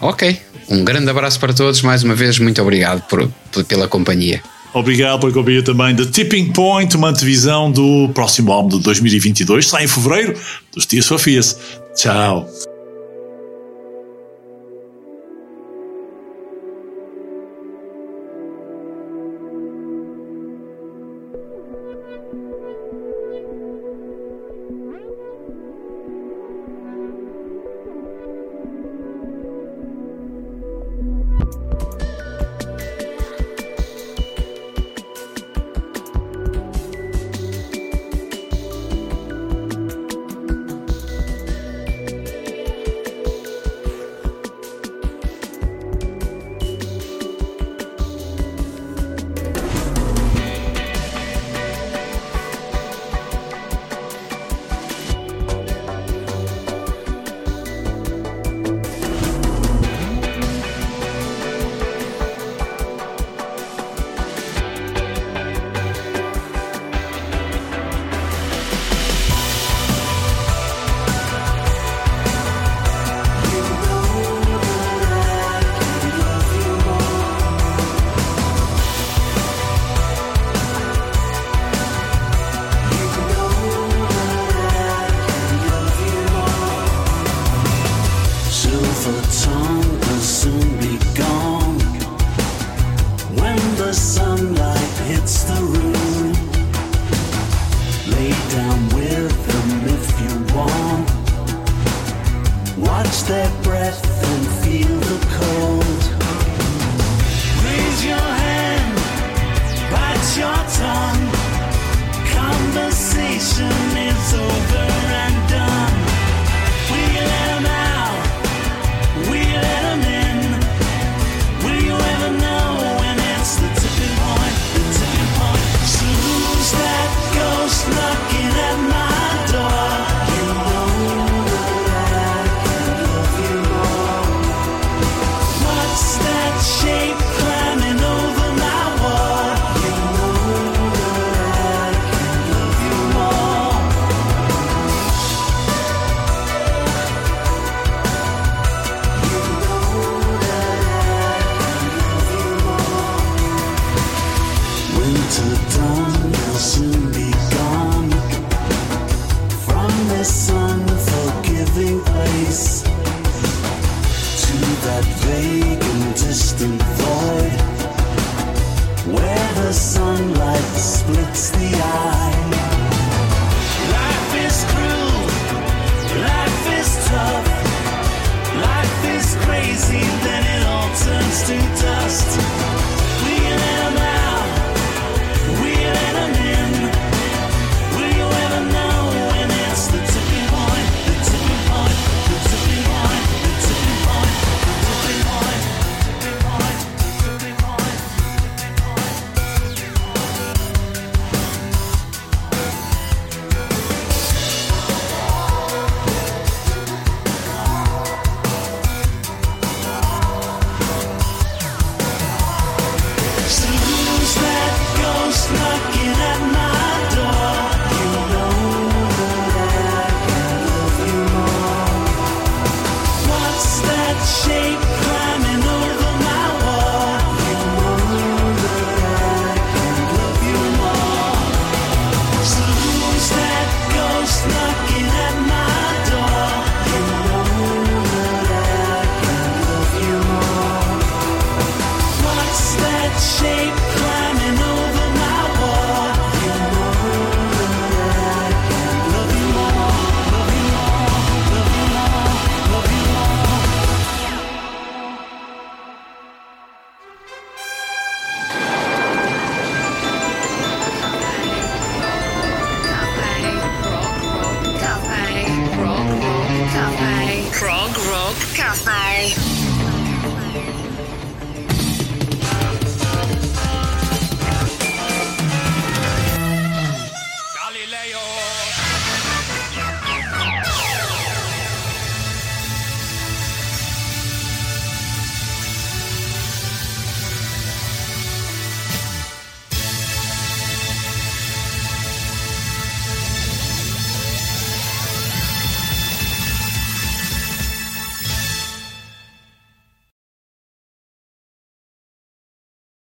Ok. 0.00 0.38
Um 0.68 0.84
grande 0.84 1.08
abraço 1.08 1.38
para 1.38 1.52
todos. 1.52 1.82
Mais 1.82 2.02
uma 2.02 2.14
vez, 2.14 2.38
muito 2.38 2.60
obrigado 2.60 3.02
por, 3.02 3.28
pela 3.68 3.88
companhia. 3.88 4.42
Obrigado 4.74 5.20
pela 5.20 5.32
companhia 5.32 5.62
também 5.62 5.94
da 5.94 6.04
Tipping 6.04 6.52
Point, 6.52 6.96
uma 6.96 7.08
antevisão 7.08 7.70
do 7.70 8.10
próximo 8.12 8.52
álbum 8.52 8.76
de 8.76 8.84
2022. 8.84 9.68
Sai 9.68 9.84
em 9.84 9.88
fevereiro 9.88 10.38
dos 10.74 10.84
Tias 10.84 11.06
Sofias. 11.06 11.58
Tchau. 11.94 12.46